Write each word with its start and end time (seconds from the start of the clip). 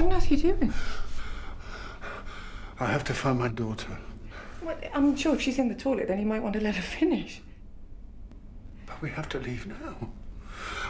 What 0.00 0.12
on 0.12 0.16
earth 0.16 0.30
are 0.30 0.34
you 0.34 0.40
doing? 0.54 0.72
I 2.78 2.86
have 2.86 3.04
to 3.04 3.12
find 3.12 3.38
my 3.38 3.48
daughter. 3.48 3.98
Well, 4.62 4.78
I'm 4.94 5.14
sure 5.14 5.34
if 5.34 5.42
she's 5.42 5.58
in 5.58 5.68
the 5.68 5.74
toilet, 5.74 6.08
then 6.08 6.18
you 6.18 6.24
might 6.24 6.42
want 6.42 6.54
to 6.54 6.60
let 6.60 6.76
her 6.76 6.82
finish. 6.82 7.42
But 8.86 9.02
we 9.02 9.10
have 9.10 9.28
to 9.28 9.38
leave 9.38 9.66
now. 9.66 10.08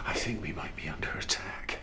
I 0.07 0.13
think 0.13 0.41
we 0.41 0.53
might 0.53 0.77
be 0.77 0.89
under 0.89 1.11
attack. 1.19 1.81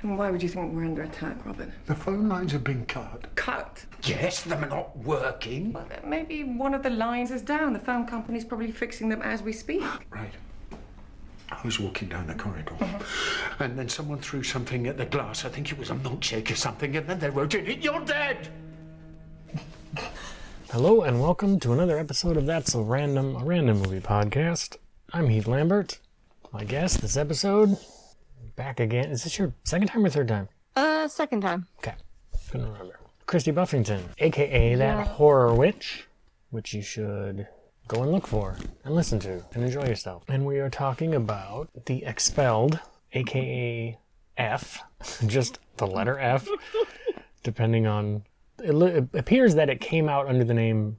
And 0.00 0.16
why 0.16 0.30
would 0.30 0.42
you 0.42 0.48
think 0.48 0.72
we're 0.72 0.86
under 0.86 1.02
attack, 1.02 1.44
Robin? 1.44 1.70
The 1.84 1.94
phone 1.94 2.30
lines 2.30 2.52
have 2.52 2.64
been 2.64 2.86
cut. 2.86 3.26
Cut. 3.34 3.84
Yes, 4.04 4.44
they're 4.44 4.66
not 4.68 4.96
working. 4.96 5.74
Well, 5.74 5.86
maybe 6.02 6.44
one 6.44 6.72
of 6.72 6.82
the 6.82 6.90
lines 6.90 7.30
is 7.30 7.42
down. 7.42 7.74
The 7.74 7.78
phone 7.78 8.06
company's 8.06 8.44
probably 8.46 8.72
fixing 8.72 9.10
them 9.10 9.20
as 9.20 9.42
we 9.42 9.52
speak. 9.52 9.82
Right. 10.08 10.32
I 11.50 11.60
was 11.64 11.80
walking 11.80 12.08
down 12.08 12.26
the 12.26 12.34
corridor, 12.34 12.74
and 13.58 13.78
then 13.78 13.88
someone 13.88 14.18
threw 14.18 14.42
something 14.42 14.86
at 14.86 14.98
the 14.98 15.06
glass. 15.06 15.44
I 15.44 15.48
think 15.48 15.72
it 15.72 15.78
was 15.78 15.90
a 15.90 15.94
milkshake 15.94 16.50
or 16.50 16.54
something, 16.54 16.94
and 16.96 17.06
then 17.06 17.18
they 17.18 17.30
wrote 17.30 17.54
in 17.54 17.66
it, 17.66 17.78
You're 17.78 18.04
dead! 18.04 18.48
Hello 20.70 21.02
and 21.02 21.20
welcome 21.20 21.58
to 21.60 21.72
another 21.72 21.98
episode 21.98 22.36
of 22.36 22.44
That's 22.44 22.74
a 22.74 22.80
Random 22.80 23.34
a 23.36 23.44
Random 23.44 23.78
Movie 23.78 24.00
Podcast. 24.00 24.76
I'm 25.14 25.28
Heath 25.30 25.46
Lambert. 25.46 25.98
My 26.52 26.64
guest 26.64 27.00
this 27.00 27.16
episode, 27.16 27.78
back 28.54 28.78
again. 28.78 29.10
Is 29.10 29.24
this 29.24 29.38
your 29.38 29.54
second 29.64 29.88
time 29.88 30.04
or 30.04 30.10
third 30.10 30.28
time? 30.28 30.48
Uh, 30.76 31.08
second 31.08 31.40
time. 31.40 31.66
Okay, 31.78 31.94
couldn't 32.50 32.70
remember. 32.70 33.00
Christy 33.24 33.50
Buffington, 33.52 34.04
aka 34.18 34.74
that 34.74 35.06
horror 35.06 35.54
witch, 35.54 36.06
which 36.50 36.74
you 36.74 36.82
should 36.82 37.48
go 37.88 38.02
and 38.02 38.12
look 38.12 38.26
for 38.26 38.56
and 38.84 38.94
listen 38.94 39.18
to 39.20 39.42
and 39.54 39.64
enjoy 39.64 39.86
yourself. 39.86 40.22
And 40.28 40.44
we 40.46 40.58
are 40.58 40.70
talking 40.70 41.14
about 41.14 41.68
The 41.86 42.04
Expelled, 42.04 42.78
aka 43.14 43.98
F, 44.36 44.82
just 45.26 45.58
the 45.78 45.86
letter 45.86 46.18
F, 46.18 46.46
depending 47.42 47.86
on. 47.86 48.24
It, 48.62 48.74
lo- 48.74 48.86
it 48.86 49.08
appears 49.14 49.54
that 49.54 49.70
it 49.70 49.80
came 49.80 50.08
out 50.08 50.26
under 50.26 50.44
the 50.44 50.54
name 50.54 50.98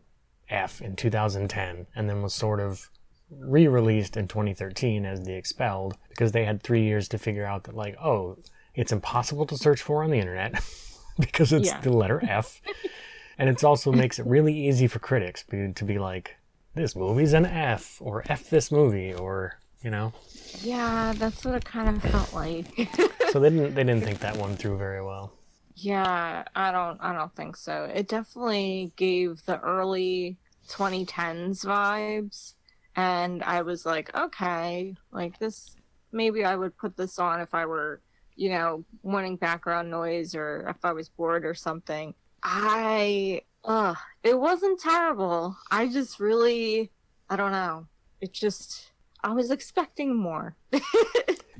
F 0.50 0.82
in 0.82 0.96
2010 0.96 1.88
and 1.96 2.10
then 2.10 2.22
was 2.22 2.34
sort 2.34 2.60
of 2.62 2.90
re 3.30 3.68
released 3.68 4.16
in 4.18 4.28
2013 4.28 5.06
as 5.06 5.22
The 5.24 5.34
Expelled 5.36 5.96
because 6.10 6.32
they 6.32 6.46
had 6.46 6.64
three 6.64 6.84
years 6.84 7.08
to 7.10 7.18
figure 7.18 7.46
out 7.46 7.66
that, 7.66 7.76
like, 7.76 7.96
oh, 8.02 8.38
it's 8.76 8.92
impossible 8.94 9.46
to 9.48 9.58
search 9.58 9.82
for 9.82 10.04
on 10.04 10.10
the 10.10 10.18
internet 10.20 10.64
because 11.20 11.52
it's 11.54 11.68
Yeah. 11.68 11.82
the 11.82 11.92
letter 11.92 12.22
F. 12.28 12.62
and 13.38 13.50
it 13.50 13.64
also 13.64 13.92
makes 13.92 14.20
it 14.20 14.26
really 14.26 14.54
easy 14.68 14.88
for 14.88 15.00
critics 15.00 15.44
to 15.76 15.84
be 15.86 16.00
like, 16.00 16.38
this 16.74 16.96
movie's 16.96 17.34
an 17.34 17.46
F, 17.46 17.98
or 18.02 18.24
F 18.30 18.50
this 18.50 18.72
movie, 18.72 19.14
or, 19.14 19.60
you 19.84 19.90
know. 19.92 20.14
Yeah, 20.54 21.14
that's 21.18 21.44
what 21.46 21.56
it 21.56 21.66
kind 21.66 21.90
of 21.90 22.04
felt 22.04 22.34
like. 22.34 22.90
So 23.24 23.40
they 23.40 23.50
didn't 23.50 23.76
they 23.76 23.84
didn't 23.86 24.04
think 24.04 24.20
that 24.22 24.36
one 24.38 24.58
through 24.58 24.78
very 24.78 25.02
well. 25.02 25.32
yeah, 25.76 26.44
I 26.56 26.72
don't 26.72 26.98
I 27.02 27.14
don't 27.14 27.34
think 27.36 27.56
so. 27.56 27.86
It 27.86 28.08
definitely 28.08 28.94
gave 28.98 29.44
the 29.46 29.60
early 29.60 30.38
2010s 30.68 31.66
vibes 31.66 32.54
and 32.96 33.44
I 33.44 33.62
was 33.64 33.86
like, 33.86 34.14
okay, 34.16 34.96
like 35.12 35.40
this 35.40 35.78
maybe 36.12 36.44
I 36.44 36.56
would 36.56 36.78
put 36.78 36.98
this 36.98 37.20
on 37.20 37.40
if 37.42 37.54
I 37.54 37.66
were, 37.66 38.02
you 38.36 38.50
know, 38.50 38.86
wanting 39.04 39.38
background 39.38 39.90
noise 39.92 40.36
or 40.36 40.68
if 40.70 40.84
I 40.84 40.94
was 40.94 41.10
bored 41.10 41.46
or 41.46 41.54
something. 41.56 42.14
I 42.44 43.42
uh 43.64 43.94
it 44.24 44.40
wasn't 44.40 44.80
terrible. 44.80 45.56
I 45.72 45.88
just 45.88 46.20
really 46.20 46.92
I 47.30 47.36
don't 47.36 47.52
know. 47.52 47.88
It 48.22 48.34
just 48.34 48.92
I 49.24 49.34
was 49.34 49.52
expecting 49.52 50.16
more. 50.16 50.56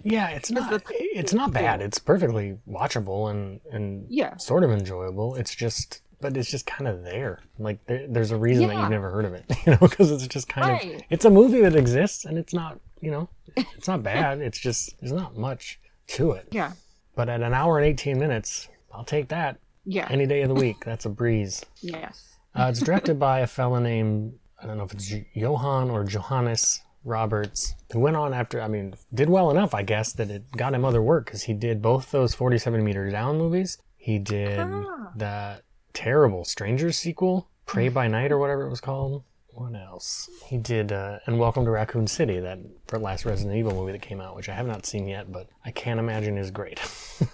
Yeah, 0.04 0.30
it's 0.30 0.50
not 0.50 0.82
it's 0.90 1.34
not 1.34 1.52
bad. 1.52 1.82
It's 1.82 2.00
perfectly 2.00 2.58
watchable 2.68 3.30
and 3.32 3.60
and 3.72 4.06
Yeah. 4.10 4.38
sort 4.38 4.64
of 4.64 4.72
enjoyable. 4.72 5.36
It's 5.36 5.54
just 5.54 6.02
but 6.22 6.36
it's 6.38 6.50
just 6.50 6.66
kind 6.66 6.88
of 6.88 7.04
there. 7.04 7.40
Like 7.58 7.86
there, 7.86 8.06
there's 8.08 8.32
a 8.32 8.38
reason 8.38 8.68
that 8.68 8.78
you've 8.78 8.90
never 8.90 9.10
heard 9.12 9.26
of 9.26 9.34
it, 9.34 9.46
you 9.66 9.72
know, 9.74 9.78
because 9.82 10.12
it's 10.12 10.28
just 10.28 10.48
kind 10.50 10.72
of, 10.96 11.02
it's 11.10 11.24
a 11.26 11.30
movie 11.30 11.62
that 11.62 11.76
exists 11.76 12.26
and 12.26 12.38
it's 12.38 12.54
not, 12.54 12.78
you 13.00 13.10
know, 13.10 13.30
it's 13.56 13.88
not 13.88 14.04
bad. 14.04 14.40
It's 14.48 14.58
just 14.60 14.98
there's 15.00 15.14
not 15.14 15.38
much 15.38 15.80
to 16.08 16.32
it. 16.32 16.48
Yeah. 16.52 16.72
But 17.16 17.30
at 17.30 17.42
an 17.42 17.54
hour 17.54 17.78
and 17.78 17.86
18 17.86 18.18
minutes, 18.20 18.70
I'll 18.94 19.04
take 19.06 19.28
that 19.30 19.60
Yeah. 19.92 20.08
any 20.10 20.26
day 20.28 20.42
of 20.44 20.50
the 20.50 20.56
week. 20.56 20.86
That's 20.86 21.06
a 21.06 21.10
breeze. 21.10 21.66
yes. 21.82 22.26
Uh, 22.56 22.68
it's 22.70 22.80
directed 22.80 23.20
by 23.20 23.40
a 23.42 23.48
fella 23.48 23.80
named 23.80 24.34
I 24.62 24.66
don't 24.68 24.78
know 24.78 24.84
if 24.84 24.92
it's 24.94 25.08
J- 25.08 25.28
Johann 25.34 25.90
or 25.90 26.04
Johannes 26.04 26.82
Roberts, 27.06 27.76
who 27.94 28.00
went 28.00 28.16
on 28.18 28.34
after 28.34 28.62
I 28.62 28.68
mean 28.68 28.94
did 29.14 29.30
well 29.30 29.50
enough, 29.52 29.74
I 29.74 29.84
guess, 29.84 30.12
that 30.14 30.30
it 30.30 30.52
got 30.52 30.74
him 30.74 30.84
other 30.84 31.02
work 31.02 31.26
because 31.26 31.44
he 31.44 31.54
did 31.54 31.82
both 31.82 32.12
those 32.12 32.34
47 32.36 32.84
meter 32.84 33.10
down 33.10 33.38
movies. 33.38 33.78
He 33.98 34.20
did 34.20 34.60
Ah. 34.60 35.12
that 35.16 35.64
terrible 35.94 36.44
Strangers 36.44 36.98
sequel, 36.98 37.50
Prey 37.66 37.90
by 37.90 38.08
Night 38.08 38.32
or 38.32 38.38
whatever 38.38 38.66
it 38.66 38.70
was 38.70 38.82
called. 38.82 39.24
What 39.60 39.76
else? 39.76 40.30
He 40.46 40.58
did 40.58 40.94
uh, 40.94 41.20
and 41.26 41.38
Welcome 41.38 41.66
to 41.66 41.72
Raccoon 41.72 42.08
City, 42.08 42.40
that 42.40 42.62
last 42.94 43.26
Resident 43.26 43.58
Evil 43.58 43.74
movie 43.74 43.92
that 43.92 44.02
came 44.02 44.22
out, 44.22 44.38
which 44.38 44.48
I 44.48 44.54
have 44.54 44.66
not 44.66 44.86
seen 44.86 45.06
yet, 45.06 45.34
but 45.34 45.50
I 45.66 45.72
can't 45.72 46.00
imagine 46.00 46.38
is 46.38 46.50
great. 46.50 46.80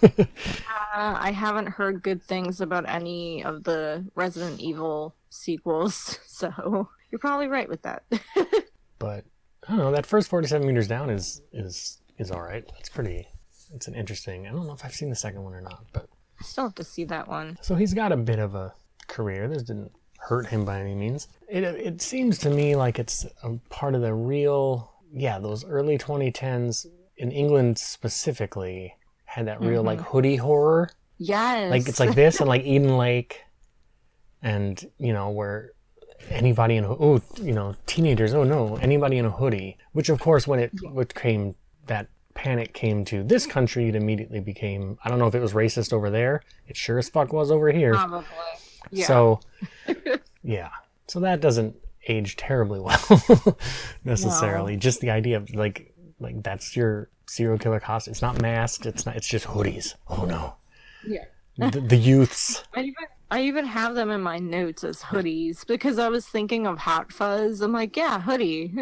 Uh, 0.94 1.14
I 1.20 1.30
haven't 1.30 1.66
heard 1.66 2.02
good 2.02 2.22
things 2.22 2.62
about 2.62 2.88
any 2.88 3.44
of 3.44 3.64
the 3.64 4.02
Resident 4.14 4.58
Evil 4.60 5.14
sequels, 5.28 6.18
so 6.26 6.88
you're 7.10 7.18
probably 7.18 7.48
right 7.48 7.68
with 7.68 7.82
that. 7.82 8.02
but 8.98 9.24
I 9.68 9.68
don't 9.68 9.76
know. 9.76 9.92
That 9.92 10.06
first 10.06 10.30
47 10.30 10.66
meters 10.66 10.88
down 10.88 11.10
is 11.10 11.42
is 11.52 12.00
is 12.16 12.30
all 12.30 12.40
right. 12.40 12.64
It's 12.78 12.88
pretty. 12.88 13.28
It's 13.74 13.88
an 13.88 13.94
interesting. 13.94 14.46
I 14.46 14.52
don't 14.52 14.66
know 14.66 14.72
if 14.72 14.86
I've 14.86 14.94
seen 14.94 15.10
the 15.10 15.16
second 15.16 15.44
one 15.44 15.52
or 15.52 15.60
not, 15.60 15.84
but 15.92 16.08
I 16.40 16.44
still 16.44 16.64
have 16.64 16.74
to 16.76 16.84
see 16.84 17.04
that 17.04 17.28
one. 17.28 17.58
so 17.60 17.74
he's 17.74 17.92
got 17.92 18.10
a 18.10 18.16
bit 18.16 18.38
of 18.38 18.54
a 18.54 18.72
career. 19.06 19.48
This 19.48 19.64
didn't 19.64 19.92
hurt 20.26 20.46
him 20.46 20.64
by 20.64 20.80
any 20.80 20.94
means. 20.94 21.28
It 21.48 21.62
it 21.62 22.02
seems 22.02 22.38
to 22.38 22.50
me 22.50 22.74
like 22.74 22.98
it's 22.98 23.26
a 23.42 23.50
part 23.70 23.94
of 23.94 24.00
the 24.02 24.12
real. 24.12 24.92
Yeah, 25.12 25.38
those 25.38 25.64
early 25.64 25.98
2010s 25.98 26.86
in 27.16 27.30
England 27.30 27.78
specifically 27.78 28.94
had 29.24 29.46
that 29.46 29.60
real 29.60 29.82
like 29.82 29.98
mm-hmm. 29.98 30.08
hoodie 30.08 30.36
horror. 30.36 30.90
Yes. 31.18 31.70
Like 31.70 31.88
it's 31.88 32.00
like 32.00 32.14
this 32.14 32.40
and 32.40 32.48
like 32.48 32.64
Eden 32.64 32.98
Lake, 32.98 33.42
and 34.42 34.84
you 34.98 35.12
know 35.12 35.30
where 35.30 35.72
anybody 36.30 36.76
in 36.76 36.84
a 36.84 36.90
oh 36.90 37.22
you 37.40 37.52
know 37.52 37.76
teenagers 37.86 38.34
oh 38.34 38.42
no 38.42 38.76
anybody 38.76 39.18
in 39.18 39.26
a 39.26 39.30
hoodie 39.30 39.76
which 39.92 40.08
of 40.08 40.18
course 40.18 40.46
when 40.46 40.58
it 40.58 40.72
what 40.90 41.14
came 41.14 41.54
that 41.86 42.08
panic 42.34 42.72
came 42.72 43.04
to 43.04 43.22
this 43.22 43.46
country 43.46 43.88
it 43.88 43.94
immediately 43.94 44.40
became 44.40 44.98
I 45.04 45.10
don't 45.10 45.18
know 45.18 45.26
if 45.26 45.34
it 45.34 45.40
was 45.40 45.52
racist 45.52 45.92
over 45.92 46.10
there 46.10 46.42
it 46.66 46.76
sure 46.76 46.98
as 46.98 47.08
fuck 47.08 47.32
was 47.32 47.50
over 47.50 47.70
here 47.70 47.94
probably. 47.94 48.24
Yeah. 48.90 49.06
so 49.06 49.40
yeah 50.42 50.70
so 51.08 51.20
that 51.20 51.40
doesn't 51.40 51.76
age 52.08 52.36
terribly 52.36 52.80
well 52.80 53.56
necessarily 54.04 54.76
just 54.76 55.00
the 55.00 55.10
idea 55.10 55.36
of 55.38 55.52
like 55.54 55.92
like 56.20 56.42
that's 56.42 56.76
your 56.76 57.08
serial 57.26 57.58
killer 57.58 57.80
costume 57.80 58.12
it's 58.12 58.22
not 58.22 58.40
masked 58.40 58.86
it's 58.86 59.04
not 59.06 59.16
it's 59.16 59.26
just 59.26 59.46
hoodies 59.46 59.94
oh 60.08 60.24
no 60.24 60.54
yeah. 61.06 61.24
the, 61.58 61.80
the 61.80 61.96
youths 61.96 62.62
I 62.74 62.80
even 62.80 63.04
I 63.30 63.42
even 63.42 63.66
have 63.66 63.94
them 63.96 64.10
in 64.10 64.22
my 64.22 64.38
notes 64.38 64.84
as 64.84 65.02
hoodies 65.02 65.66
because 65.66 65.98
I 65.98 66.08
was 66.08 66.24
thinking 66.26 66.66
of 66.66 66.78
Hot 66.78 67.12
Fuzz. 67.12 67.60
I'm 67.60 67.72
like, 67.72 67.96
yeah, 67.96 68.20
hoodie. 68.20 68.72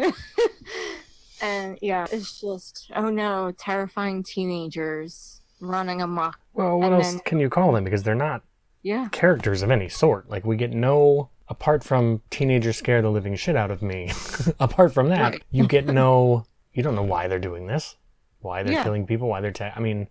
and 1.41 1.79
yeah, 1.81 2.05
it's 2.11 2.41
just 2.41 2.91
oh 2.95 3.09
no, 3.09 3.51
terrifying 3.57 4.21
teenagers 4.21 5.41
running 5.61 6.01
amok. 6.01 6.39
Well, 6.53 6.77
what 6.77 6.85
And 6.87 6.95
else 6.95 7.11
then- 7.11 7.19
can 7.21 7.39
you 7.39 7.49
call 7.49 7.71
them? 7.71 7.83
Because 7.83 8.03
they're 8.03 8.13
not 8.13 8.43
Yeah. 8.85 9.07
characters 9.11 9.63
of 9.63 9.71
any 9.71 9.89
sort. 9.89 10.29
Like 10.29 10.45
we 10.45 10.55
get 10.57 10.71
no, 10.71 11.29
apart 11.49 11.83
from 11.83 12.21
teenagers 12.29 12.77
scare 12.77 13.01
the 13.01 13.09
living 13.09 13.35
shit 13.35 13.55
out 13.55 13.71
of 13.71 13.81
me. 13.81 14.11
apart 14.59 14.93
from 14.93 15.09
that, 15.09 15.33
Right. 15.33 15.43
you 15.51 15.67
get 15.67 15.87
no. 16.01 16.45
You 16.73 16.83
don't 16.83 16.93
know 16.95 17.03
why 17.03 17.27
they're 17.27 17.39
doing 17.39 17.65
this, 17.67 17.95
why 18.41 18.61
they're 18.61 18.73
Yeah. 18.73 18.83
killing 18.83 19.07
people, 19.07 19.27
why 19.27 19.41
they're. 19.41 19.51
Ta- 19.51 19.73
I 19.75 19.79
mean, 19.79 20.07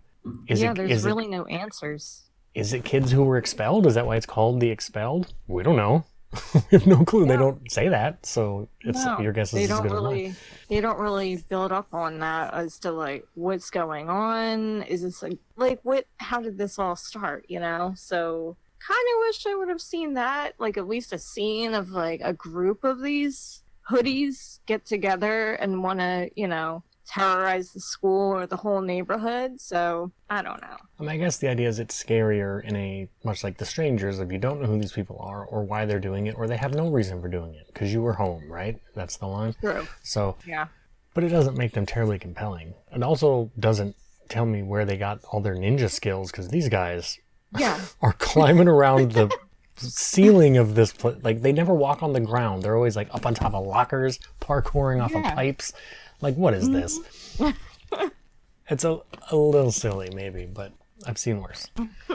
is 0.47 0.61
yeah, 0.61 0.71
it 0.71 0.75
there's 0.77 0.91
is 0.91 1.05
really 1.05 1.27
no 1.27 1.45
answers. 1.45 2.23
Is 2.53 2.73
it 2.73 2.83
kids 2.83 3.11
who 3.11 3.23
were 3.23 3.37
expelled? 3.37 3.85
Is 3.87 3.93
that 3.95 4.05
why 4.05 4.15
it's 4.17 4.25
called 4.25 4.59
the 4.59 4.69
expelled? 4.71 5.33
We 5.47 5.63
don't 5.63 5.75
know. 5.77 6.03
we 6.53 6.61
have 6.71 6.85
no 6.87 7.05
clue. 7.05 7.25
They 7.25 7.37
don't 7.37 7.71
say 7.71 7.87
that, 7.87 8.25
so 8.25 8.67
it's 8.81 9.05
No, 9.05 9.19
your 9.21 9.31
guess 9.31 9.49
is 9.49 9.53
they 9.53 9.63
as 9.63 9.69
don't 9.69 9.85
as 9.85 9.91
really 9.93 10.23
mine. 10.27 10.35
they 10.67 10.81
don't 10.81 10.99
really 10.99 11.37
build 11.47 11.71
up 11.71 11.93
on 11.93 12.19
that 12.19 12.53
as 12.53 12.77
to 12.79 12.91
like 12.91 13.25
what's 13.35 13.69
going 13.69 14.09
on 14.09 14.81
is 14.83 15.01
this 15.03 15.21
like 15.23 15.37
like 15.55 15.79
what 15.83 16.07
how 16.17 16.41
did 16.41 16.57
this 16.57 16.77
all 16.77 16.97
start 16.97 17.45
you 17.47 17.59
know 17.61 17.93
so 17.95 18.57
kind 18.87 19.05
of 19.13 19.19
wish 19.19 19.45
i 19.47 19.55
would 19.55 19.69
have 19.69 19.81
seen 19.81 20.13
that 20.13 20.53
like 20.59 20.77
at 20.77 20.87
least 20.87 21.13
a 21.13 21.17
scene 21.17 21.73
of 21.73 21.89
like 21.89 22.21
a 22.23 22.33
group 22.33 22.83
of 22.83 23.01
these 23.01 23.63
hoodies 23.89 24.59
get 24.65 24.85
together 24.85 25.53
and 25.53 25.83
want 25.83 25.99
to 25.99 26.29
you 26.35 26.47
know 26.47 26.83
terrorize 27.07 27.71
the 27.71 27.79
school 27.79 28.33
or 28.33 28.47
the 28.47 28.57
whole 28.57 28.81
neighborhood 28.81 29.61
so 29.61 30.11
i 30.29 30.41
don't 30.41 30.61
know 30.61 30.77
I 30.97 31.03
mean, 31.03 31.11
I 31.11 31.17
guess 31.17 31.37
the 31.37 31.49
idea 31.49 31.67
is 31.67 31.77
it's 31.77 32.01
scarier 32.01 32.63
in 32.63 32.75
a 32.75 33.07
much 33.23 33.43
like 33.43 33.57
the 33.57 33.65
strangers 33.65 34.19
if 34.19 34.31
you 34.31 34.39
don't 34.39 34.59
know 34.59 34.67
who 34.67 34.79
these 34.79 34.93
people 34.93 35.19
are 35.19 35.45
or 35.45 35.63
why 35.63 35.85
they're 35.85 35.99
doing 35.99 36.27
it 36.27 36.35
or 36.35 36.47
they 36.47 36.57
have 36.57 36.73
no 36.73 36.89
reason 36.89 37.21
for 37.21 37.27
doing 37.27 37.53
it 37.53 37.67
because 37.67 37.91
you 37.93 38.01
were 38.01 38.13
home, 38.13 38.49
right? 38.49 38.79
That's 38.95 39.17
the 39.17 39.27
line. 39.27 39.55
true 39.61 39.85
So, 40.03 40.37
yeah 40.47 40.67
but 41.15 41.23
it 41.23 41.29
doesn't 41.29 41.57
make 41.57 41.71
them 41.71 41.87
terribly 41.87 42.19
compelling. 42.19 42.75
It 42.93 43.01
also 43.01 43.49
doesn't 43.57 43.95
tell 44.29 44.45
me 44.45 44.61
where 44.61 44.85
they 44.85 44.97
got 44.97 45.23
all 45.31 45.39
their 45.39 45.55
ninja 45.55 45.89
skills 45.89 46.29
because 46.29 46.49
these 46.49 46.69
guys 46.69 47.17
Yeah. 47.59 47.79
are 48.01 48.13
climbing 48.13 48.67
around 48.67 49.11
the 49.11 49.31
ceiling 49.77 50.57
of 50.57 50.75
this 50.75 50.93
place. 50.93 51.17
Like 51.21 51.41
they 51.41 51.51
never 51.51 51.73
walk 51.73 52.03
on 52.03 52.13
the 52.13 52.19
ground. 52.19 52.63
They're 52.63 52.75
always 52.75 52.95
like 52.95 53.13
up 53.13 53.25
on 53.25 53.33
top 53.33 53.53
of 53.53 53.65
lockers, 53.65 54.19
parkouring 54.41 55.03
off 55.03 55.13
of 55.13 55.23
pipes. 55.23 55.73
Like 56.21 56.35
what 56.35 56.53
is 56.53 56.69
this? 56.69 56.99
Mm-hmm. 57.37 58.07
it's 58.69 58.83
a, 58.83 59.01
a 59.31 59.35
little 59.35 59.71
silly 59.71 60.09
maybe, 60.13 60.45
but 60.45 60.71
I've 61.05 61.17
seen 61.17 61.41
worse. 61.41 61.67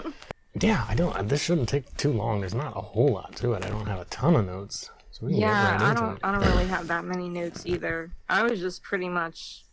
yeah, 0.60 0.84
I 0.88 0.94
don't. 0.94 1.28
This 1.28 1.43
shouldn't 1.43 1.69
take 1.69 1.96
too 1.96 2.12
long. 2.12 2.40
There's 2.40 2.54
not 2.54 2.76
a 2.76 2.81
whole 2.81 3.12
lot 3.12 3.36
to 3.36 3.52
it. 3.52 3.64
I 3.64 3.69
don't 3.69 3.86
have 3.86 4.00
a 4.00 4.06
ton 4.06 4.36
of 4.36 4.46
notes, 4.46 4.90
so 5.10 5.28
Yeah, 5.28 5.72
right 5.72 5.81
I 5.81 5.94
don't 5.94 6.14
it. 6.14 6.20
I 6.22 6.32
don't 6.32 6.46
really 6.52 6.66
have 6.66 6.86
that 6.88 7.04
many 7.04 7.28
notes 7.28 7.64
either. 7.66 8.10
I 8.28 8.43
was 8.43 8.58
just 8.58 8.82
pretty 8.82 9.08
much 9.08 9.64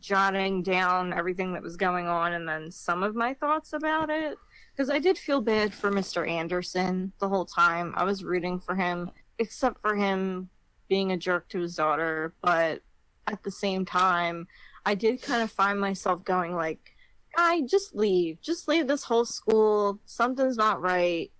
jotting 0.00 0.62
down 0.62 1.12
everything 1.12 1.52
that 1.52 1.62
was 1.62 1.76
going 1.76 2.06
on 2.06 2.32
and 2.32 2.48
then 2.48 2.70
some 2.70 3.02
of 3.02 3.14
my 3.14 3.32
thoughts 3.34 3.72
about 3.72 4.10
it 4.10 4.36
because 4.74 4.90
I 4.90 4.98
did 4.98 5.18
feel 5.18 5.40
bad 5.40 5.72
for 5.72 5.90
Mr. 5.90 6.28
Anderson 6.28 7.12
the 7.20 7.28
whole 7.28 7.44
time. 7.44 7.92
I 7.96 8.04
was 8.04 8.24
rooting 8.24 8.58
for 8.58 8.74
him 8.74 9.10
except 9.38 9.80
for 9.80 9.94
him 9.94 10.48
being 10.88 11.12
a 11.12 11.16
jerk 11.16 11.48
to 11.50 11.60
his 11.60 11.76
daughter, 11.76 12.34
but 12.42 12.82
at 13.26 13.42
the 13.42 13.50
same 13.50 13.84
time, 13.84 14.46
I 14.84 14.94
did 14.94 15.22
kind 15.22 15.42
of 15.42 15.50
find 15.50 15.80
myself 15.80 16.24
going 16.24 16.54
like, 16.54 16.94
"Guy, 17.36 17.62
just 17.62 17.94
leave. 17.94 18.40
Just 18.40 18.68
leave 18.68 18.86
this 18.86 19.04
whole 19.04 19.24
school. 19.24 19.98
Something's 20.04 20.56
not 20.56 20.80
right." 20.80 21.30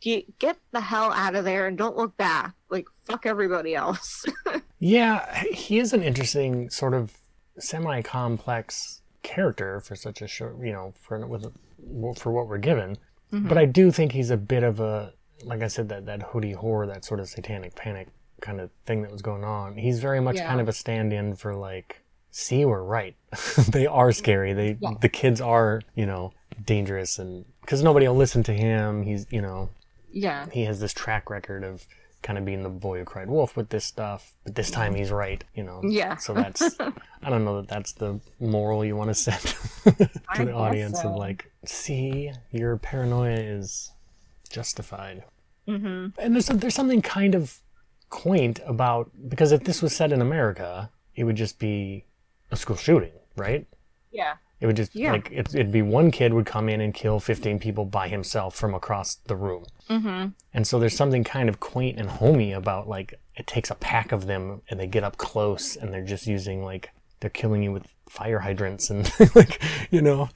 Get, 0.00 0.38
get 0.38 0.58
the 0.72 0.82
hell 0.82 1.12
out 1.12 1.34
of 1.34 1.46
there 1.46 1.66
and 1.66 1.78
don't 1.78 1.96
look 1.96 2.14
back. 2.18 2.54
Like, 2.68 2.84
fuck 3.06 3.24
everybody 3.24 3.74
else. 3.74 4.26
Yeah, 4.84 5.42
he 5.44 5.78
is 5.78 5.94
an 5.94 6.02
interesting 6.02 6.68
sort 6.68 6.92
of 6.92 7.16
semi-complex 7.58 9.00
character 9.22 9.80
for 9.80 9.96
such 9.96 10.20
a 10.20 10.28
short, 10.28 10.58
you 10.60 10.72
know, 10.72 10.92
for 11.00 11.26
with 11.26 11.50
for 12.18 12.32
what 12.32 12.48
we're 12.48 12.58
given. 12.58 12.96
Mm-hmm. 13.32 13.48
But 13.48 13.58
I 13.58 13.64
do 13.64 13.90
think 13.90 14.12
he's 14.12 14.30
a 14.30 14.36
bit 14.36 14.62
of 14.62 14.80
a, 14.80 15.12
like 15.44 15.62
I 15.62 15.68
said, 15.68 15.88
that 15.88 16.06
that 16.06 16.22
hoodie 16.22 16.52
horror, 16.52 16.86
that 16.86 17.04
sort 17.04 17.20
of 17.20 17.28
satanic 17.28 17.74
panic 17.74 18.08
kind 18.40 18.60
of 18.60 18.70
thing 18.86 19.02
that 19.02 19.10
was 19.10 19.22
going 19.22 19.44
on. 19.44 19.76
He's 19.76 20.00
very 20.00 20.20
much 20.20 20.36
Yeah. 20.36 20.46
kind 20.48 20.60
of 20.60 20.68
a 20.68 20.72
stand-in 20.72 21.34
for 21.34 21.54
like, 21.54 22.02
see, 22.30 22.64
we're 22.64 22.82
right. 22.82 23.16
they 23.70 23.86
are 23.86 24.12
scary. 24.12 24.52
They 24.52 24.78
the 25.00 25.08
kids 25.08 25.40
are, 25.40 25.82
you 25.94 26.06
know, 26.06 26.32
dangerous, 26.64 27.18
and 27.18 27.44
because 27.60 27.82
nobody 27.82 28.06
will 28.06 28.16
listen 28.16 28.42
to 28.44 28.52
him. 28.52 29.02
He's, 29.02 29.26
you 29.30 29.40
know, 29.42 29.70
yeah. 30.12 30.46
he 30.52 30.64
has 30.64 30.80
this 30.80 30.92
track 30.92 31.30
record 31.30 31.64
of 31.64 31.86
kind 32.24 32.38
of 32.38 32.44
being 32.44 32.62
the 32.62 32.70
boy 32.70 32.98
who 32.98 33.04
cried 33.04 33.28
wolf 33.28 33.54
with 33.54 33.68
this 33.68 33.84
stuff, 33.84 34.32
but 34.44 34.54
this 34.54 34.70
time 34.70 34.94
he's 34.94 35.12
right, 35.12 35.44
you 35.54 35.62
know. 35.62 35.82
Yeah. 35.84 36.16
So 36.16 36.32
that's 36.32 36.62
I 37.22 37.30
don't 37.30 37.44
know 37.44 37.60
that 37.60 37.68
that's 37.68 37.92
the 37.92 38.18
moral 38.40 38.84
you 38.84 38.96
want 38.96 39.10
to 39.10 39.14
set 39.14 39.40
to 39.84 40.10
I 40.28 40.44
the 40.44 40.52
audience 40.52 41.02
so. 41.02 41.10
of 41.10 41.16
like, 41.16 41.52
see, 41.66 42.32
your 42.50 42.78
paranoia 42.78 43.36
is 43.36 43.92
justified. 44.50 45.22
Mm-hmm. 45.68 46.18
And 46.18 46.34
there's 46.34 46.46
there's 46.46 46.74
something 46.74 47.02
kind 47.02 47.34
of 47.34 47.60
quaint 48.08 48.58
about 48.66 49.10
because 49.28 49.52
if 49.52 49.64
this 49.64 49.82
was 49.82 49.94
set 49.94 50.10
in 50.10 50.22
America, 50.22 50.90
it 51.14 51.24
would 51.24 51.36
just 51.36 51.58
be 51.58 52.06
a 52.50 52.56
school 52.56 52.76
shooting, 52.76 53.12
right? 53.36 53.66
Yeah. 54.10 54.34
It 54.64 54.66
would 54.66 54.76
just 54.76 54.94
Yeah. 54.96 55.12
like 55.12 55.30
it, 55.30 55.54
it'd 55.54 55.70
be 55.70 55.82
one 55.82 56.10
kid 56.10 56.32
would 56.32 56.46
come 56.46 56.70
in 56.70 56.80
and 56.80 56.94
kill 56.94 57.20
15 57.20 57.58
people 57.58 57.84
by 57.84 58.08
himself 58.08 58.54
from 58.56 58.72
across 58.74 59.16
the 59.16 59.36
room. 59.36 59.64
hmm 59.88 60.28
And 60.54 60.66
so 60.66 60.78
there's 60.78 60.96
something 60.96 61.22
kind 61.22 61.50
of 61.50 61.60
quaint 61.60 61.98
and 62.00 62.08
homey 62.08 62.52
about 62.52 62.88
like 62.88 63.12
it 63.36 63.46
takes 63.46 63.70
a 63.70 63.74
pack 63.74 64.10
of 64.10 64.26
them 64.26 64.62
and 64.70 64.80
they 64.80 64.86
get 64.86 65.04
up 65.04 65.18
close 65.18 65.76
and 65.76 65.92
they're 65.92 66.02
just 66.02 66.26
using 66.26 66.64
like 66.64 66.88
they're 67.20 67.28
killing 67.28 67.62
you 67.62 67.72
with 67.72 67.84
fire 68.08 68.38
hydrants 68.38 68.88
and 68.88 69.12
like 69.34 69.62
you 69.90 70.00
know 70.00 70.30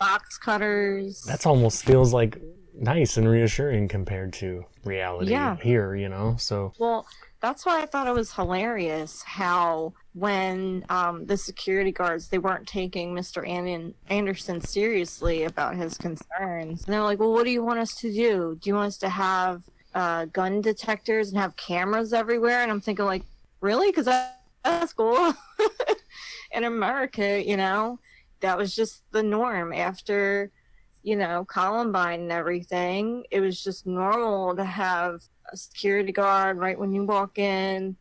Box 0.00 0.38
cutters. 0.38 1.22
that's 1.26 1.44
almost 1.44 1.84
feels 1.84 2.14
like 2.14 2.38
nice 2.74 3.18
and 3.18 3.28
reassuring 3.28 3.86
compared 3.88 4.32
to 4.32 4.64
reality 4.84 5.30
Yeah. 5.32 5.56
here 5.56 5.94
you 5.94 6.08
know 6.08 6.36
so 6.38 6.72
Well, 6.78 7.06
that's 7.44 7.66
why 7.66 7.82
I 7.82 7.86
thought 7.86 8.06
it 8.06 8.14
was 8.14 8.32
hilarious 8.32 9.22
how 9.22 9.92
when 10.14 10.82
um, 10.88 11.26
the 11.26 11.36
security 11.36 11.92
guards 11.92 12.28
they 12.28 12.38
weren't 12.38 12.66
taking 12.66 13.14
Mr. 13.14 13.46
An- 13.46 13.92
Anderson 14.08 14.62
seriously 14.62 15.44
about 15.44 15.76
his 15.76 15.98
concerns. 15.98 16.84
And 16.84 16.94
they're 16.94 17.02
like, 17.02 17.18
"Well, 17.18 17.34
what 17.34 17.44
do 17.44 17.50
you 17.50 17.62
want 17.62 17.80
us 17.80 17.96
to 17.96 18.10
do? 18.10 18.56
Do 18.62 18.70
you 18.70 18.74
want 18.74 18.86
us 18.86 18.96
to 18.98 19.10
have 19.10 19.62
uh, 19.94 20.24
gun 20.26 20.62
detectors 20.62 21.28
and 21.28 21.38
have 21.38 21.54
cameras 21.56 22.14
everywhere?" 22.14 22.62
And 22.62 22.70
I'm 22.70 22.80
thinking, 22.80 23.04
like, 23.04 23.24
really? 23.60 23.90
Because 23.90 24.06
that's 24.64 24.94
cool. 24.94 25.34
In 26.52 26.64
America, 26.64 27.46
you 27.46 27.58
know, 27.58 27.98
that 28.40 28.56
was 28.56 28.74
just 28.74 29.02
the 29.10 29.22
norm 29.22 29.74
after 29.74 30.50
you 31.04 31.16
know, 31.16 31.44
Columbine 31.44 32.20
and 32.22 32.32
everything, 32.32 33.24
it 33.30 33.40
was 33.40 33.62
just 33.62 33.86
normal 33.86 34.56
to 34.56 34.64
have 34.64 35.22
a 35.52 35.56
security 35.56 36.12
guard 36.12 36.56
right 36.56 36.78
when 36.78 36.92
you 36.92 37.04
walk 37.04 37.38
in. 37.38 37.94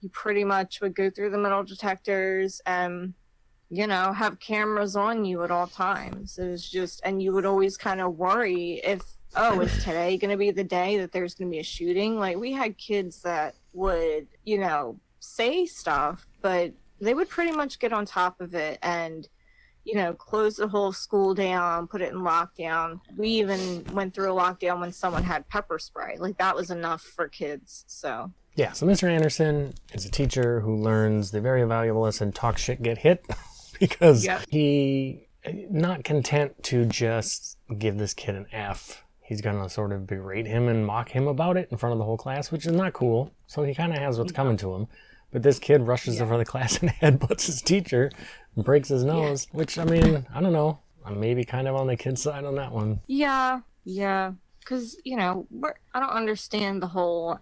You 0.00 0.08
pretty 0.08 0.42
much 0.42 0.80
would 0.80 0.94
go 0.94 1.08
through 1.08 1.30
the 1.30 1.38
metal 1.38 1.62
detectors 1.62 2.60
and, 2.66 3.14
you 3.70 3.86
know, 3.86 4.12
have 4.12 4.40
cameras 4.40 4.96
on 4.96 5.24
you 5.24 5.44
at 5.44 5.52
all 5.52 5.68
times. 5.68 6.36
It 6.36 6.48
was 6.48 6.68
just, 6.68 7.00
and 7.04 7.22
you 7.22 7.32
would 7.32 7.46
always 7.46 7.76
kind 7.76 8.00
of 8.00 8.16
worry 8.16 8.80
if, 8.84 9.02
oh, 9.36 9.60
is 9.60 9.78
today 9.84 10.16
going 10.16 10.32
to 10.32 10.36
be 10.36 10.50
the 10.50 10.64
day 10.64 10.98
that 10.98 11.12
there's 11.12 11.36
going 11.36 11.48
to 11.48 11.54
be 11.54 11.60
a 11.60 11.64
shooting? 11.64 12.18
Like, 12.18 12.38
we 12.38 12.52
had 12.52 12.76
kids 12.76 13.22
that 13.22 13.54
would, 13.72 14.26
you 14.44 14.58
know, 14.58 14.98
say 15.20 15.64
stuff, 15.64 16.26
but 16.42 16.72
they 17.00 17.14
would 17.14 17.28
pretty 17.28 17.52
much 17.52 17.78
get 17.78 17.92
on 17.92 18.04
top 18.04 18.40
of 18.40 18.56
it 18.56 18.80
and 18.82 19.28
you 19.88 19.94
know, 19.94 20.12
close 20.12 20.56
the 20.56 20.68
whole 20.68 20.92
school 20.92 21.32
down, 21.34 21.86
put 21.86 22.02
it 22.02 22.12
in 22.12 22.18
lockdown. 22.18 23.00
We 23.16 23.30
even 23.30 23.84
went 23.92 24.12
through 24.14 24.30
a 24.30 24.36
lockdown 24.36 24.80
when 24.80 24.92
someone 24.92 25.22
had 25.22 25.48
pepper 25.48 25.78
spray. 25.78 26.16
Like 26.18 26.36
that 26.36 26.54
was 26.54 26.70
enough 26.70 27.00
for 27.02 27.26
kids. 27.28 27.84
So 27.86 28.30
yeah 28.54 28.72
so 28.72 28.84
mr 28.86 29.08
anderson 29.08 29.72
is 29.92 30.04
a 30.04 30.10
teacher 30.10 30.60
who 30.60 30.74
learns 30.74 31.30
the 31.30 31.40
very 31.40 31.62
valuable 31.62 32.00
lesson 32.00 32.32
talk 32.32 32.58
shit 32.58 32.82
get 32.82 32.98
hit 32.98 33.24
because 33.78 34.24
Yep. 34.24 34.46
he 34.50 35.28
eh, 35.44 35.52
not 35.70 36.02
content 36.02 36.60
to 36.64 36.84
just 36.84 37.56
give 37.78 37.98
this 37.98 38.14
kid 38.14 38.34
an 38.34 38.46
f 38.50 39.04
he's 39.22 39.40
gonna 39.40 39.68
sort 39.68 39.92
of 39.92 40.08
berate 40.08 40.46
him 40.48 40.66
and 40.66 40.84
mock 40.84 41.10
him 41.10 41.28
about 41.28 41.56
it 41.56 41.68
in 41.70 41.76
front 41.78 41.92
of 41.92 41.98
the 41.98 42.04
whole 42.04 42.16
class 42.16 42.50
which 42.50 42.66
is 42.66 42.72
not 42.72 42.92
cool 42.94 43.30
so 43.46 43.62
he 43.62 43.74
kind 43.74 43.92
of 43.92 43.98
has 43.98 44.18
what's 44.18 44.32
coming 44.32 44.56
to 44.56 44.74
him 44.74 44.88
but 45.32 45.42
this 45.42 45.58
kid 45.58 45.86
rushes 45.86 46.20
in 46.20 46.26
front 46.26 46.40
of 46.40 46.46
the 46.46 46.50
class 46.50 46.78
and 46.78 46.90
headbutts 46.90 47.46
his 47.46 47.62
teacher 47.62 48.10
and 48.56 48.64
breaks 48.64 48.88
his 48.88 49.04
nose 49.04 49.46
which 49.52 49.78
i 49.78 49.84
mean 49.84 50.26
i 50.34 50.40
don't 50.40 50.52
know 50.52 50.78
i'm 51.04 51.20
maybe 51.20 51.44
kind 51.44 51.68
of 51.68 51.74
on 51.74 51.86
the 51.86 51.96
kid's 51.96 52.22
side 52.22 52.44
on 52.44 52.54
that 52.54 52.72
one 52.72 53.00
yeah, 53.06 53.60
yeah, 53.88 54.32
because 54.60 54.98
you 55.04 55.16
know, 55.16 55.46
we're, 55.50 55.74
I 55.94 56.00
don't 56.00 56.10
understand 56.10 56.82
the 56.82 56.86
whole 56.86 57.38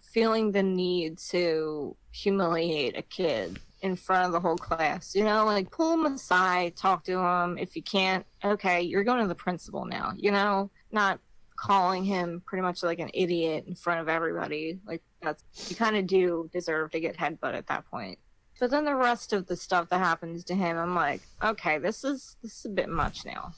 feeling 0.00 0.52
the 0.52 0.62
need 0.62 1.18
to 1.30 1.96
humiliate 2.12 2.96
a 2.96 3.02
kid 3.02 3.58
in 3.82 3.96
front 3.96 4.26
of 4.26 4.32
the 4.32 4.38
whole 4.38 4.56
class. 4.56 5.14
You 5.16 5.24
know, 5.24 5.44
like 5.44 5.70
pull 5.72 5.94
him 5.94 6.06
aside, 6.06 6.76
talk 6.76 7.02
to 7.04 7.18
him. 7.18 7.58
If 7.58 7.74
you 7.74 7.82
can't, 7.82 8.24
okay, 8.44 8.82
you're 8.82 9.02
going 9.02 9.20
to 9.20 9.26
the 9.26 9.34
principal 9.34 9.84
now. 9.84 10.12
You 10.16 10.30
know, 10.30 10.70
not 10.92 11.18
calling 11.56 12.04
him 12.04 12.42
pretty 12.46 12.62
much 12.62 12.84
like 12.84 13.00
an 13.00 13.10
idiot 13.12 13.64
in 13.66 13.74
front 13.74 14.00
of 14.00 14.08
everybody. 14.08 14.78
Like 14.86 15.02
that's 15.22 15.42
you 15.70 15.76
kind 15.76 15.96
of 15.96 16.06
do 16.06 16.48
deserve 16.52 16.90
to 16.92 17.00
get 17.00 17.16
headbutt 17.16 17.54
at 17.54 17.66
that 17.68 17.88
point. 17.90 18.18
But 18.58 18.70
then 18.70 18.84
the 18.84 18.94
rest 18.94 19.32
of 19.32 19.46
the 19.46 19.56
stuff 19.56 19.88
that 19.88 19.98
happens 19.98 20.44
to 20.44 20.54
him, 20.54 20.76
I'm 20.76 20.94
like, 20.94 21.22
okay, 21.42 21.78
this 21.78 22.04
is 22.04 22.36
this 22.42 22.58
is 22.58 22.64
a 22.66 22.70
bit 22.70 22.88
much 22.88 23.24
now. 23.24 23.52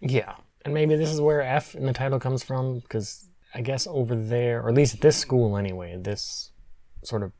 Yeah, 0.00 0.34
and 0.64 0.72
maybe 0.74 0.96
this 0.96 1.10
is 1.10 1.20
where 1.20 1.42
F 1.42 1.74
in 1.74 1.86
the 1.86 1.92
title 1.92 2.18
comes 2.18 2.42
from, 2.42 2.80
because 2.80 3.28
I 3.54 3.60
guess 3.62 3.86
over 3.86 4.14
there, 4.14 4.62
or 4.62 4.68
at 4.70 4.74
least 4.74 4.94
at 4.94 5.00
this 5.00 5.16
school 5.16 5.56
anyway, 5.56 5.96
this 5.98 6.52
sort 7.04 7.22
of, 7.22 7.32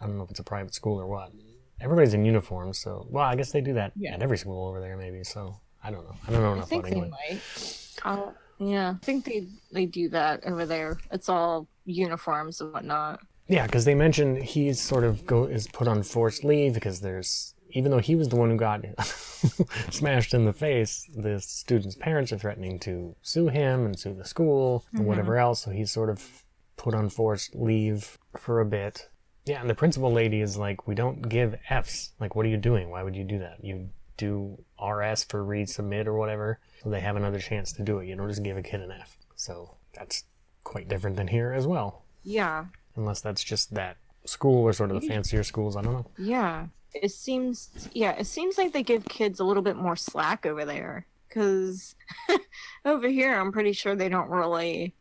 I 0.00 0.06
don't 0.06 0.16
know 0.18 0.24
if 0.24 0.30
it's 0.30 0.40
a 0.40 0.44
private 0.44 0.74
school 0.74 1.00
or 1.00 1.06
what. 1.06 1.32
Everybody's 1.80 2.14
in 2.14 2.24
uniform, 2.24 2.72
so 2.72 3.06
well, 3.10 3.24
I 3.24 3.34
guess 3.34 3.50
they 3.50 3.60
do 3.60 3.74
that 3.74 3.92
Yeah. 3.96 4.14
at 4.14 4.22
every 4.22 4.38
school 4.38 4.68
over 4.68 4.80
there, 4.80 4.96
maybe. 4.96 5.24
So 5.24 5.60
I 5.82 5.90
don't 5.90 6.04
know. 6.04 6.14
I 6.28 6.30
don't 6.30 6.42
know 6.42 6.50
I 6.50 6.54
enough 6.54 6.68
think 6.68 6.86
about 6.86 6.90
they 6.90 6.96
England. 6.96 7.14
might. 7.28 7.98
Oh, 8.04 8.34
yeah, 8.60 8.90
I 8.90 9.04
think 9.04 9.24
they 9.24 9.48
they 9.72 9.86
do 9.86 10.08
that 10.10 10.44
over 10.46 10.64
there. 10.64 10.98
It's 11.10 11.28
all 11.28 11.66
uniforms 11.84 12.60
and 12.60 12.72
whatnot. 12.72 13.20
Yeah, 13.48 13.66
because 13.66 13.84
they 13.84 13.94
mentioned 13.94 14.42
he's 14.42 14.80
sort 14.80 15.04
of 15.04 15.26
go 15.26 15.44
is 15.44 15.66
put 15.68 15.88
on 15.88 16.02
forced 16.02 16.44
leave 16.44 16.74
because 16.74 17.00
there's 17.00 17.54
even 17.70 17.90
though 17.90 17.98
he 17.98 18.14
was 18.14 18.28
the 18.28 18.36
one 18.36 18.50
who 18.50 18.56
got 18.56 18.84
smashed 19.90 20.34
in 20.34 20.44
the 20.44 20.52
face, 20.52 21.08
the 21.14 21.40
students' 21.40 21.96
parents 21.96 22.32
are 22.32 22.38
threatening 22.38 22.78
to 22.80 23.16
sue 23.22 23.48
him 23.48 23.86
and 23.86 23.98
sue 23.98 24.14
the 24.14 24.24
school 24.24 24.84
and 24.92 25.00
mm-hmm. 25.00 25.08
whatever 25.08 25.38
else. 25.38 25.62
So 25.62 25.70
he's 25.70 25.90
sort 25.90 26.10
of 26.10 26.44
put 26.76 26.94
on 26.94 27.08
forced 27.08 27.54
leave 27.54 28.18
for 28.36 28.60
a 28.60 28.66
bit. 28.66 29.08
Yeah, 29.44 29.60
and 29.60 29.68
the 29.68 29.74
principal 29.74 30.12
lady 30.12 30.40
is 30.40 30.56
like, 30.56 30.86
"We 30.86 30.94
don't 30.94 31.28
give 31.28 31.58
Fs. 31.68 32.12
Like, 32.20 32.36
what 32.36 32.46
are 32.46 32.50
you 32.50 32.56
doing? 32.56 32.90
Why 32.90 33.02
would 33.02 33.16
you 33.16 33.24
do 33.24 33.38
that? 33.40 33.64
You 33.64 33.88
do 34.16 34.62
RS 34.80 35.24
for 35.24 35.44
resubmit 35.44 36.06
or 36.06 36.14
whatever, 36.14 36.60
so 36.82 36.90
they 36.90 37.00
have 37.00 37.16
another 37.16 37.40
chance 37.40 37.72
to 37.72 37.82
do 37.82 37.98
it. 37.98 38.06
You 38.06 38.14
don't 38.14 38.28
just 38.28 38.44
give 38.44 38.56
a 38.56 38.62
kid 38.62 38.80
an 38.80 38.92
F." 38.92 39.16
So 39.34 39.76
that's 39.94 40.24
quite 40.64 40.88
different 40.88 41.16
than 41.16 41.28
here 41.28 41.52
as 41.52 41.66
well 41.66 42.02
Yeah, 42.22 42.66
unless 42.96 43.20
that's 43.20 43.42
just 43.42 43.74
that 43.74 43.96
school 44.24 44.62
or 44.64 44.72
sort 44.72 44.90
of 44.90 45.00
the 45.00 45.06
fancier 45.08 45.42
schools. 45.42 45.76
I 45.76 45.82
don't 45.82 45.92
know. 45.94 46.06
yeah. 46.18 46.66
it 46.94 47.10
seems 47.10 47.88
yeah, 47.92 48.12
it 48.12 48.26
seems 48.26 48.58
like 48.58 48.72
they 48.72 48.82
give 48.82 49.04
kids 49.04 49.40
a 49.40 49.44
little 49.44 49.62
bit 49.62 49.76
more 49.76 49.96
slack 49.96 50.46
over 50.46 50.64
there 50.64 51.06
cuz 51.30 51.94
over 52.84 53.08
here 53.08 53.34
I'm 53.38 53.52
pretty 53.52 53.72
sure 53.72 53.94
they 53.96 54.08
don't 54.08 54.28
really 54.30 54.94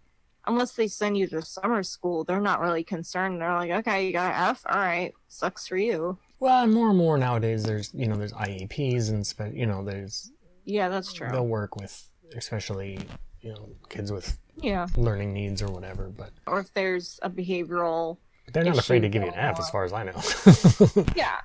unless 0.47 0.71
they 0.73 0.87
send 0.87 1.17
you 1.17 1.27
to 1.27 1.41
summer 1.43 1.83
school, 1.83 2.23
they're 2.23 2.41
not 2.41 2.59
really 2.61 2.83
concerned. 2.83 3.39
They're 3.39 3.53
like, 3.53 3.69
"Okay, 3.71 4.07
you 4.07 4.11
got 4.13 4.33
an 4.33 4.49
F. 4.49 4.63
All 4.65 4.79
right. 4.79 5.13
Sucks 5.27 5.67
for 5.67 5.77
you." 5.77 6.17
Well, 6.39 6.63
and 6.63 6.73
more 6.73 6.89
and 6.89 6.97
more 6.97 7.15
nowadays, 7.19 7.63
there's 7.63 7.93
you 7.93 8.07
know 8.07 8.15
there's 8.15 8.33
IEPs 8.33 9.09
and 9.11 9.25
spe- 9.27 9.53
you 9.53 9.67
know 9.67 9.83
there's 9.83 10.31
Yeah, 10.65 10.89
that's 10.89 11.13
true. 11.13 11.29
they'll 11.31 11.45
work 11.45 11.75
with 11.75 12.09
especially 12.35 12.97
you 13.41 13.51
know 13.53 13.69
kids 13.89 14.11
with 14.11 14.35
Yeah. 14.61 14.87
learning 14.95 15.33
needs 15.33 15.61
or 15.61 15.67
whatever, 15.67 16.09
but 16.09 16.31
Or 16.47 16.59
if 16.59 16.73
there's 16.73 17.19
a 17.23 17.29
behavioral 17.29 18.17
they're 18.53 18.63
not 18.65 18.77
afraid 18.77 19.01
to 19.03 19.09
give 19.09 19.21
you 19.21 19.29
an 19.29 19.33
going 19.35 19.45
F, 19.45 19.59
as 19.59 19.69
far 19.69 19.85
as 19.85 19.93
I 19.93 20.03
know. 20.03 21.05
Yeah. 21.15 21.37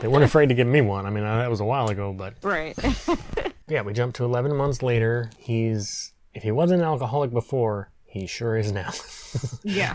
they 0.00 0.08
weren't 0.08 0.24
afraid 0.24 0.48
to 0.48 0.54
give 0.54 0.66
me 0.66 0.80
one. 0.80 1.04
I 1.04 1.10
mean, 1.10 1.24
that 1.24 1.50
was 1.50 1.60
a 1.60 1.64
while 1.64 1.88
ago, 1.88 2.12
but 2.12 2.34
right. 2.42 2.74
yeah, 3.68 3.82
we 3.82 3.92
jump 3.92 4.14
to 4.14 4.24
11 4.24 4.54
months 4.56 4.82
later. 4.82 5.30
He's 5.38 6.12
if 6.34 6.42
he 6.42 6.50
wasn't 6.50 6.80
an 6.80 6.86
alcoholic 6.86 7.32
before, 7.32 7.90
he 8.06 8.26
sure 8.26 8.56
is 8.56 8.72
now. 8.72 8.90
yeah. 9.62 9.94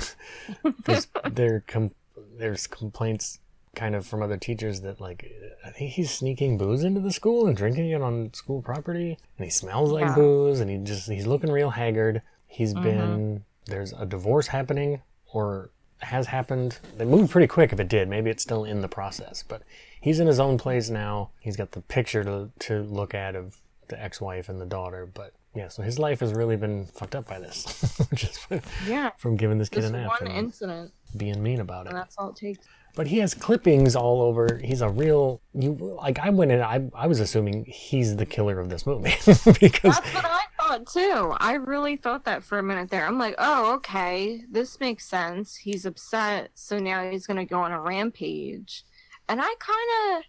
there's 0.86 1.08
there 1.32 1.64
com- 1.66 1.92
there's 2.38 2.68
complaints 2.68 3.40
kind 3.76 3.96
of 3.96 4.06
from 4.06 4.22
other 4.22 4.38
teachers 4.38 4.82
that 4.82 5.02
like 5.02 5.32
I 5.66 5.72
think 5.72 5.94
he's 5.94 6.12
sneaking 6.12 6.60
booze 6.60 6.84
into 6.84 7.00
the 7.02 7.12
school 7.12 7.48
and 7.48 7.58
drinking 7.58 7.90
it 7.90 8.02
on 8.04 8.32
school 8.36 8.62
property 8.62 9.18
and 9.38 9.46
he 9.46 9.50
smells 9.50 9.92
like 9.92 10.06
Yeah. 10.06 10.14
booze 10.16 10.60
and 10.60 10.70
he 10.70 10.78
just 10.78 11.10
he's 11.10 11.26
looking 11.26 11.52
real 11.52 11.72
haggard. 11.72 12.22
He's 12.54 12.74
Mm-hmm. 12.74 12.84
been 12.84 13.44
there's 13.66 13.94
a 13.94 14.06
divorce 14.06 14.48
happening 14.48 15.02
or 15.34 15.72
has 16.00 16.28
happened. 16.28 16.80
They 16.98 17.06
moved 17.06 17.32
pretty 17.32 17.48
quick 17.48 17.72
if 17.74 17.80
it 17.80 17.88
did. 17.88 18.08
Maybe 18.10 18.30
it's 18.30 18.44
still 18.44 18.64
in 18.66 18.82
the 18.82 18.88
process, 18.90 19.44
but 19.48 19.64
he's 20.02 20.20
in 20.20 20.28
his 20.28 20.40
own 20.40 20.58
place 20.58 20.90
now. 20.90 21.32
He's 21.40 21.56
got 21.56 21.72
the 21.72 21.82
picture 21.82 22.24
to 22.24 22.50
to 22.68 22.84
look 22.84 23.14
at 23.14 23.36
of 23.36 23.58
the 23.88 24.02
ex-wife 24.02 24.50
and 24.50 24.60
the 24.62 24.66
daughter, 24.66 25.06
but 25.14 25.34
yeah, 25.56 25.68
so 25.68 25.84
his 25.84 26.00
life 26.00 26.20
has 26.22 26.34
really 26.34 26.56
been 26.58 26.86
fucked 26.88 27.16
up 27.16 27.28
by 27.28 27.40
this. 27.40 27.64
Just 28.14 28.48
Yeah. 28.88 29.12
from 29.18 29.36
giving 29.38 29.58
this 29.60 29.70
kid 29.70 29.82
Just 29.82 29.94
an 29.94 30.00
F 30.06 30.22
one 30.22 30.32
incident, 30.32 30.92
being 31.18 31.42
mean 31.44 31.60
about 31.60 31.86
it. 31.86 31.90
and 31.90 31.98
that's 31.98 32.16
all 32.18 32.30
it 32.30 32.36
takes. 32.36 32.60
But 32.96 33.08
he 33.08 33.18
has 33.20 33.34
clippings 33.34 33.96
all 33.96 34.22
over. 34.22 34.60
He's 34.64 34.82
a 34.82 34.90
real 34.90 35.42
you 35.54 35.72
like 36.02 36.20
I 36.20 36.30
went 36.30 36.52
in 36.52 36.62
I 36.62 36.90
I 36.94 37.08
was 37.08 37.20
assuming 37.20 37.66
he's 37.66 38.16
the 38.16 38.26
killer 38.26 38.60
of 38.60 38.70
this 38.70 38.86
movie 38.86 39.16
because 39.60 40.00
That's 40.00 40.14
what 40.14 40.26
I 40.26 40.42
thought 40.68 40.88
too. 40.88 41.36
I 41.38 41.54
really 41.54 41.96
thought 41.96 42.26
that 42.26 42.44
for 42.44 42.60
a 42.60 42.64
minute 42.64 42.90
there. 42.90 43.06
I'm 43.06 43.18
like, 43.18 43.36
oh, 43.38 43.74
okay, 43.76 44.44
this 44.50 44.80
makes 44.80 45.06
sense. 45.06 45.56
He's 45.56 45.86
upset, 45.86 46.52
so 46.56 46.80
now 46.80 47.10
he's 47.10 47.28
gonna 47.28 47.46
go 47.46 47.60
on 47.60 47.72
a 47.72 47.80
rampage. 47.80 48.84
And 49.30 49.40
I 49.42 49.54
kind 49.60 50.18
of, 50.18 50.24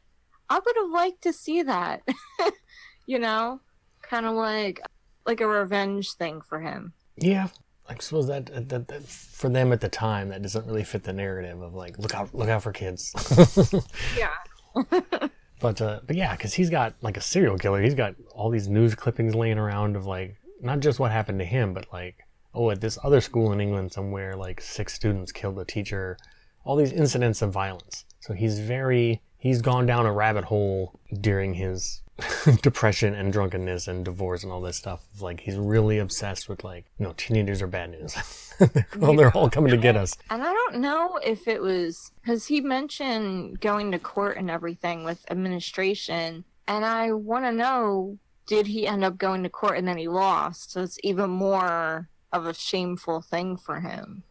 I 0.51 0.61
would 0.65 0.77
have 0.77 0.91
liked 0.91 1.23
to 1.23 1.33
see 1.33 1.63
that. 1.63 2.03
you 3.07 3.19
know, 3.19 3.61
kind 4.03 4.27
of 4.27 4.35
like, 4.35 4.81
like 5.27 5.41
a 5.41 5.47
revenge 5.47 6.13
thing 6.13 6.41
for 6.41 6.61
him. 6.61 6.93
yeah, 7.17 7.49
I 7.89 7.97
suppose 7.99 8.27
that, 8.29 8.47
that, 8.69 8.89
that 8.89 9.03
for 9.05 9.49
them 9.49 9.73
at 9.73 9.81
the 9.81 9.89
time 9.89 10.31
that 10.31 10.43
doesn't 10.43 10.67
really 10.67 10.85
fit 10.85 11.05
the 11.05 11.13
narrative 11.13 11.61
of 11.61 11.75
like 11.75 11.99
look 11.99 12.15
out 12.15 12.35
look 12.35 12.49
out 12.49 12.63
for 12.63 12.73
kids. 12.73 13.13
Yeah. 14.17 14.31
but 15.65 15.81
uh, 15.81 16.01
but 16.07 16.15
yeah, 16.15 16.37
because 16.37 16.53
he's 16.53 16.69
got 16.69 16.95
like 17.01 17.17
a 17.17 17.23
serial 17.23 17.57
killer. 17.57 17.81
He's 17.81 17.95
got 17.95 18.15
all 18.35 18.51
these 18.51 18.69
news 18.69 18.95
clippings 18.95 19.35
laying 19.35 19.57
around 19.57 19.97
of 19.97 20.05
like 20.05 20.37
not 20.61 20.81
just 20.81 21.01
what 21.01 21.11
happened 21.11 21.39
to 21.39 21.47
him, 21.47 21.73
but 21.73 21.91
like 21.91 22.27
oh 22.53 22.71
at 22.71 22.83
this 22.83 22.99
other 23.03 23.23
school 23.23 23.51
in 23.51 23.63
England 23.63 23.91
somewhere 23.91 24.37
like 24.37 24.61
six 24.61 24.93
students 24.93 25.33
killed 25.33 25.59
a 25.59 25.65
teacher. 25.65 26.19
All 26.67 26.77
these 26.77 26.93
incidents 26.93 27.41
of 27.41 27.51
violence. 27.51 28.05
So 28.21 28.35
he's 28.35 28.59
very 28.59 29.23
he's 29.39 29.63
gone 29.63 29.87
down 29.87 30.05
a 30.05 30.13
rabbit 30.13 30.45
hole 30.45 31.01
during 31.23 31.55
his 31.55 32.03
depression 32.63 33.15
and 33.15 33.33
drunkenness 33.33 33.89
and 33.89 34.05
divorce 34.05 34.43
and 34.43 34.53
all 34.53 34.61
this 34.61 34.77
stuff. 34.77 35.05
Like 35.21 35.41
he's 35.41 35.57
really 35.57 35.99
obsessed 35.99 36.49
with 36.49 36.65
like 36.65 36.87
you 36.99 37.07
know 37.07 37.15
teenagers 37.17 37.61
are 37.63 37.67
bad 37.67 37.91
news. 37.91 38.15
they're, 38.59 38.87
all, 39.03 39.17
they're 39.17 39.37
all 39.37 39.51
coming 39.51 39.71
to 39.71 39.77
get 39.77 39.97
us. 39.97 40.17
And 40.31 40.43
I 40.43 40.53
don't 40.53 40.77
know 40.77 41.19
if 41.25 41.49
it 41.49 41.61
was 41.61 42.13
because 42.21 42.47
he 42.47 42.61
mentioned 42.61 43.61
going 43.61 43.93
to 43.93 43.99
court 43.99 44.37
and 44.37 44.51
everything 44.51 45.05
with 45.05 45.25
administration. 45.31 46.45
And 46.67 46.85
I 46.85 47.13
want 47.13 47.45
to 47.45 47.53
know 47.53 48.19
did 48.47 48.67
he 48.67 48.87
end 48.87 49.05
up 49.05 49.19
going 49.19 49.43
to 49.43 49.49
court 49.49 49.79
and 49.79 49.89
then 49.89 49.97
he 49.97 50.09
lost? 50.09 50.73
So 50.73 50.83
it's 50.83 50.99
even 51.03 51.31
more 51.31 52.09
of 52.33 52.47
a 52.47 52.55
shameful 52.55 53.23
thing 53.23 53.57
for 53.57 53.81
him. 53.81 54.23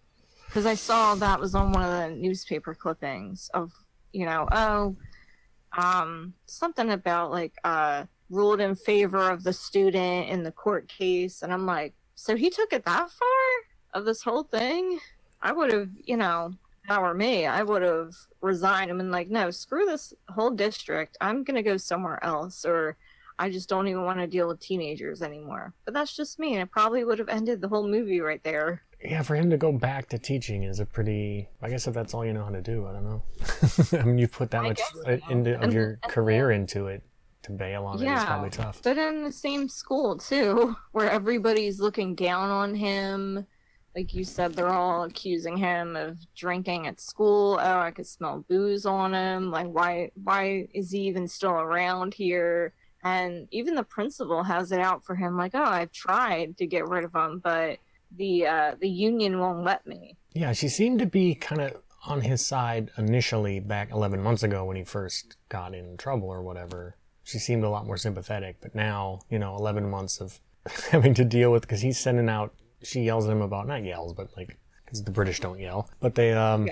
Because 0.45 0.65
I 0.65 0.75
saw 0.75 1.15
that 1.15 1.39
was 1.39 1.55
on 1.55 1.71
one 1.71 1.83
of 1.83 1.89
the 1.89 2.15
newspaper 2.15 2.75
clippings 2.75 3.49
of, 3.55 3.71
you 4.11 4.25
know, 4.25 4.47
oh, 4.51 4.95
um, 5.77 6.33
something 6.45 6.91
about 6.91 7.31
like 7.31 7.53
uh, 7.63 8.05
ruled 8.29 8.61
in 8.61 8.75
favor 8.75 9.29
of 9.29 9.43
the 9.43 9.53
student 9.53 10.29
in 10.29 10.43
the 10.43 10.51
court 10.51 10.87
case. 10.87 11.41
And 11.41 11.53
I'm 11.53 11.65
like, 11.65 11.93
so 12.15 12.35
he 12.35 12.49
took 12.49 12.73
it 12.73 12.85
that 12.85 13.09
far? 13.09 13.27
of 13.93 14.05
this 14.05 14.21
whole 14.21 14.43
thing, 14.43 14.99
I 15.41 15.51
would 15.51 15.71
have, 15.71 15.89
you 16.03 16.17
know, 16.17 16.53
if 16.83 16.89
that 16.89 17.01
were 17.01 17.13
me, 17.13 17.45
I 17.45 17.63
would 17.63 17.81
have 17.81 18.13
resigned 18.41 18.89
and 18.89 18.99
been 18.99 19.11
like, 19.11 19.29
no, 19.29 19.51
screw 19.51 19.85
this 19.85 20.13
whole 20.29 20.49
district. 20.49 21.17
I'm 21.21 21.45
to 21.45 21.63
go 21.63 21.77
somewhere 21.77 22.23
else, 22.23 22.65
or 22.65 22.97
I 23.39 23.49
just 23.49 23.69
don't 23.69 23.87
even 23.87 24.03
want 24.03 24.19
to 24.19 24.27
deal 24.27 24.47
with 24.47 24.59
teenagers 24.59 25.21
anymore. 25.21 25.73
But 25.85 25.93
that's 25.93 26.15
just 26.15 26.39
me, 26.39 26.53
and 26.53 26.61
it 26.61 26.71
probably 26.71 27.03
would 27.03 27.19
have 27.19 27.29
ended 27.29 27.61
the 27.61 27.67
whole 27.67 27.87
movie 27.87 28.21
right 28.21 28.43
there. 28.43 28.81
Yeah, 29.03 29.21
for 29.21 29.35
him 29.35 29.49
to 29.49 29.57
go 29.57 29.71
back 29.71 30.07
to 30.09 30.17
teaching 30.17 30.63
is 30.63 30.79
a 30.79 30.85
pretty. 30.85 31.49
I 31.61 31.69
guess 31.69 31.87
if 31.87 31.93
that's 31.93 32.13
all 32.13 32.25
you 32.25 32.31
know 32.33 32.43
how 32.45 32.51
to 32.51 32.61
do, 32.61 32.87
I 32.87 32.93
don't 32.93 33.03
know. 33.03 33.23
I 33.99 34.03
mean, 34.03 34.17
you 34.17 34.27
put 34.27 34.51
that 34.51 34.63
I 34.63 34.67
much 34.69 34.77
guess 34.77 34.95
uh, 35.05 35.17
into 35.31 35.55
of 35.55 35.63
And- 35.63 35.73
your 35.73 35.99
and 36.03 36.11
career 36.11 36.51
into 36.51 36.87
it 36.87 37.03
to 37.43 37.51
bail 37.51 37.85
on 37.85 37.95
it 37.95 37.97
is 37.97 38.03
Yeah. 38.03 38.25
probably 38.25 38.49
tough. 38.49 38.81
But 38.81 38.97
in 38.97 39.25
the 39.25 39.31
same 39.31 39.67
school, 39.67 40.17
too, 40.17 40.75
where 40.93 41.09
everybody's 41.09 41.79
looking 41.81 42.15
down 42.15 42.49
on 42.49 42.75
him. 42.75 43.45
Like 43.95 44.13
you 44.15 44.23
said, 44.23 44.53
they're 44.53 44.69
all 44.73 45.03
accusing 45.03 45.55
him 45.57 45.95
of 45.95 46.17
drinking 46.35 46.87
at 46.87 46.99
school. 46.99 47.59
Oh, 47.61 47.79
I 47.79 47.91
could 47.91 48.07
smell 48.07 48.43
booze 48.49 48.85
on 48.87 49.13
him. 49.13 49.51
Like, 49.51 49.67
why? 49.67 50.09
Why 50.23 50.67
is 50.73 50.89
he 50.91 51.01
even 51.01 51.27
still 51.27 51.51
around 51.51 52.13
here? 52.15 52.73
And 53.03 53.47
even 53.51 53.75
the 53.75 53.83
principal 53.83 54.41
has 54.43 54.71
it 54.71 54.79
out 54.79 55.03
for 55.03 55.13
him. 55.13 55.37
Like, 55.37 55.51
oh, 55.53 55.61
I've 55.63 55.91
tried 55.91 56.57
to 56.57 56.65
get 56.65 56.87
rid 56.87 57.03
of 57.03 57.13
him, 57.13 57.39
but 57.43 57.77
the 58.17 58.47
uh, 58.47 58.75
the 58.79 58.89
union 58.89 59.39
won't 59.39 59.63
let 59.63 59.85
me. 59.85 60.17
Yeah, 60.33 60.53
she 60.53 60.67
seemed 60.67 60.99
to 60.99 61.05
be 61.05 61.35
kind 61.35 61.61
of 61.61 61.81
on 62.05 62.21
his 62.21 62.45
side 62.45 62.91
initially 62.97 63.59
back 63.59 63.91
11 63.91 64.21
months 64.21 64.43
ago 64.43 64.65
when 64.65 64.75
he 64.75 64.83
first 64.83 65.37
got 65.49 65.73
in 65.73 65.95
trouble 65.97 66.27
or 66.27 66.41
whatever. 66.41 66.97
She 67.23 67.39
seemed 67.39 67.63
a 67.63 67.69
lot 67.69 67.85
more 67.85 67.97
sympathetic, 67.97 68.57
but 68.61 68.75
now, 68.75 69.21
you 69.29 69.39
know, 69.39 69.55
11 69.55 69.89
months 69.89 70.19
of 70.19 70.39
having 70.91 71.13
to 71.13 71.23
deal 71.23 71.51
with 71.51 71.61
because 71.61 71.81
he's 71.81 71.99
sending 71.99 72.29
out. 72.29 72.53
She 72.83 73.01
yells 73.01 73.25
at 73.25 73.31
him 73.31 73.41
about 73.41 73.67
not 73.67 73.83
yells, 73.83 74.13
but 74.13 74.35
like 74.35 74.57
because 74.85 75.03
the 75.03 75.11
British 75.11 75.39
don't 75.39 75.59
yell, 75.59 75.89
but 75.99 76.15
they 76.15 76.33
um. 76.33 76.69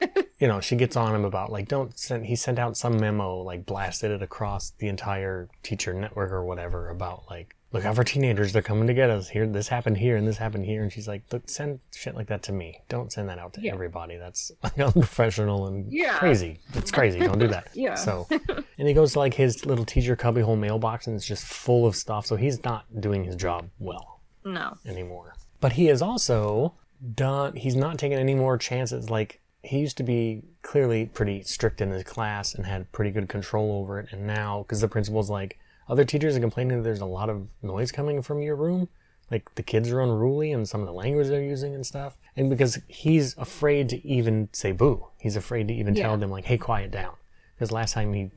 you 0.42 0.48
know, 0.48 0.60
she 0.60 0.74
gets 0.74 0.96
on 0.96 1.14
him 1.14 1.24
about 1.24 1.52
like 1.52 1.68
don't 1.68 1.96
send. 1.96 2.26
He 2.26 2.34
sent 2.34 2.58
out 2.58 2.76
some 2.76 2.98
memo, 2.98 3.36
like 3.42 3.64
blasted 3.64 4.10
it 4.10 4.22
across 4.22 4.70
the 4.78 4.88
entire 4.88 5.48
teacher 5.62 5.94
network 5.94 6.32
or 6.32 6.44
whatever 6.44 6.88
about 6.88 7.22
like 7.30 7.54
look 7.70 7.84
out 7.84 7.94
for 7.94 8.02
teenagers. 8.02 8.52
They're 8.52 8.60
coming 8.60 8.88
to 8.88 8.92
get 8.92 9.08
us. 9.08 9.28
Here, 9.28 9.46
this 9.46 9.68
happened 9.68 9.98
here, 9.98 10.16
and 10.16 10.26
this 10.26 10.38
happened 10.38 10.64
here. 10.66 10.82
And 10.82 10.92
she's 10.92 11.06
like, 11.06 11.22
look, 11.30 11.48
send 11.48 11.78
shit 11.94 12.16
like 12.16 12.26
that 12.26 12.42
to 12.42 12.52
me. 12.52 12.80
Don't 12.88 13.12
send 13.12 13.28
that 13.28 13.38
out 13.38 13.52
to 13.54 13.60
Yeah. 13.60 13.72
everybody. 13.72 14.16
That's 14.16 14.50
like 14.64 14.78
unprofessional 14.80 15.68
and 15.68 15.92
Yeah. 15.92 16.18
crazy. 16.18 16.58
It's 16.74 16.90
crazy. 16.90 17.20
Don't 17.20 17.38
do 17.38 17.46
that. 17.46 17.68
Yeah. 17.74 17.94
So, 17.94 18.26
and 18.78 18.88
he 18.88 18.94
goes 18.94 19.12
to 19.12 19.20
like 19.20 19.34
his 19.34 19.64
little 19.64 19.84
teacher 19.84 20.16
cubbyhole 20.16 20.56
mailbox, 20.58 21.06
and 21.06 21.14
it's 21.14 21.24
just 21.24 21.44
full 21.44 21.86
of 21.86 21.94
stuff. 21.94 22.26
So 22.26 22.34
he's 22.34 22.64
not 22.64 22.84
doing 23.00 23.22
his 23.22 23.36
job 23.36 23.68
well 23.78 24.20
No. 24.44 24.76
anymore. 24.86 25.34
But 25.60 25.74
he 25.74 25.88
is 25.88 26.02
also 26.02 26.74
done. 27.14 27.54
He's 27.54 27.76
not 27.76 27.96
taking 27.98 28.18
any 28.18 28.34
more 28.34 28.58
chances. 28.58 29.08
Like 29.08 29.38
he 29.62 29.78
used 29.78 29.96
to 29.98 30.02
be 30.02 30.42
clearly 30.62 31.06
pretty 31.06 31.42
strict 31.42 31.80
in 31.80 31.90
his 31.90 32.02
class 32.02 32.54
and 32.54 32.66
had 32.66 32.90
pretty 32.92 33.10
good 33.10 33.28
control 33.28 33.72
over 33.80 34.00
it. 34.00 34.08
And 34.12 34.26
now, 34.26 34.62
because 34.62 34.80
the 34.80 34.88
principal's 34.88 35.30
like, 35.30 35.58
other 35.88 36.04
teachers 36.04 36.36
are 36.36 36.40
complaining 36.40 36.78
that 36.78 36.84
there's 36.84 37.00
a 37.00 37.06
lot 37.06 37.30
of 37.30 37.46
noise 37.62 37.92
coming 37.92 38.22
from 38.22 38.42
your 38.42 38.56
room. 38.56 38.88
Like 39.30 39.54
the 39.54 39.62
kids 39.62 39.90
are 39.90 40.00
unruly 40.00 40.52
and 40.52 40.68
some 40.68 40.80
of 40.80 40.86
the 40.86 40.92
language 40.92 41.28
they're 41.28 41.42
using 41.42 41.74
and 41.74 41.86
stuff. 41.86 42.16
And 42.36 42.50
because 42.50 42.78
he's 42.88 43.36
afraid 43.38 43.88
to 43.90 44.06
even 44.06 44.48
say 44.52 44.72
boo, 44.72 45.06
he's 45.18 45.36
afraid 45.36 45.68
to 45.68 45.74
even 45.74 45.94
tell 45.94 46.16
them 46.18 46.30
like, 46.30 46.44
"Hey, 46.44 46.58
quiet 46.58 46.90
down." 46.90 47.14
Because 47.54 47.72
last 47.72 47.94
time 47.94 48.12
he, 48.12 48.30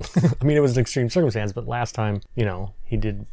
I 0.40 0.44
mean, 0.44 0.56
it 0.56 0.60
was 0.60 0.76
an 0.76 0.80
extreme 0.80 1.10
circumstance, 1.10 1.52
but 1.52 1.66
last 1.66 1.94
time, 1.94 2.22
you 2.34 2.46
know, 2.46 2.72
he 2.84 2.96
did. 2.96 3.26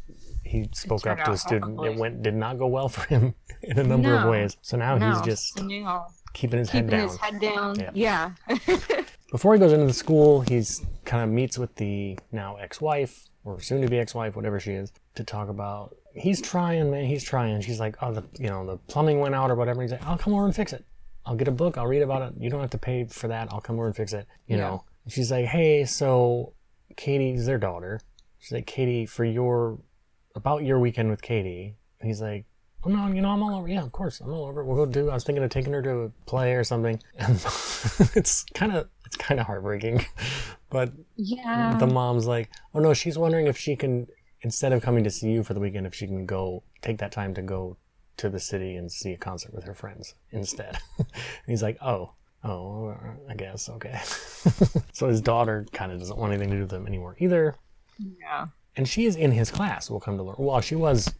He 0.43 0.69
spoke 0.73 1.07
up 1.07 1.23
to 1.23 1.31
a 1.31 1.37
student. 1.37 1.83
It 1.85 1.95
went 1.95 2.21
did 2.21 2.35
not 2.35 2.59
go 2.59 2.67
well 2.67 2.89
for 2.89 3.07
him 3.07 3.33
in 3.61 3.79
a 3.79 3.83
number 3.83 4.13
of 4.13 4.29
ways. 4.29 4.57
So 4.61 4.75
now 4.77 4.97
no. 4.97 5.11
he's 5.11 5.21
just 5.21 5.61
no. 5.61 6.05
Keeping 6.35 6.59
his 6.59 6.69
head 6.69 6.85
keeping 6.85 6.99
down. 6.99 7.07
his 7.09 7.17
head 7.17 7.39
down. 7.41 7.79
Yeah. 7.95 8.31
yeah. 8.47 8.57
Before 9.31 9.53
he 9.53 9.59
goes 9.59 9.73
into 9.73 9.87
the 9.87 9.93
school, 9.93 10.41
he's 10.41 10.85
kind 11.03 11.23
of 11.23 11.29
meets 11.29 11.57
with 11.57 11.73
the 11.75 12.17
now 12.31 12.57
ex-wife 12.57 13.25
or 13.43 13.59
soon-to-be 13.59 13.97
ex-wife, 13.97 14.35
whatever 14.35 14.59
she 14.59 14.71
is, 14.73 14.91
to 15.15 15.23
talk 15.23 15.49
about. 15.49 15.95
He's 16.13 16.39
trying, 16.41 16.91
man. 16.91 17.05
He's 17.05 17.23
trying. 17.23 17.59
She's 17.61 17.79
like, 17.79 17.95
oh, 18.01 18.13
the 18.13 18.23
you 18.39 18.49
know 18.49 18.65
the 18.65 18.77
plumbing 18.77 19.19
went 19.19 19.33
out 19.35 19.49
or 19.51 19.55
whatever. 19.55 19.81
He's 19.81 19.91
like, 19.91 20.05
I'll 20.05 20.17
come 20.17 20.33
over 20.33 20.45
and 20.45 20.55
fix 20.55 20.71
it. 20.73 20.85
I'll 21.25 21.35
get 21.35 21.47
a 21.47 21.51
book. 21.51 21.77
I'll 21.77 21.87
read 21.87 22.03
about 22.03 22.21
it. 22.21 22.33
You 22.39 22.49
don't 22.51 22.61
have 22.61 22.69
to 22.71 22.77
pay 22.77 23.05
for 23.05 23.27
that. 23.29 23.51
I'll 23.51 23.59
come 23.61 23.75
over 23.77 23.87
and 23.87 23.95
fix 23.95 24.13
it. 24.13 24.27
You 24.47 24.57
Yeah. 24.57 24.63
know, 24.63 24.83
She's 25.07 25.31
like, 25.31 25.45
hey, 25.45 25.85
so 25.85 26.53
Katie's 26.95 27.45
their 27.45 27.57
daughter. 27.57 27.99
She's 28.39 28.51
like, 28.51 28.65
Katie, 28.67 29.05
for 29.05 29.25
your 29.25 29.79
about 30.35 30.63
your 30.63 30.79
weekend 30.79 31.09
with 31.09 31.21
Katie. 31.21 31.75
He's 32.01 32.21
like, 32.21 32.45
oh 32.85 32.89
no, 32.89 33.07
you 33.07 33.21
know, 33.21 33.29
I'm 33.29 33.41
all 33.41 33.55
over. 33.57 33.67
Yeah, 33.67 33.81
of 33.83 33.91
course, 33.91 34.19
I'm 34.21 34.31
all 34.31 34.45
over. 34.45 34.63
We'll 34.63 34.75
go 34.77 34.85
do. 34.85 35.09
I 35.09 35.13
was 35.13 35.23
thinking 35.23 35.43
of 35.43 35.49
taking 35.49 35.73
her 35.73 35.81
to 35.81 35.97
a 36.01 36.09
play 36.25 36.53
or 36.53 36.63
something. 36.63 37.01
And 37.17 37.35
it's 38.15 38.43
kind 38.53 38.73
of 38.75 38.87
it's 39.05 39.17
kind 39.17 39.39
of 39.39 39.45
heartbreaking, 39.47 40.05
but 40.69 40.91
Yeah. 41.15 41.77
the 41.79 41.87
mom's 41.87 42.27
like, 42.27 42.49
oh 42.73 42.79
no, 42.79 42.93
she's 42.93 43.17
wondering 43.17 43.47
if 43.47 43.57
she 43.57 43.75
can 43.75 44.07
instead 44.41 44.73
of 44.73 44.81
coming 44.83 45.03
to 45.03 45.09
see 45.09 45.29
you 45.31 45.43
for 45.43 45.53
the 45.53 45.59
weekend, 45.59 45.87
if 45.87 45.95
she 45.95 46.05
can 46.07 46.25
go 46.25 46.63
take 46.81 46.97
that 46.99 47.11
time 47.11 47.33
to 47.33 47.41
go 47.41 47.77
to 48.17 48.29
the 48.29 48.39
city 48.39 48.75
and 48.75 48.91
see 48.91 49.11
a 49.11 49.17
concert 49.17 49.53
with 49.53 49.63
her 49.65 49.73
friends 49.73 50.13
instead. 50.31 50.77
and 50.97 51.07
he's 51.47 51.63
like, 51.63 51.77
oh. 51.81 52.11
Oh, 52.47 52.95
I 53.27 53.33
guess 53.33 53.69
okay. 53.69 53.99
so 54.93 55.07
his 55.07 55.19
daughter 55.19 55.65
kind 55.73 55.91
of 55.91 55.97
doesn't 55.97 56.15
want 56.15 56.31
anything 56.31 56.51
to 56.51 56.57
do 56.57 56.61
with 56.61 56.71
him 56.73 56.85
anymore 56.85 57.15
either 57.17 57.55
yeah. 57.97 58.47
and 58.75 58.87
she 58.87 59.05
is 59.05 59.15
in 59.15 59.31
his 59.31 59.49
class. 59.49 59.89
We'll 59.89 59.99
come 59.99 60.15
to 60.17 60.23
learn. 60.23 60.35
Well, 60.37 60.61
she 60.61 60.75
was 60.75 61.11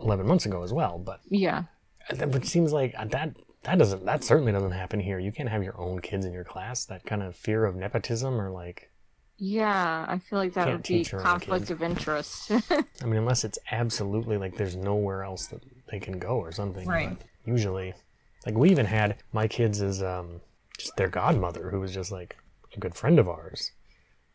eleven 0.00 0.26
months 0.26 0.46
ago 0.46 0.62
as 0.62 0.72
well, 0.72 0.98
but 0.98 1.20
Yeah. 1.28 1.64
it 2.10 2.46
seems 2.46 2.72
like 2.72 2.92
that 2.92 3.34
that 3.64 3.78
doesn't 3.78 4.04
that 4.04 4.22
certainly 4.24 4.52
doesn't 4.52 4.70
happen 4.72 5.00
here. 5.00 5.18
You 5.18 5.32
can't 5.32 5.48
have 5.48 5.62
your 5.64 5.78
own 5.80 6.00
kids 6.00 6.24
in 6.24 6.32
your 6.32 6.44
class. 6.44 6.84
That 6.84 7.04
kind 7.04 7.22
of 7.22 7.36
fear 7.36 7.64
of 7.64 7.74
nepotism 7.76 8.40
or 8.40 8.50
like, 8.50 8.90
Yeah. 9.36 10.06
I 10.08 10.18
feel 10.18 10.38
like 10.38 10.54
that 10.54 10.68
would 10.68 10.82
be 10.82 10.98
teach 10.98 11.12
your 11.12 11.20
own 11.20 11.26
conflict 11.26 11.70
of 11.70 11.82
interest. 11.82 12.50
I 12.70 13.04
mean, 13.04 13.16
unless 13.16 13.44
it's 13.44 13.58
absolutely 13.70 14.36
like 14.38 14.56
there's 14.56 14.76
nowhere 14.76 15.22
else 15.24 15.46
that 15.48 15.62
they 15.90 15.98
can 16.00 16.18
go 16.18 16.36
or 16.38 16.52
something. 16.52 16.86
Right. 16.86 17.18
But 17.18 17.26
usually, 17.44 17.94
like 18.46 18.56
we 18.56 18.70
even 18.70 18.86
had 18.86 19.16
my 19.32 19.48
kids 19.48 19.82
as 19.82 20.02
um 20.02 20.40
just 20.78 20.96
their 20.96 21.08
godmother, 21.08 21.70
who 21.70 21.80
was 21.80 21.92
just 21.92 22.12
like 22.12 22.36
a 22.76 22.78
good 22.80 22.94
friend 22.94 23.18
of 23.18 23.28
ours, 23.28 23.72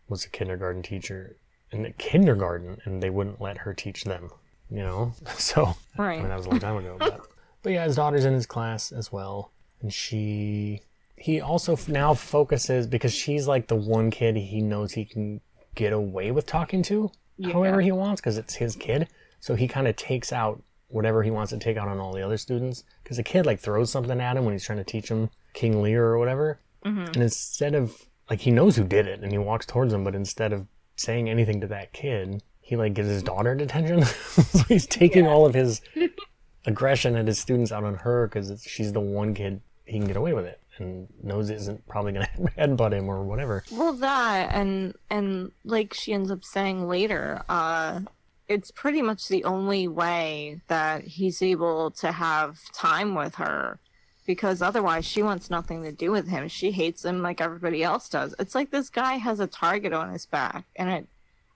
was 0.09 0.25
a 0.25 0.29
kindergarten 0.29 0.81
teacher 0.83 1.37
in 1.71 1.83
the 1.83 1.91
kindergarten, 1.91 2.77
and 2.83 3.01
they 3.01 3.09
wouldn't 3.09 3.39
let 3.41 3.59
her 3.59 3.73
teach 3.73 4.03
them. 4.03 4.29
You 4.73 4.79
know, 4.79 5.13
so 5.37 5.75
I 5.99 6.17
mean, 6.17 6.27
that 6.29 6.35
was 6.37 6.47
a 6.47 6.49
long 6.49 6.59
time 6.59 6.77
ago. 6.77 6.95
But, 6.97 7.21
but 7.61 7.71
yeah, 7.73 7.85
his 7.85 7.95
daughter's 7.95 8.25
in 8.25 8.33
his 8.33 8.45
class 8.47 8.91
as 8.91 9.11
well. 9.11 9.51
And 9.81 9.93
she, 9.93 10.81
he 11.15 11.39
also 11.41 11.77
now 11.87 12.13
focuses 12.15 12.87
because 12.87 13.13
she's 13.13 13.47
like 13.47 13.67
the 13.67 13.75
one 13.75 14.09
kid 14.09 14.35
he 14.35 14.61
knows 14.61 14.93
he 14.93 15.05
can 15.05 15.41
get 15.75 15.93
away 15.93 16.31
with 16.31 16.45
talking 16.45 16.81
to 16.83 17.11
Yeah. 17.37 17.51
however 17.53 17.81
he 17.81 17.91
wants 17.91 18.19
because 18.21 18.37
it's 18.37 18.55
his 18.55 18.75
kid. 18.75 19.07
So 19.39 19.55
he 19.55 19.67
kind 19.67 19.87
of 19.87 19.95
takes 19.95 20.33
out 20.33 20.61
whatever 20.87 21.21
he 21.23 21.31
wants 21.31 21.51
to 21.51 21.59
take 21.59 21.77
out 21.77 21.87
on 21.87 21.99
all 21.99 22.13
the 22.13 22.21
other 22.21 22.37
students. 22.37 22.83
Because 23.03 23.17
the 23.17 23.23
kid 23.23 23.45
like 23.45 23.59
throws 23.59 23.91
something 23.91 24.19
at 24.19 24.37
him 24.37 24.45
when 24.45 24.53
he's 24.53 24.65
trying 24.65 24.79
to 24.79 24.83
teach 24.83 25.09
him 25.09 25.29
King 25.53 25.81
Lear 25.83 26.05
or 26.05 26.17
whatever. 26.17 26.59
Mm-hmm. 26.85 27.05
And 27.05 27.17
instead 27.17 27.75
of, 27.75 27.95
like, 28.29 28.41
he 28.41 28.51
knows 28.51 28.75
who 28.75 28.83
did 28.83 29.07
it 29.07 29.21
and 29.21 29.31
he 29.31 29.37
walks 29.37 29.65
towards 29.65 29.93
him, 29.93 30.03
but 30.03 30.15
instead 30.15 30.51
of 30.51 30.67
saying 30.95 31.29
anything 31.29 31.61
to 31.61 31.67
that 31.67 31.93
kid, 31.93 32.41
he 32.73 32.77
like 32.77 32.95
gives 32.95 33.07
his 33.09 33.21
daughter 33.21 33.53
detention. 33.53 34.03
so 34.05 34.63
he's 34.63 34.87
taking 34.87 35.27
all 35.27 35.45
of 35.45 35.53
his 35.53 35.81
aggression 36.65 37.15
at 37.15 37.27
his 37.27 37.37
students 37.37 37.71
out 37.71 37.83
on 37.83 37.95
her 37.95 38.27
because 38.27 38.63
she's 38.63 38.91
the 38.93 38.99
one 38.99 39.35
kid 39.35 39.61
he 39.85 39.99
can 39.99 40.07
get 40.07 40.17
away 40.17 40.33
with 40.33 40.45
it 40.45 40.59
and 40.79 41.07
knows 41.21 41.51
isn't 41.51 41.87
probably 41.87 42.13
gonna 42.13 42.29
headbutt 42.57 42.93
him 42.93 43.09
or 43.09 43.23
whatever. 43.23 43.63
Well, 43.71 43.93
that 43.93 44.55
and 44.55 44.95
and 45.11 45.51
like 45.63 45.93
she 45.93 46.13
ends 46.13 46.31
up 46.31 46.43
saying 46.43 46.87
later, 46.87 47.43
uh, 47.47 48.01
it's 48.47 48.71
pretty 48.71 49.03
much 49.03 49.27
the 49.27 49.43
only 49.43 49.87
way 49.87 50.61
that 50.67 51.03
he's 51.03 51.43
able 51.43 51.91
to 51.91 52.11
have 52.11 52.57
time 52.73 53.13
with 53.13 53.35
her, 53.35 53.77
because 54.25 54.63
otherwise 54.63 55.05
she 55.05 55.21
wants 55.21 55.51
nothing 55.51 55.83
to 55.83 55.91
do 55.91 56.09
with 56.09 56.27
him. 56.27 56.47
She 56.47 56.71
hates 56.71 57.05
him 57.05 57.21
like 57.21 57.39
everybody 57.39 57.83
else 57.83 58.09
does. 58.09 58.33
It's 58.39 58.55
like 58.55 58.71
this 58.71 58.89
guy 58.89 59.17
has 59.17 59.39
a 59.39 59.45
target 59.45 59.93
on 59.93 60.11
his 60.11 60.25
back, 60.25 60.65
and 60.75 60.89
it 60.89 61.07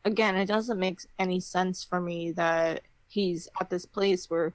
again, 0.08 0.36
it 0.36 0.48
doesn't 0.48 0.80
make 0.80 1.02
any 1.20 1.40
sense 1.40 1.84
for 1.84 2.00
me 2.00 2.32
that 2.32 2.82
he's 3.08 3.48
at 3.62 3.70
this 3.70 3.86
place 3.86 4.30
where 4.30 4.54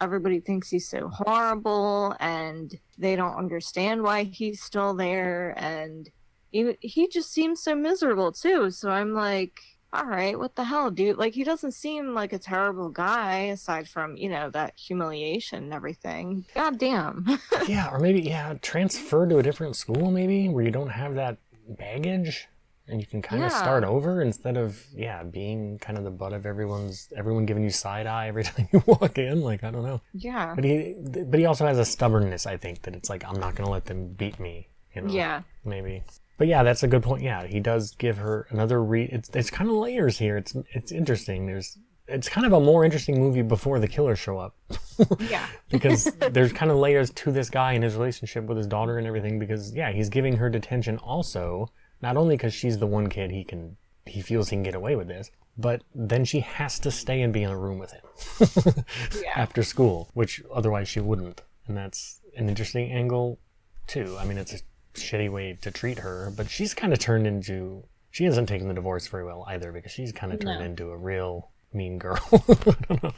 everybody 0.00 0.40
thinks 0.40 0.70
he's 0.70 0.88
so 0.88 1.08
horrible 1.08 2.16
and 2.20 2.78
they 2.98 3.16
don't 3.16 3.36
understand 3.36 4.02
why 4.02 4.24
he's 4.24 4.62
still 4.62 4.94
there. 4.94 5.54
And 5.56 6.10
he, 6.50 6.76
he 6.80 7.08
just 7.08 7.32
seems 7.32 7.62
so 7.62 7.74
miserable 7.74 8.32
too. 8.32 8.70
So 8.70 8.90
i'm 8.90 9.14
like 9.14 9.60
all 9.92 10.04
right 10.04 10.38
what 10.38 10.54
the 10.54 10.62
hell 10.62 10.90
dude? 10.90 11.18
Like 11.18 11.34
he 11.34 11.42
doesn't 11.42 11.72
seem 11.72 12.14
like 12.14 12.32
a 12.32 12.38
terrible 12.38 12.90
guy 12.90 13.46
aside 13.46 13.88
from 13.88 14.16
you 14.16 14.28
know 14.28 14.48
that 14.50 14.74
humiliation 14.76 15.64
and 15.64 15.74
everything. 15.74 16.44
God 16.54 16.78
damn. 16.78 17.26
Yeah, 17.66 17.90
or 17.90 17.98
maybe 17.98 18.22
yeah, 18.22 18.54
transfer 18.62 19.26
to 19.26 19.38
a 19.38 19.42
different 19.42 19.76
school 19.76 20.10
maybe 20.10 20.48
where 20.48 20.64
you 20.64 20.70
don't 20.70 20.90
have 20.90 21.14
that 21.16 21.38
baggage 21.68 22.48
and 22.90 23.00
you 23.00 23.06
can 23.06 23.22
kind 23.22 23.42
of 23.42 23.52
start 23.52 23.84
over 23.84 24.22
instead 24.22 24.56
of 24.56 24.84
yeah 24.94 25.22
being 25.22 25.78
kind 25.78 25.96
of 25.96 26.04
the 26.04 26.10
butt 26.10 26.32
of 26.32 26.46
everyone's 26.46 27.08
everyone 27.16 27.46
giving 27.46 27.62
you 27.62 27.70
side 27.70 28.06
eye 28.06 28.28
every 28.28 28.44
time 28.50 28.68
you 28.72 28.82
walk 28.86 29.18
in. 29.18 29.40
Like 29.42 29.64
I 29.64 29.70
don't 29.70 29.84
know, 29.84 30.00
yeah 30.12 30.54
but 30.54 30.64
he 30.64 30.94
but 31.26 31.38
he 31.38 31.46
also 31.46 31.66
has 31.66 31.78
a 31.78 31.84
stubbornness. 31.84 32.46
I 32.46 32.56
think 32.56 32.82
that 32.82 32.94
it's 32.94 33.08
like 33.08 33.24
I'm 33.24 33.38
not 33.40 33.54
gonna 33.54 33.70
let 33.70 33.86
them 33.86 34.08
beat 34.08 34.38
me. 34.38 34.68
You 34.94 35.02
know, 35.02 35.12
yeah 35.12 35.42
maybe. 35.64 36.02
But 36.38 36.48
yeah, 36.48 36.62
that's 36.62 36.82
a 36.82 36.88
good 36.88 37.02
point. 37.02 37.22
Yeah, 37.22 37.46
he 37.46 37.60
does 37.60 37.94
give 37.96 38.16
her 38.16 38.46
another 38.48 38.82
re. 38.82 39.04
It's 39.04 39.28
it's 39.34 39.50
kind 39.50 39.68
of 39.68 39.76
layers 39.76 40.16
here. 40.18 40.38
It's 40.38 40.56
it's 40.72 40.90
interesting. 40.90 41.46
There's 41.46 41.76
it's 42.08 42.28
kind 42.28 42.46
of 42.46 42.54
a 42.54 42.60
more 42.60 42.84
interesting 42.84 43.20
movie 43.20 43.42
before 43.42 43.78
the 43.78 43.86
killers 43.86 44.18
show 44.18 44.36
up 44.38 44.56
yeah 45.30 45.46
because 45.68 46.04
there's 46.32 46.52
kind 46.52 46.70
of 46.70 46.76
layers 46.76 47.10
to 47.10 47.30
this 47.30 47.48
guy 47.48 47.74
and 47.74 47.84
his 47.84 47.94
relationship 47.94 48.44
with 48.46 48.56
his 48.56 48.66
daughter 48.66 48.98
and 48.98 49.06
everything. 49.06 49.38
Because 49.38 49.74
yeah, 49.74 49.92
he's 49.92 50.08
giving 50.08 50.36
her 50.36 50.48
detention 50.48 50.96
also, 50.98 51.68
not 52.02 52.16
only 52.16 52.36
because 52.36 52.54
she's 52.54 52.78
the 52.78 52.86
one 52.86 53.08
kid 53.08 53.30
he 53.30 53.44
can 53.44 53.76
he 54.06 54.22
feels 54.22 54.48
he 54.48 54.56
can 54.56 54.62
get 54.62 54.74
away 54.74 54.96
with 54.96 55.08
this, 55.08 55.30
but 55.56 55.82
then 55.94 56.24
she 56.24 56.40
has 56.40 56.78
to 56.80 56.90
stay 56.90 57.20
and 57.22 57.32
be 57.32 57.42
in 57.42 57.50
a 57.50 57.56
room 57.58 57.78
with 57.78 57.92
him 57.92 58.84
Yeah. 59.22 59.30
after 59.36 59.62
school, 59.62 60.10
which 60.14 60.42
otherwise 60.52 60.88
she 60.88 61.00
wouldn't. 61.00 61.42
And 61.68 61.76
that's 61.76 62.20
an 62.36 62.48
interesting 62.48 62.90
angle 62.90 63.38
too. 63.86 64.16
I 64.18 64.24
mean, 64.24 64.38
it's 64.38 64.54
a 64.54 64.58
shitty 64.94 65.30
way 65.30 65.58
to 65.60 65.70
treat 65.70 65.98
her, 66.00 66.32
but 66.36 66.48
she's 66.50 66.74
kind 66.74 66.92
of 66.92 66.98
turned 66.98 67.26
into. 67.26 67.84
She 68.10 68.24
hasn't 68.24 68.48
taken 68.48 68.66
the 68.66 68.74
divorce 68.74 69.06
very 69.06 69.24
well 69.24 69.44
either 69.48 69.70
because 69.70 69.92
she's 69.92 70.10
kind 70.12 70.32
of 70.32 70.40
turned 70.40 70.58
No. 70.58 70.64
into 70.64 70.90
a 70.90 70.96
real 70.96 71.50
mean 71.72 71.98
girl. 71.98 72.18
I 72.32 72.74
don't 72.88 73.02
know. 73.04 73.12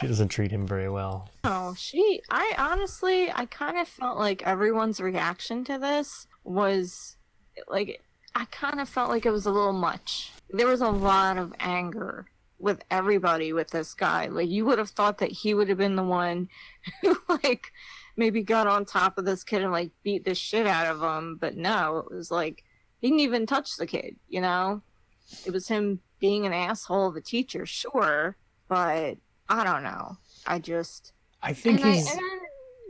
She 0.00 0.08
doesn't 0.08 0.28
treat 0.28 0.50
him 0.50 0.66
very 0.66 0.88
well. 0.88 1.30
Oh, 1.44 1.74
she. 1.78 2.20
I 2.30 2.52
honestly, 2.58 3.30
I 3.30 3.46
kind 3.46 3.78
of 3.78 3.86
felt 3.86 4.18
like 4.18 4.42
everyone's 4.44 4.98
reaction 5.00 5.62
to 5.66 5.78
this 5.78 6.26
was 6.42 7.16
like, 7.68 8.00
I 8.34 8.44
kind 8.46 8.80
of 8.80 8.88
felt 8.88 9.10
like 9.10 9.26
it 9.26 9.30
was 9.30 9.46
a 9.46 9.50
little 9.50 9.72
much. 9.72 10.32
There 10.50 10.66
was 10.66 10.80
a 10.80 10.88
lot 10.88 11.38
of 11.38 11.52
anger 11.60 12.26
with 12.58 12.82
everybody 12.90 13.52
with 13.52 13.70
this 13.70 13.94
guy. 13.94 14.26
Like, 14.26 14.48
you 14.48 14.64
would 14.64 14.78
have 14.78 14.90
thought 14.90 15.18
that 15.18 15.30
he 15.30 15.54
would 15.54 15.68
have 15.68 15.78
been 15.78 15.96
the 15.96 16.02
one 16.02 16.48
who, 17.02 17.16
like, 17.28 17.72
maybe 18.16 18.42
got 18.42 18.66
on 18.66 18.84
top 18.84 19.18
of 19.18 19.24
this 19.24 19.44
kid 19.44 19.62
and, 19.62 19.72
like, 19.72 19.90
beat 20.02 20.24
the 20.24 20.34
shit 20.34 20.66
out 20.66 20.86
of 20.86 21.00
him. 21.02 21.36
But 21.40 21.56
no, 21.56 21.98
it 21.98 22.14
was 22.14 22.30
like, 22.30 22.64
he 23.00 23.08
didn't 23.08 23.20
even 23.20 23.46
touch 23.46 23.76
the 23.76 23.86
kid, 23.86 24.16
you 24.28 24.40
know? 24.40 24.82
It 25.44 25.52
was 25.52 25.68
him 25.68 26.00
being 26.20 26.46
an 26.46 26.52
asshole 26.52 27.08
of 27.08 27.16
a 27.16 27.20
teacher, 27.20 27.66
sure, 27.66 28.36
but 28.68 29.16
I 29.48 29.64
don't 29.64 29.82
know. 29.82 30.16
I 30.46 30.58
just. 30.58 31.12
I 31.42 31.52
think 31.52 31.80
And 31.80 31.88
I, 31.88 31.92
he's. 31.92 32.10
and 32.10 32.20
I, 32.20 32.38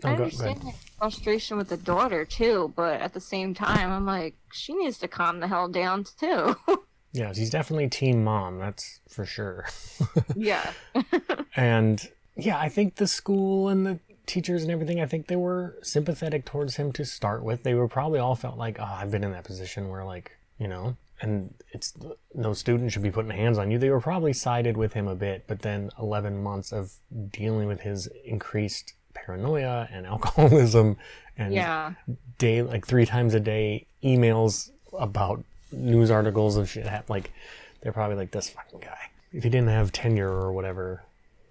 Oh, 0.04 0.08
I 0.08 0.12
understand 0.16 0.62
ahead. 0.62 0.74
Frustration 1.04 1.58
with 1.58 1.68
the 1.68 1.76
daughter 1.76 2.24
too, 2.24 2.72
but 2.74 2.98
at 2.98 3.12
the 3.12 3.20
same 3.20 3.52
time, 3.52 3.92
I'm 3.92 4.06
like, 4.06 4.34
she 4.54 4.72
needs 4.74 4.96
to 5.00 5.08
calm 5.08 5.38
the 5.38 5.48
hell 5.48 5.68
down 5.68 6.04
too. 6.18 6.56
Yeah, 7.16 7.32
he's 7.32 7.50
definitely 7.50 7.88
team 7.88 8.24
mom. 8.24 8.58
That's 8.58 8.98
for 9.08 9.24
sure. 9.24 9.66
yeah, 10.34 10.72
And 11.56 12.10
yeah, 12.36 12.58
I 12.58 12.68
think 12.68 12.96
the 12.96 13.06
school 13.06 13.68
and 13.68 13.86
the 13.86 14.00
teachers 14.26 14.64
and 14.64 14.72
everything, 14.72 15.00
I 15.00 15.06
think 15.06 15.28
they 15.28 15.36
were 15.36 15.78
sympathetic 15.80 16.44
towards 16.44 16.74
him 16.74 16.90
to 16.94 17.04
start 17.04 17.44
with. 17.44 17.62
They 17.62 17.74
were 17.74 17.86
probably 17.86 18.18
all 18.18 18.34
felt 18.34 18.58
like, 18.58 18.80
oh, 18.80 18.96
I've 18.98 19.12
been 19.12 19.22
in 19.22 19.30
that 19.30 19.44
position 19.44 19.90
where, 19.90 20.04
like, 20.04 20.32
you 20.58 20.66
know, 20.66 20.96
and 21.20 21.54
it's 21.70 21.94
no 22.34 22.52
student 22.52 22.90
should 22.90 23.04
be 23.04 23.12
putting 23.12 23.30
hands 23.30 23.58
on 23.58 23.70
you. 23.70 23.78
They 23.78 23.90
were 23.90 24.00
probably 24.00 24.32
sided 24.32 24.76
with 24.76 24.94
him 24.94 25.06
a 25.06 25.14
bit, 25.14 25.44
but 25.46 25.60
then 25.60 25.90
11 26.00 26.42
months 26.42 26.72
of 26.72 26.94
dealing 27.30 27.68
with 27.68 27.82
his 27.82 28.08
increased 28.24 28.94
paranoia 29.14 29.88
and 29.90 30.06
alcoholism 30.14 30.96
and 31.36 31.54
yeah, 31.54 31.94
day 32.38 32.62
like 32.62 32.86
three 32.86 33.06
times 33.06 33.34
a 33.34 33.40
day 33.40 33.86
emails 34.02 34.70
about 34.98 35.42
news 35.72 36.10
articles 36.10 36.56
of 36.56 36.68
shit 36.68 36.86
like 37.08 37.32
they're 37.80 37.92
probably 37.92 38.16
like 38.16 38.30
this 38.30 38.48
fucking 38.48 38.80
guy. 38.80 39.10
If 39.32 39.42
he 39.42 39.50
didn't 39.50 39.68
have 39.68 39.90
tenure 39.92 40.30
or 40.30 40.52
whatever 40.52 41.02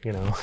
you 0.04 0.12
know 0.12 0.36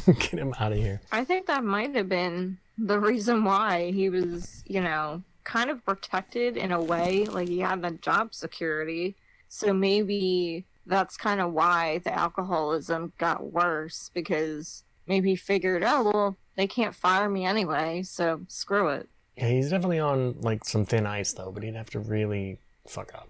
get 0.06 0.32
him 0.32 0.54
out 0.58 0.72
of 0.72 0.78
here. 0.78 1.00
I 1.10 1.24
think 1.24 1.46
that 1.46 1.64
might 1.64 1.94
have 1.94 2.08
been 2.08 2.58
the 2.78 2.98
reason 2.98 3.44
why 3.44 3.90
he 3.90 4.08
was, 4.08 4.62
you 4.66 4.80
know, 4.80 5.22
kind 5.44 5.70
of 5.70 5.84
protected 5.84 6.56
in 6.56 6.72
a 6.72 6.80
way. 6.80 7.26
Like 7.26 7.48
he 7.48 7.60
had 7.60 7.82
the 7.82 7.92
job 7.92 8.34
security, 8.34 9.16
so 9.48 9.72
maybe 9.72 10.64
that's 10.86 11.16
kind 11.16 11.40
of 11.40 11.52
why 11.52 11.98
the 11.98 12.12
alcoholism 12.12 13.12
got 13.18 13.52
worse 13.52 14.10
because 14.14 14.84
maybe 15.06 15.30
he 15.30 15.36
figured, 15.36 15.84
oh 15.84 16.02
well, 16.02 16.36
they 16.56 16.66
can't 16.66 16.94
fire 16.94 17.28
me 17.28 17.44
anyway, 17.44 18.02
so 18.02 18.40
screw 18.48 18.88
it. 18.88 19.08
Yeah, 19.36 19.48
he's 19.48 19.70
definitely 19.70 19.98
on 20.00 20.40
like 20.40 20.64
some 20.64 20.84
thin 20.84 21.06
ice 21.06 21.32
though, 21.32 21.50
but 21.50 21.62
he'd 21.62 21.74
have 21.74 21.90
to 21.90 21.98
really 22.00 22.58
fuck 22.86 23.14
up 23.14 23.28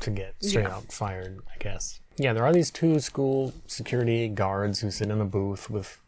to 0.00 0.10
get 0.10 0.34
straight 0.40 0.62
Yeah. 0.66 0.76
out 0.76 0.92
fired, 0.92 1.40
I 1.52 1.58
guess. 1.58 1.98
Yeah, 2.16 2.32
there 2.32 2.44
are 2.44 2.52
these 2.52 2.70
two 2.70 3.00
school 3.00 3.52
security 3.66 4.28
guards 4.28 4.80
who 4.80 4.90
sit 4.90 5.10
in 5.10 5.20
a 5.20 5.24
booth 5.24 5.68
with 5.70 5.98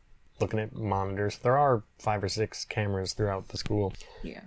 looking 0.40 0.60
at 0.60 0.74
monitors. 0.74 1.38
There 1.38 1.56
are 1.58 1.82
five 1.98 2.22
or 2.22 2.28
six 2.28 2.64
cameras 2.64 3.12
throughout 3.14 3.48
the 3.48 3.56
school 3.56 3.92
Yeah. 4.22 4.42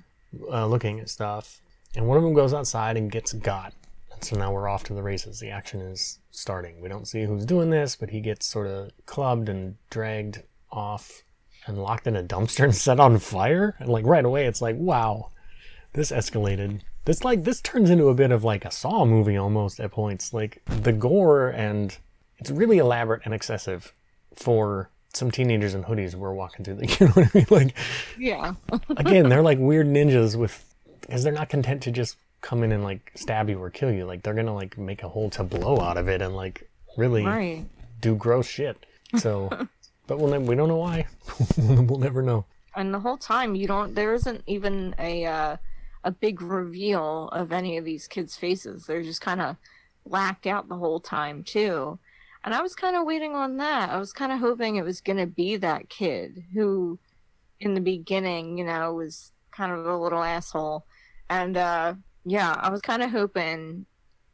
uh, 0.51 0.67
looking 0.67 0.99
at 0.99 1.09
stuff, 1.09 1.61
and 1.95 2.07
one 2.07 2.17
of 2.17 2.23
them 2.23 2.33
goes 2.33 2.53
outside 2.53 2.95
and 2.95 3.11
gets 3.11 3.33
got. 3.33 3.73
And 4.13 4.23
so 4.23 4.37
now 4.37 4.51
we're 4.53 4.67
off 4.67 4.83
to 4.85 4.93
the 4.93 5.03
races. 5.03 5.39
The 5.39 5.49
action 5.49 5.81
is 5.81 6.19
starting. 6.31 6.79
We 6.81 6.89
don't 6.89 7.07
see 7.07 7.23
who's 7.23 7.45
doing 7.45 7.69
this, 7.71 7.95
but 7.95 8.11
he 8.11 8.21
gets 8.21 8.45
sort 8.45 8.67
of 8.67 8.91
clubbed 9.05 9.49
and 9.49 9.75
dragged 9.89 10.43
off 10.71 11.23
and 11.67 11.77
locked 11.77 12.07
in 12.07 12.15
a 12.15 12.23
dumpster 12.23 12.63
and 12.63 12.75
set 12.85 12.99
on 12.99 13.19
fire. 13.19 13.75
And 13.79 13.89
like 13.89 14.05
right 14.05 14.25
away, 14.25 14.45
it's 14.45 14.61
like, 14.61 14.75
wow, 14.77 15.31
this 15.93 16.11
escalated. 16.11 16.81
This 17.05 17.23
like 17.23 17.43
this 17.43 17.61
turns 17.61 17.89
into 17.89 18.09
a 18.09 18.13
bit 18.13 18.31
of 18.31 18.43
like 18.43 18.65
a 18.65 18.71
Saw 18.71 19.05
movie 19.05 19.37
almost 19.37 19.79
at 19.79 19.91
points. 19.91 20.33
Like 20.33 20.61
the 20.65 20.91
gore 20.93 21.49
and 21.49 21.97
it's 22.37 22.51
really 22.51 22.77
elaborate 22.79 23.21
and 23.25 23.33
excessive 23.33 23.93
for 24.35 24.89
some 25.13 25.31
teenagers 25.31 25.73
in 25.73 25.83
hoodies 25.85 26.13
who 26.13 26.23
are 26.23 26.33
walking 26.33 26.63
through 26.65 26.75
the. 26.75 26.87
You 26.99 27.07
know 27.07 27.13
what 27.13 27.27
I 27.33 27.37
mean? 27.37 27.45
Like 27.49 27.77
Yeah. 28.17 28.53
again, 28.97 29.29
they're 29.29 29.41
like 29.41 29.57
weird 29.59 29.87
ninjas 29.87 30.35
with 30.35 30.63
because 31.01 31.23
they're 31.23 31.31
not 31.33 31.47
content 31.49 31.81
to 31.83 31.91
just 31.91 32.17
come 32.41 32.61
in 32.63 32.71
and 32.73 32.83
like 32.83 33.11
stab 33.15 33.49
you 33.49 33.61
or 33.61 33.69
kill 33.69 33.91
you. 33.91 34.05
Like 34.05 34.21
they're 34.23 34.33
gonna 34.33 34.53
like 34.53 34.77
make 34.77 35.01
a 35.03 35.09
whole 35.09 35.29
tableau 35.29 35.79
out 35.79 35.97
of 35.97 36.07
it 36.09 36.21
and 36.21 36.35
like 36.35 36.69
really 36.97 37.23
Right. 37.25 37.65
do 38.01 38.15
gross 38.15 38.47
shit. 38.47 38.85
So, 39.17 39.49
but 40.07 40.19
we'll 40.19 40.29
ne- 40.29 40.45
we 40.45 40.55
don't 40.55 40.69
know 40.69 40.77
why. 40.77 41.05
we'll 41.57 41.99
never 41.99 42.21
know. 42.21 42.45
And 42.75 42.93
the 42.93 42.99
whole 42.99 43.17
time 43.17 43.55
you 43.55 43.67
don't 43.67 43.93
there 43.93 44.13
isn't 44.13 44.43
even 44.47 44.95
a 44.99 45.25
uh, 45.25 45.57
a 46.03 46.11
big 46.11 46.41
reveal 46.41 47.29
of 47.29 47.51
any 47.51 47.77
of 47.77 47.85
these 47.85 48.07
kids' 48.07 48.37
faces. 48.37 48.85
They're 48.85 49.03
just 49.03 49.21
kind 49.21 49.41
of 49.41 49.57
blacked 50.05 50.47
out 50.47 50.69
the 50.69 50.75
whole 50.75 50.99
time 50.99 51.43
too. 51.43 51.99
And 52.43 52.53
I 52.53 52.61
was 52.61 52.75
kind 52.75 52.95
of 52.95 53.05
waiting 53.05 53.35
on 53.35 53.57
that. 53.57 53.89
I 53.89 53.97
was 53.97 54.13
kind 54.13 54.31
of 54.31 54.39
hoping 54.39 54.77
it 54.77 54.85
was 54.85 55.01
going 55.01 55.17
to 55.17 55.25
be 55.27 55.57
that 55.57 55.89
kid 55.89 56.45
who 56.53 56.97
in 57.59 57.73
the 57.73 57.81
beginning, 57.81 58.57
you 58.57 58.63
know, 58.63 58.93
was 58.93 59.33
kind 59.51 59.71
of 59.71 59.85
a 59.85 59.97
little 59.97 60.23
asshole. 60.23 60.85
And 61.29 61.57
uh 61.57 61.95
yeah, 62.25 62.55
I 62.59 62.69
was 62.69 62.81
kind 62.81 63.03
of 63.03 63.11
hoping 63.11 63.85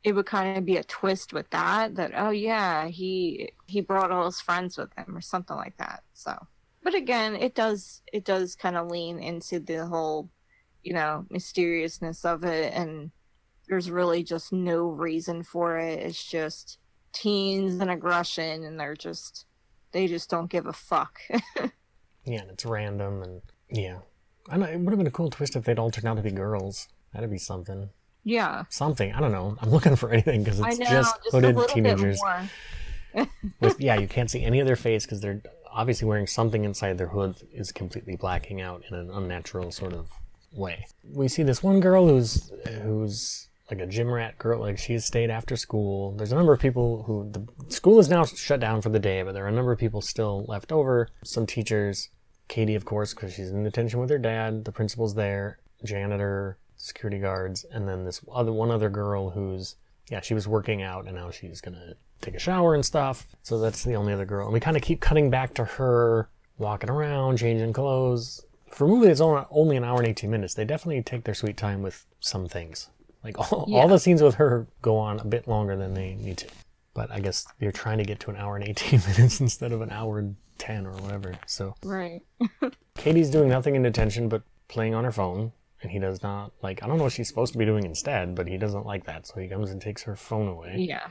it 0.03 0.13
would 0.13 0.25
kind 0.25 0.57
of 0.57 0.65
be 0.65 0.77
a 0.77 0.83
twist 0.83 1.33
with 1.33 1.49
that 1.51 1.95
that 1.95 2.11
oh 2.15 2.31
yeah, 2.31 2.87
he 2.87 3.51
he 3.67 3.81
brought 3.81 4.11
all 4.11 4.25
his 4.25 4.41
friends 4.41 4.77
with 4.77 4.91
him 4.97 5.15
or 5.15 5.21
something 5.21 5.55
like 5.55 5.77
that. 5.77 6.03
So 6.13 6.37
but 6.83 6.95
again 6.95 7.35
it 7.35 7.55
does 7.55 8.01
it 8.11 8.25
does 8.25 8.55
kind 8.55 8.75
of 8.75 8.87
lean 8.87 9.19
into 9.19 9.59
the 9.59 9.85
whole 9.85 10.29
you 10.83 10.93
know 10.93 11.25
mysteriousness 11.29 12.25
of 12.25 12.43
it 12.43 12.73
and 12.73 13.09
there's 13.69 13.89
really 13.89 14.21
just 14.21 14.51
no 14.51 14.87
reason 14.87 15.43
for 15.43 15.77
it 15.77 15.99
it's 15.99 16.21
just 16.21 16.79
teens 17.13 17.79
and 17.79 17.89
aggression 17.89 18.65
and 18.65 18.77
they're 18.77 18.95
just 18.95 19.45
they 19.93 20.07
just 20.07 20.29
don't 20.29 20.51
give 20.51 20.65
a 20.65 20.73
fuck 20.73 21.21
Yeah, 22.25 22.41
and 22.41 22.51
it's 22.51 22.65
random 22.65 23.21
and 23.21 23.41
yeah. 23.69 23.99
I 24.49 24.57
know 24.57 24.65
it 24.65 24.79
would 24.79 24.91
have 24.91 24.97
been 24.97 25.07
a 25.07 25.11
cool 25.11 25.29
twist 25.29 25.55
if 25.55 25.63
they'd 25.63 25.79
all 25.79 25.91
turned 25.91 26.07
out 26.07 26.17
to 26.17 26.21
be 26.21 26.31
girls. 26.31 26.87
That'd 27.13 27.31
be 27.31 27.37
something. 27.37 27.89
Yeah 28.23 28.63
Something. 28.69 29.13
I 29.13 29.19
don't 29.19 29.31
know. 29.31 29.57
I'm 29.61 29.69
looking 29.69 29.95
for 29.95 30.11
anything 30.11 30.43
because 30.43 30.59
it's 30.59 30.79
know 30.79 30.85
just 30.85 31.23
just, 31.23 31.31
hooded 31.31 31.57
teenagers. 31.69 32.21
with 33.59 33.79
yeah, 33.79 33.99
you 33.99 34.07
can't 34.07 34.29
see 34.29 34.43
any 34.43 34.59
of 34.59 34.65
their 34.65 34.75
face 34.75 35.05
because 35.05 35.21
they're 35.21 35.41
obviously 35.71 36.07
wearing 36.07 36.27
something 36.27 36.63
inside 36.63 36.97
their 36.97 37.07
hood 37.07 37.35
is 37.51 37.71
completely 37.71 38.15
blacking 38.15 38.61
out 38.61 38.83
in 38.89 38.95
an 38.95 39.09
unnatural 39.11 39.71
sort 39.71 39.93
of 39.93 40.09
way. 40.51 40.85
We 41.11 41.27
see 41.27 41.43
this 41.43 41.63
one 41.63 41.79
girl 41.79 42.07
who's 42.07 42.51
who's 42.81 43.47
like 43.69 43.79
a 43.79 43.87
gym 43.87 44.11
rat 44.11 44.37
girl, 44.37 44.59
like 44.59 44.77
she's 44.77 45.05
stayed 45.05 45.29
after 45.29 45.55
school. 45.55 46.11
There's 46.15 46.31
a 46.31 46.35
number 46.35 46.53
of 46.53 46.59
people 46.59 47.03
who 47.03 47.29
the 47.31 47.73
school 47.73 47.99
is 47.99 48.09
now 48.09 48.25
shut 48.25 48.59
down 48.59 48.81
for 48.81 48.89
the 48.89 48.99
day, 48.99 49.23
but 49.23 49.33
there 49.33 49.45
are 49.45 49.49
a 49.49 49.53
number 49.53 49.71
of 49.71 49.79
people 49.79 50.01
still 50.01 50.45
left 50.47 50.71
over. 50.71 51.09
Some 51.23 51.45
teachers, 51.45 52.09
Katie, 52.47 52.75
of 52.75 52.85
course, 52.85 53.13
because 53.13 53.33
she's 53.33 53.49
in 53.49 53.63
detention 53.63 53.99
with 53.99 54.09
her 54.09 54.17
dad. 54.17 54.65
The 54.65 54.71
principal's 54.71 55.15
there, 55.15 55.59
janitor, 55.83 56.57
security 56.83 57.19
guards, 57.19 57.63
and 57.71 57.87
then 57.87 58.03
this 58.05 58.21
other 58.31 58.51
one 58.51 58.71
other 58.71 58.89
girl 58.89 59.29
who's 59.31 59.75
yeah, 60.09 60.19
she 60.19 60.33
was 60.33 60.47
working 60.47 60.81
out 60.81 61.05
and 61.05 61.15
now 61.15 61.31
she's 61.31 61.61
gonna 61.61 61.93
take 62.21 62.35
a 62.35 62.39
shower 62.39 62.75
and 62.75 62.85
stuff. 62.85 63.25
So 63.41 63.57
that's 63.59 63.83
the 63.83 63.93
only 63.95 64.11
other 64.13 64.25
girl. 64.25 64.45
And 64.45 64.53
we 64.53 64.59
kind 64.59 64.75
of 64.75 64.83
keep 64.83 64.99
cutting 64.99 65.29
back 65.29 65.53
to 65.55 65.63
her 65.63 66.29
walking 66.57 66.89
around, 66.89 67.37
changing 67.37 67.71
clothes. 67.73 68.45
For 68.69 68.83
a 68.85 68.87
movie 68.87 69.07
that's 69.07 69.21
only, 69.21 69.77
an 69.77 69.83
hour 69.83 69.99
and 69.99 70.07
18 70.07 70.29
minutes, 70.29 70.55
they 70.55 70.65
definitely 70.65 71.01
take 71.03 71.23
their 71.23 71.33
sweet 71.35 71.55
time 71.57 71.81
with 71.81 72.05
some 72.19 72.47
things. 72.49 72.89
Like 73.23 73.37
all, 73.39 73.65
Yeah. 73.69 73.79
all 73.79 73.87
the 73.87 73.97
scenes 73.97 74.21
with 74.21 74.35
her 74.35 74.67
go 74.81 74.97
on 74.97 75.19
a 75.19 75.25
bit 75.25 75.47
longer 75.47 75.75
than 75.77 75.93
they 75.93 76.15
need 76.15 76.37
to. 76.39 76.47
But 76.93 77.09
I 77.11 77.19
guess 77.21 77.45
you're 77.59 77.71
trying 77.71 77.99
to 77.99 78.03
get 78.03 78.19
to 78.21 78.29
an 78.29 78.35
hour 78.35 78.55
and 78.57 78.67
18 78.67 78.99
minutes 79.07 79.39
instead 79.39 79.71
of 79.71 79.81
an 79.81 79.89
hour 79.91 80.19
and 80.19 80.35
10 80.57 80.85
or 80.85 80.91
whatever. 80.93 81.33
So 81.47 81.75
right 81.83 82.21
Katie's 82.95 83.29
doing 83.29 83.47
nothing 83.49 83.75
in 83.75 83.83
detention 83.83 84.27
but 84.27 84.43
playing 84.67 84.93
on 84.95 85.03
her 85.05 85.11
phone, 85.11 85.51
and 85.83 85.91
he 85.91 85.99
does 85.99 86.23
not 86.23 86.51
like. 86.63 86.81
I 86.83 86.87
don't 86.87 86.97
know 86.97 87.03
what 87.03 87.13
she's 87.13 87.27
supposed 87.27 87.51
to 87.53 87.59
be 87.59 87.65
doing 87.65 87.85
instead, 87.85 88.33
but 88.35 88.47
he 88.47 88.57
doesn't 88.57 88.85
like 88.85 89.05
that, 89.05 89.27
so 89.27 89.39
he 89.39 89.47
comes 89.47 89.69
and 89.69 89.79
takes 89.81 90.03
her 90.03 90.15
phone 90.15 90.47
away, 90.47 90.75
yeah 90.79 91.07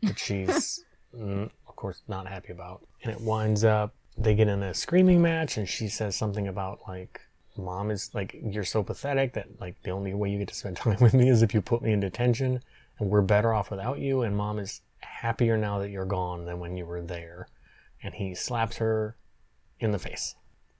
which 0.00 0.18
she's, 0.18 0.84
mm, 1.16 1.48
of 1.68 1.76
course, 1.76 2.02
not 2.08 2.26
happy 2.26 2.52
about. 2.52 2.84
And 3.02 3.12
it 3.12 3.20
winds 3.20 3.64
up 3.64 3.94
they 4.16 4.34
get 4.34 4.48
in 4.48 4.62
a 4.62 4.72
screaming 4.74 5.20
match, 5.22 5.56
and 5.56 5.68
she 5.68 5.88
says 5.88 6.16
something 6.16 6.48
about 6.48 6.80
like. 6.88 7.20
Mom 7.56 7.92
is 7.92 8.10
like, 8.14 8.34
you're 8.42 8.64
so 8.64 8.82
pathetic 8.82 9.32
that 9.34 9.46
like 9.60 9.80
the 9.84 9.90
only 9.92 10.12
way 10.12 10.28
you 10.28 10.38
get 10.38 10.48
to 10.48 10.54
spend 10.56 10.76
time 10.84 10.96
with 11.00 11.14
me 11.14 11.28
is 11.28 11.40
if 11.40 11.54
you 11.54 11.60
put 11.62 11.82
me 11.82 11.92
in 11.92 12.00
detention, 12.00 12.60
and 12.98 13.08
we're 13.10 13.22
better 13.22 13.54
off 13.54 13.70
without 13.70 14.00
you. 14.00 14.22
And 14.22 14.36
mom 14.36 14.58
is 14.58 14.80
happier 14.98 15.56
now 15.56 15.78
that 15.78 15.90
you're 15.90 16.04
gone 16.04 16.46
than 16.46 16.58
when 16.58 16.76
you 16.76 16.84
were 16.84 17.00
there. 17.00 17.46
And 18.02 18.14
he 18.14 18.34
slaps 18.34 18.78
her 18.78 19.16
in 19.78 19.92
the 19.92 20.00
face. 20.00 20.34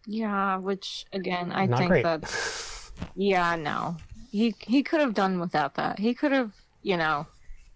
yeah 0.07 0.57
which 0.57 1.07
again 1.13 1.51
i 1.53 1.67
Not 1.67 1.79
think 1.79 1.91
great. 1.91 2.03
that 2.03 2.23
Yeah, 3.15 3.57
no. 3.57 3.97
He 4.31 4.55
he 4.61 4.83
could 4.83 5.01
have 5.01 5.15
done 5.15 5.39
without 5.41 5.75
that. 5.77 5.99
He 5.99 6.15
could 6.15 6.33
have, 6.33 6.53
you 6.83 6.97
know, 6.97 7.27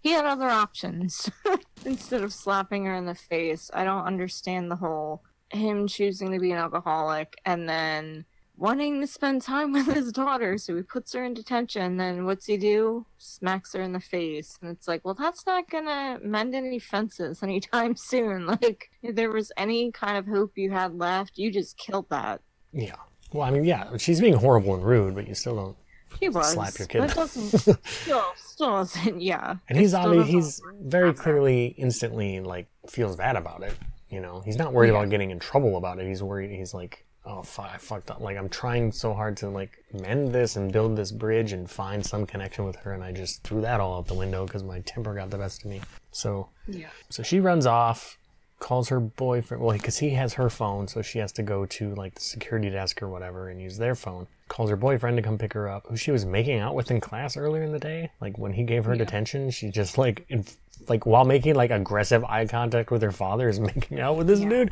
he 0.01 0.11
had 0.11 0.25
other 0.25 0.49
options 0.49 1.29
instead 1.85 2.21
of 2.21 2.33
slapping 2.33 2.85
her 2.85 2.95
in 2.95 3.05
the 3.05 3.15
face. 3.15 3.69
I 3.73 3.83
don't 3.83 4.05
understand 4.05 4.69
the 4.69 4.75
whole 4.75 5.23
him 5.51 5.87
choosing 5.87 6.31
to 6.31 6.39
be 6.39 6.51
an 6.51 6.57
alcoholic 6.57 7.35
and 7.45 7.67
then 7.67 8.25
wanting 8.55 8.99
to 9.01 9.07
spend 9.07 9.41
time 9.41 9.71
with 9.73 9.87
his 9.87 10.11
daughter, 10.11 10.57
so 10.57 10.75
he 10.75 10.81
puts 10.83 11.13
her 11.13 11.23
in 11.23 11.33
detention. 11.33 11.97
Then 11.97 12.25
what's 12.25 12.45
he 12.45 12.57
do? 12.57 13.05
Smacks 13.17 13.73
her 13.73 13.81
in 13.81 13.93
the 13.93 13.99
face, 13.99 14.57
and 14.61 14.69
it's 14.69 14.87
like, 14.87 15.03
well, 15.05 15.15
that's 15.15 15.45
not 15.45 15.69
gonna 15.69 16.19
mend 16.21 16.53
any 16.53 16.79
fences 16.79 17.41
anytime 17.41 17.95
soon. 17.95 18.45
Like, 18.45 18.89
if 19.01 19.15
there 19.15 19.31
was 19.31 19.51
any 19.57 19.91
kind 19.91 20.17
of 20.17 20.27
hope 20.27 20.51
you 20.55 20.71
had 20.71 20.95
left, 20.95 21.37
you 21.37 21.51
just 21.51 21.77
killed 21.77 22.09
that. 22.09 22.41
Yeah. 22.73 22.95
Well, 23.33 23.43
I 23.43 23.51
mean, 23.51 23.63
yeah, 23.63 23.95
she's 23.97 24.19
being 24.21 24.33
horrible 24.35 24.73
and 24.75 24.83
rude, 24.83 25.15
but 25.15 25.27
you 25.27 25.35
still 25.35 25.55
don't. 25.55 25.77
He 26.19 26.27
was. 26.29 26.51
Slap 26.53 26.77
your 26.79 26.87
kid. 26.87 27.01
That 27.03 27.15
doesn't 27.15 27.77
still 27.85 28.23
still 28.35 28.69
doesn't 28.71 29.21
yeah. 29.21 29.55
And 29.69 29.77
he's 29.77 29.93
obviously 29.93 30.31
He's 30.31 30.61
very 30.81 31.13
clearly, 31.13 31.67
instantly, 31.77 32.39
like 32.39 32.67
feels 32.89 33.15
bad 33.15 33.35
about 33.35 33.61
it. 33.63 33.73
You 34.09 34.19
know, 34.21 34.41
he's 34.43 34.57
not 34.57 34.73
worried 34.73 34.87
Yeah. 34.91 34.95
about 34.99 35.09
getting 35.11 35.29
in 35.31 35.39
trouble 35.39 35.77
about 35.77 35.99
it. 35.99 36.07
He's 36.07 36.23
worried. 36.23 36.49
He's 36.49 36.73
like, 36.73 37.05
oh, 37.25 37.43
fuck, 37.43 37.69
I 37.71 37.77
fucked 37.77 38.09
up. 38.09 38.21
Like 38.21 38.37
I'm 38.37 38.49
trying 38.49 38.91
so 38.91 39.13
hard 39.13 39.37
to 39.37 39.49
like 39.49 39.71
mend 39.93 40.33
this 40.33 40.55
and 40.55 40.73
build 40.73 40.95
this 40.97 41.11
bridge 41.11 41.53
and 41.53 41.69
find 41.69 42.03
some 42.03 42.25
connection 42.25 42.65
with 42.65 42.75
her, 42.77 42.93
and 42.93 43.03
I 43.03 43.11
just 43.11 43.43
threw 43.43 43.61
that 43.61 43.79
all 43.79 43.99
out 43.99 44.07
the 44.07 44.15
window 44.15 44.45
because 44.47 44.63
my 44.63 44.79
temper 44.81 45.13
got 45.13 45.29
the 45.29 45.37
best 45.37 45.63
of 45.63 45.69
me. 45.69 45.81
So 46.11 46.49
Yeah. 46.67 46.87
So 47.09 47.21
she 47.21 47.39
runs 47.39 47.67
off, 47.67 48.17
calls 48.59 48.89
her 48.89 48.99
boyfriend. 48.99 49.63
Well, 49.63 49.73
because 49.75 49.97
he 49.97 50.11
has 50.11 50.33
her 50.33 50.49
phone, 50.49 50.87
so 50.87 51.01
she 51.01 51.19
has 51.19 51.31
to 51.33 51.43
go 51.43 51.65
to 51.65 51.95
like 51.95 52.15
the 52.15 52.21
security 52.21 52.69
desk 52.69 53.01
or 53.01 53.07
whatever 53.07 53.49
and 53.49 53.61
use 53.61 53.77
their 53.77 53.95
phone. 53.95 54.27
Calls 54.47 54.69
her 54.69 54.75
boyfriend 54.75 55.15
to 55.17 55.23
come 55.23 55.37
pick 55.37 55.53
her 55.53 55.69
up, 55.69 55.85
who 55.87 55.95
she 55.95 56.11
was 56.11 56.25
making 56.25 56.59
out 56.59 56.75
with 56.75 56.91
in 56.91 56.99
class 56.99 57.37
earlier 57.37 57.63
in 57.63 57.71
the 57.71 57.79
day. 57.79 58.11
Like 58.19 58.37
when 58.37 58.53
he 58.53 58.63
gave 58.63 58.85
her 58.85 58.93
Yeah. 58.93 59.05
detention, 59.05 59.49
she 59.51 59.69
just 59.69 59.97
like, 59.97 60.25
in, 60.29 60.43
like 60.87 61.05
while 61.05 61.23
making 61.25 61.55
like 61.55 61.71
aggressive 61.71 62.23
eye 62.25 62.45
contact 62.47 62.91
with 62.91 63.01
her 63.01 63.11
father, 63.11 63.47
is 63.47 63.59
making 63.75 63.99
out 63.99 64.17
with 64.17 64.27
this 64.27 64.39
Yeah. 64.41 64.49
dude. 64.49 64.71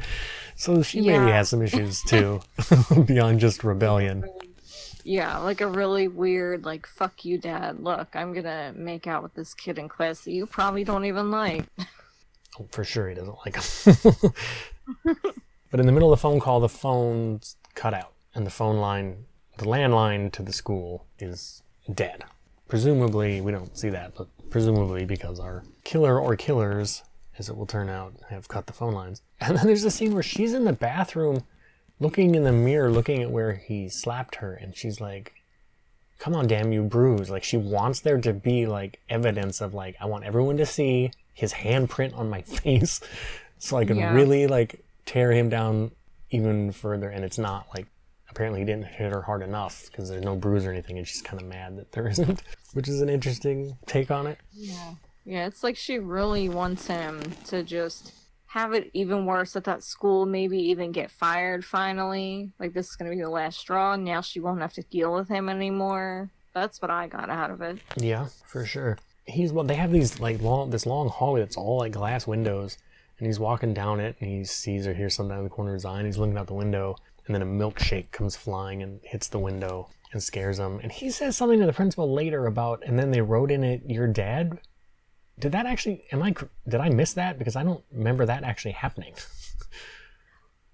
So 0.55 0.81
she 0.81 1.01
maybe 1.01 1.31
has 1.31 1.49
some 1.49 1.61
issues 1.61 2.01
too, 2.01 2.41
beyond 3.05 3.39
just 3.39 3.63
rebellion. 3.63 4.25
Yeah, 5.03 5.37
like 5.37 5.61
a 5.61 5.67
really 5.67 6.09
weird, 6.09 6.65
like, 6.65 6.85
fuck 6.85 7.23
you, 7.23 7.37
dad. 7.37 7.79
Look, 7.79 8.09
I'm 8.13 8.33
gonna 8.33 8.73
make 8.75 9.07
out 9.07 9.23
with 9.23 9.33
this 9.35 9.53
kid 9.53 9.79
in 9.79 9.87
class 9.87 10.21
that 10.25 10.31
you 10.33 10.45
probably 10.45 10.83
don't 10.83 11.05
even 11.05 11.31
like. 11.31 11.63
For 12.71 12.83
sure, 12.83 13.09
he 13.09 13.15
doesn't 13.15 13.37
like 13.45 13.55
him. 13.55 14.33
but 15.71 15.79
in 15.79 15.85
the 15.85 15.91
middle 15.91 16.11
of 16.11 16.17
the 16.17 16.21
phone 16.21 16.39
call, 16.39 16.59
the 16.59 16.69
phone's 16.69 17.55
cut 17.75 17.93
out, 17.93 18.13
and 18.33 18.45
the 18.45 18.51
phone 18.51 18.77
line, 18.77 19.25
the 19.57 19.65
landline 19.65 20.31
to 20.33 20.43
the 20.43 20.53
school, 20.53 21.05
is 21.19 21.61
dead. 21.93 22.23
Presumably, 22.67 23.41
we 23.41 23.51
don't 23.51 23.77
see 23.77 23.89
that, 23.89 24.15
but 24.15 24.27
presumably 24.49 25.05
because 25.05 25.39
our 25.39 25.63
killer 25.83 26.19
or 26.19 26.35
killers, 26.35 27.03
as 27.37 27.49
it 27.49 27.55
will 27.55 27.65
turn 27.65 27.89
out, 27.89 28.13
have 28.29 28.47
cut 28.47 28.67
the 28.67 28.73
phone 28.73 28.93
lines. 28.93 29.21
And 29.39 29.55
then 29.57 29.67
there's 29.67 29.83
a 29.83 29.91
scene 29.91 30.13
where 30.13 30.23
she's 30.23 30.53
in 30.53 30.65
the 30.65 30.73
bathroom, 30.73 31.43
looking 31.99 32.33
in 32.33 32.43
the 32.43 32.51
mirror, 32.51 32.89
looking 32.89 33.21
at 33.21 33.29
where 33.29 33.53
he 33.53 33.87
slapped 33.87 34.35
her, 34.35 34.53
and 34.53 34.75
she's 34.75 34.99
like, 34.99 35.33
come 36.19 36.35
on, 36.35 36.47
damn 36.47 36.71
you, 36.71 36.83
bruise. 36.83 37.29
Like 37.29 37.43
she 37.43 37.57
wants 37.57 37.99
there 37.99 38.19
to 38.19 38.33
be 38.33 38.65
like 38.65 38.99
evidence 39.09 39.61
of 39.61 39.73
like 39.73 39.95
I 39.99 40.05
want 40.05 40.25
everyone 40.25 40.57
to 40.57 40.65
see 40.65 41.11
his 41.37 41.53
handprint 41.53 42.17
on 42.17 42.29
my 42.29 42.41
face, 42.63 42.99
so 43.59 43.77
I 43.77 43.85
can 43.85 43.97
Yeah. 43.97 44.13
really 44.13 44.47
like 44.47 44.83
tear 45.05 45.31
him 45.31 45.49
down 45.49 45.91
even 46.31 46.71
further. 46.71 47.09
And 47.09 47.23
it's 47.23 47.37
not 47.37 47.67
like 47.75 47.85
apparently 48.29 48.59
he 48.61 48.65
didn't 48.65 48.87
hit 48.87 49.11
her 49.13 49.21
hard 49.21 49.43
enough 49.43 49.85
because 49.85 50.09
there's 50.09 50.23
no 50.25 50.35
bruise 50.35 50.65
or 50.65 50.71
anything, 50.71 50.97
and 50.97 51.07
she's 51.07 51.21
kind 51.21 51.39
of 51.41 51.47
mad 51.47 51.77
that 51.77 51.91
there 51.91 52.07
isn't, 52.13 52.41
which 52.73 52.87
is 52.89 53.01
an 53.01 53.09
interesting 53.09 53.77
take 53.85 54.09
on 54.11 54.25
it. 54.27 54.39
Yeah. 54.51 54.93
Yeah, 55.25 55.45
it's 55.45 55.63
like 55.63 55.75
she 55.77 55.99
really 55.99 56.47
wants 56.49 56.87
him 56.87 57.21
to 57.47 57.61
just 57.61 58.13
have 58.47 58.73
it 58.73 58.89
even 58.93 59.25
worse 59.25 59.55
at 59.57 59.65
that 59.65 59.83
school, 59.83 60.25
maybe 60.25 60.57
even 60.57 60.91
get 60.93 61.11
fired 61.11 61.63
finally. 61.65 62.49
Like 62.59 62.73
this 62.73 62.89
is 62.89 62.95
gonna 62.95 63.09
be 63.11 63.21
the 63.21 63.29
last 63.29 63.59
straw. 63.59 63.93
and 63.93 64.03
Now 64.05 64.21
she 64.21 64.39
won't 64.39 64.61
have 64.61 64.73
to 64.73 64.83
deal 64.83 65.13
with 65.13 65.27
him 65.27 65.49
anymore. 65.49 66.29
That's 66.55 66.81
what 66.81 66.89
I 66.89 67.07
got 67.07 67.29
out 67.29 67.51
of 67.51 67.61
it. 67.61 67.77
Yeah, 67.97 68.27
for 68.45 68.65
sure. 68.65 68.97
He's. 69.27 69.53
They 69.53 69.75
have 69.75 69.91
these 69.91 70.19
like 70.19 70.41
long, 70.41 70.69
this 70.69 70.85
long 70.85 71.09
hallway 71.09 71.41
that's 71.41 71.57
all 71.57 71.79
like 71.79 71.91
glass 71.91 72.25
windows, 72.25 72.77
and 73.19 73.27
he's 73.27 73.39
walking 73.39 73.73
down 73.73 73.99
it, 73.99 74.15
and 74.19 74.29
he 74.29 74.43
sees 74.43 74.87
or 74.87 74.93
hears 74.93 75.15
something 75.15 75.33
out 75.33 75.39
of 75.39 75.43
the 75.43 75.49
corner 75.49 75.71
of 75.71 75.75
his 75.75 75.85
eye, 75.85 75.97
and 75.97 76.05
he's 76.05 76.17
looking 76.17 76.37
out 76.37 76.47
the 76.47 76.53
window, 76.53 76.95
and 77.25 77.35
then 77.35 77.41
a 77.41 77.45
milkshake 77.45 78.11
comes 78.11 78.35
flying 78.35 78.81
and 78.81 78.99
hits 79.03 79.27
the 79.27 79.39
window 79.39 79.89
and 80.13 80.23
scares 80.23 80.57
him, 80.57 80.79
and 80.81 80.91
he 80.91 81.11
says 81.11 81.35
something 81.35 81.59
to 81.59 81.65
the 81.65 81.73
principal 81.73 82.11
later 82.13 82.45
about, 82.45 82.81
and 82.85 82.97
then 82.97 83.11
they 83.11 83.21
wrote 83.21 83.51
in 83.51 83.63
it, 83.63 83.81
"Your 83.85 84.07
dad." 84.07 84.59
Did 85.39 85.51
that 85.51 85.65
actually? 85.65 86.03
Am 86.11 86.23
I? 86.23 86.33
Did 86.67 86.79
I 86.79 86.89
miss 86.89 87.13
that? 87.13 87.37
Because 87.37 87.55
I 87.55 87.63
don't 87.63 87.83
remember 87.91 88.25
that 88.25 88.43
actually 88.43 88.71
happening. 88.71 89.13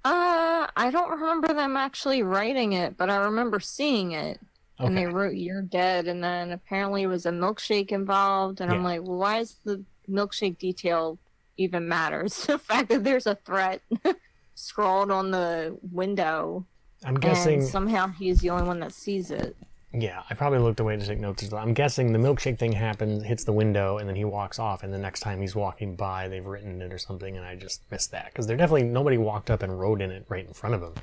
Uh, 0.06 0.68
I 0.76 0.90
don't 0.92 1.12
remember 1.12 1.54
them 1.54 1.78
actually 1.78 2.24
writing 2.24 2.74
it, 2.74 2.98
but 2.98 3.10
I 3.10 3.16
remember 3.18 3.60
seeing 3.60 4.12
it. 4.12 4.40
And 4.88 4.98
they 4.98 5.06
wrote 5.06 5.36
"You're 5.36 5.62
dead," 5.62 6.08
and 6.08 6.24
then 6.24 6.52
apparently 6.52 7.04
it 7.04 7.08
was 7.08 7.26
a 7.26 7.32
milkshake 7.32 7.92
involved, 7.92 8.62
and 8.62 8.72
I'm 8.72 8.84
like, 8.84 9.02
well, 9.04 9.18
why 9.18 9.40
is 9.40 9.56
the 9.64 9.84
milkshake 10.10 10.58
detail 10.58 11.18
even 11.58 11.88
matters? 11.88 12.46
the 12.48 12.58
fact 12.60 12.90
that 12.90 13.04
there's 13.04 13.28
a 13.28 13.36
threat 13.36 13.82
scrawled 14.56 15.12
on 15.12 15.32
the 15.32 15.78
window, 15.92 16.66
I'm 17.06 17.16
guessing. 17.16 17.60
and 17.60 17.68
somehow 17.68 18.08
he's 18.08 18.40
the 18.42 18.50
only 18.50 18.66
one 18.66 18.80
that 18.82 18.94
sees 18.94 19.32
it. 19.32 19.56
Yeah, 19.96 20.24
I 20.28 20.34
probably 20.34 20.58
looked 20.58 20.80
away 20.80 20.98
to 20.98 21.06
take 21.06 21.20
notes. 21.20 21.48
well. 21.52 21.62
I'm 21.62 21.76
guessing 21.76 22.14
the 22.14 22.18
milkshake 22.20 22.58
thing 22.58 22.72
happens, 22.72 23.24
hits 23.24 23.44
the 23.44 23.54
window, 23.54 24.00
and 24.00 24.10
then 24.10 24.16
he 24.16 24.26
walks 24.26 24.58
off. 24.58 24.82
And 24.82 24.92
the 24.92 24.98
next 24.98 25.20
time 25.20 25.40
he's 25.40 25.56
walking 25.56 25.96
by, 25.96 26.28
they've 26.28 26.44
written 26.44 26.82
it 26.82 26.92
or 26.92 26.98
something, 26.98 27.38
and 27.38 27.46
I 27.46 27.56
just 27.56 27.82
missed 27.92 28.10
that 28.10 28.26
because 28.34 28.48
there 28.48 28.58
definitely 28.58 28.88
nobody 28.88 29.20
walked 29.20 29.52
up 29.52 29.62
and 29.62 29.80
wrote 29.80 30.02
in 30.02 30.10
it 30.10 30.26
right 30.30 30.48
in 30.48 30.54
front 30.54 30.74
of 30.74 30.82
him. 30.82 30.94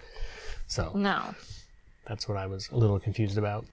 So 0.66 0.90
No. 0.96 1.34
That's 2.10 2.26
what 2.28 2.36
I 2.36 2.46
was 2.46 2.68
a 2.70 2.76
little 2.76 2.98
confused 2.98 3.38
about. 3.38 3.64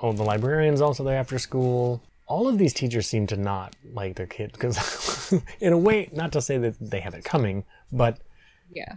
Oh, 0.00 0.12
the 0.12 0.22
librarian's 0.22 0.80
also 0.80 1.02
there 1.02 1.18
after 1.18 1.36
school. 1.36 2.00
All 2.28 2.46
of 2.46 2.56
these 2.56 2.72
teachers 2.72 3.08
seem 3.08 3.26
to 3.26 3.36
not 3.36 3.74
like 3.92 4.14
their 4.14 4.28
kids 4.28 4.52
because, 4.52 5.34
in 5.60 5.72
a 5.72 5.76
way, 5.78 6.08
not 6.12 6.30
to 6.32 6.40
say 6.40 6.58
that 6.58 6.76
they 6.80 7.00
have 7.00 7.14
it 7.14 7.24
coming, 7.24 7.64
but 7.90 8.18
Yeah. 8.72 8.94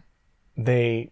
they 0.56 1.12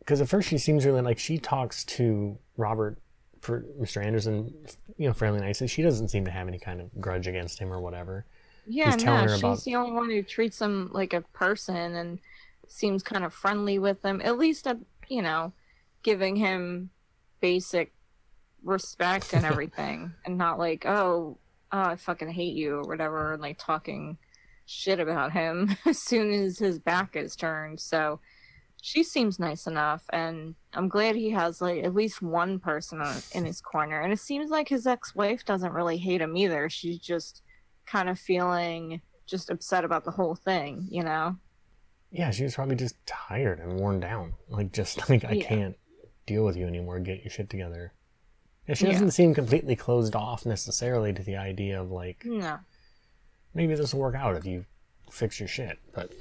because 0.00 0.20
at 0.20 0.28
first 0.28 0.48
she 0.48 0.58
seems 0.58 0.84
really 0.84 1.00
like 1.00 1.18
she 1.18 1.38
talks 1.38 1.84
to 1.84 2.36
Robert 2.58 2.98
for 3.40 3.64
Mr. 3.80 4.04
Anderson, 4.04 4.52
you 4.98 5.06
know, 5.08 5.14
fairly 5.14 5.40
nicely. 5.40 5.68
She 5.68 5.80
doesn't 5.82 6.08
seem 6.08 6.26
to 6.26 6.30
have 6.30 6.48
any 6.48 6.58
kind 6.58 6.80
of 6.82 6.90
grudge 7.00 7.26
against 7.26 7.58
him 7.58 7.72
or 7.72 7.80
whatever. 7.80 8.26
Yeah, 8.66 8.92
He's 8.92 9.04
no, 9.04 9.26
she's 9.26 9.38
about- 9.38 9.64
the 9.64 9.74
only 9.76 9.92
one 9.92 10.10
who 10.10 10.22
treats 10.22 10.60
him 10.60 10.90
like 10.92 11.14
a 11.14 11.22
person 11.32 11.94
and 11.94 12.18
seems 12.68 13.02
kind 13.02 13.24
of 13.24 13.32
friendly 13.32 13.78
with 13.78 14.04
him. 14.04 14.20
At 14.22 14.36
least, 14.38 14.66
at, 14.66 14.76
you 15.08 15.22
know, 15.22 15.52
giving 16.02 16.36
him 16.36 16.90
basic 17.40 17.92
respect 18.62 19.32
and 19.32 19.44
everything, 19.44 20.12
and 20.24 20.36
not 20.38 20.58
like, 20.58 20.84
oh, 20.86 21.38
oh, 21.72 21.80
I 21.80 21.96
fucking 21.96 22.30
hate 22.30 22.54
you 22.54 22.74
or 22.76 22.82
whatever, 22.82 23.32
and 23.32 23.42
like 23.42 23.58
talking 23.58 24.18
shit 24.66 25.00
about 25.00 25.32
him 25.32 25.76
as 25.86 26.02
soon 26.02 26.32
as 26.32 26.58
his 26.58 26.78
back 26.78 27.16
is 27.16 27.34
turned. 27.34 27.80
So 27.80 28.20
she 28.82 29.02
seems 29.02 29.38
nice 29.38 29.66
enough, 29.66 30.02
and 30.12 30.54
I'm 30.72 30.88
glad 30.88 31.14
he 31.16 31.30
has 31.30 31.60
like 31.60 31.84
at 31.84 31.94
least 31.94 32.22
one 32.22 32.58
person 32.58 33.02
in 33.32 33.44
his 33.44 33.60
corner. 33.60 34.00
And 34.00 34.12
it 34.12 34.20
seems 34.20 34.50
like 34.50 34.68
his 34.68 34.86
ex-wife 34.86 35.44
doesn't 35.44 35.72
really 35.72 35.98
hate 35.98 36.20
him 36.20 36.36
either. 36.36 36.68
She's 36.70 36.98
just 36.98 37.42
kind 37.86 38.08
of 38.08 38.18
feeling 38.18 39.00
just 39.26 39.50
upset 39.50 39.84
about 39.84 40.04
the 40.04 40.10
whole 40.10 40.34
thing, 40.34 40.86
you 40.90 41.02
know? 41.04 41.36
Yeah, 42.10 42.30
she 42.30 42.42
was 42.42 42.54
probably 42.54 42.74
just 42.76 42.94
tired 43.06 43.60
and 43.60 43.78
worn 43.78 44.00
down. 44.00 44.32
Like, 44.48 44.72
just 44.72 45.08
like, 45.10 45.24
I 45.24 45.32
Yeah. 45.32 45.44
can't 45.46 45.76
deal 46.30 46.44
with 46.44 46.56
you 46.56 46.66
anymore. 46.66 47.00
Get 47.00 47.22
your 47.24 47.30
shit 47.30 47.50
together. 47.50 47.92
Yeah, 48.68 48.74
she 48.74 48.86
Yeah. 48.86 48.92
doesn't 48.92 49.10
seem 49.10 49.34
completely 49.34 49.74
closed 49.74 50.14
off 50.14 50.46
necessarily 50.46 51.12
to 51.12 51.22
the 51.22 51.36
idea 51.36 51.80
of 51.80 51.90
like, 51.90 52.24
No. 52.24 52.58
maybe 53.52 53.74
this 53.74 53.92
will 53.92 54.00
work 54.00 54.14
out 54.14 54.36
if 54.36 54.44
you 54.46 54.64
fix 55.10 55.40
your 55.40 55.48
shit. 55.48 55.78
But 55.92 56.12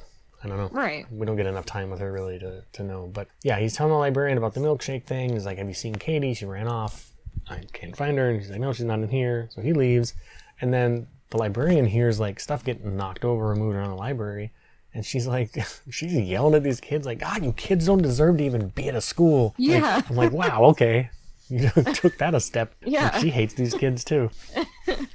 I 0.43 0.47
don't 0.47 0.57
know. 0.57 0.69
Right. 0.71 1.05
we 1.11 1.25
don't 1.27 1.35
get 1.37 1.45
enough 1.45 1.65
time 1.67 1.91
with 1.91 1.99
her 1.99 2.11
really 2.11 2.39
to, 2.39 2.63
to 2.73 2.83
know. 2.83 3.07
But 3.13 3.27
yeah, 3.43 3.59
he's 3.59 3.75
telling 3.75 3.91
the 3.91 3.97
librarian 3.99 4.37
about 4.37 4.53
the 4.55 4.61
milkshake 4.61 5.03
thing. 5.03 5.33
He's 5.33 5.45
like, 5.45 5.57
Have 5.59 5.67
you 5.67 5.73
seen 5.75 5.95
Katie? 5.95 6.33
She 6.33 6.45
ran 6.45 6.67
off. 6.67 7.11
I 7.47 7.61
can't 7.73 7.95
find 7.95 8.17
her. 8.17 8.29
And 8.31 8.41
she's 8.41 8.49
like, 8.49 8.59
No, 8.61 8.73
she's 8.73 8.85
not 8.85 8.99
in 8.99 9.09
here. 9.09 9.47
So 9.51 9.61
he 9.61 9.73
leaves. 9.73 10.13
And 10.61 10.73
then 10.73 11.07
the 11.29 11.37
librarian 11.37 11.85
hears 11.85 12.19
like 12.19 12.39
stuff 12.39 12.63
getting 12.63 12.97
knocked 12.97 13.23
over 13.23 13.51
or 13.51 13.55
moved 13.55 13.75
around 13.75 13.89
the 13.89 13.95
library. 13.95 14.51
And 14.93 15.06
she's 15.06 15.28
like, 15.28 15.56
she's 15.89 16.13
yelling 16.13 16.56
at 16.56 16.63
these 16.63 16.80
kids, 16.82 17.06
like, 17.06 17.19
God, 17.19 17.43
you 17.43 17.54
kids 17.54 17.86
don't 17.86 18.02
deserve 18.02 18.38
to 18.38 18.43
even 18.43 18.69
be 18.69 18.89
at 18.89 18.95
a 18.95 19.02
school. 19.02 19.54
Like, 19.58 19.82
Yeah. 19.82 20.02
I'm 20.10 20.15
like, 20.15 20.32
wow, 20.32 20.63
okay. 20.65 21.10
You 21.52 21.69
took 21.95 22.19
that 22.19 22.36
a 22.36 22.39
step. 22.39 22.75
Like, 22.84 22.91
Yeah. 22.93 23.17
she 23.19 23.30
hates 23.32 23.56
these 23.56 23.73
kids 23.73 24.04
too. 24.04 24.30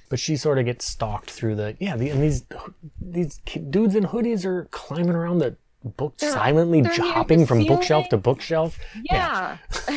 but 0.08 0.18
she 0.18 0.36
sort 0.36 0.58
of 0.58 0.64
gets 0.64 0.84
stalked 0.84 1.30
through 1.30 1.54
the 1.54 1.76
yeah. 1.78 1.96
The, 1.96 2.10
and 2.10 2.20
these 2.20 2.44
these 3.00 3.38
dudes 3.70 3.94
in 3.94 4.02
hoodies 4.04 4.44
are 4.44 4.64
climbing 4.72 5.14
around 5.14 5.38
the 5.38 5.56
book, 5.84 6.16
They're- 6.18 6.32
silently 6.32 6.80
they're 6.80 6.92
hopping 6.92 7.46
from 7.46 7.64
bookshelf 7.64 8.08
to 8.08 8.16
bookshelf. 8.16 8.78
Yeah. 9.04 9.58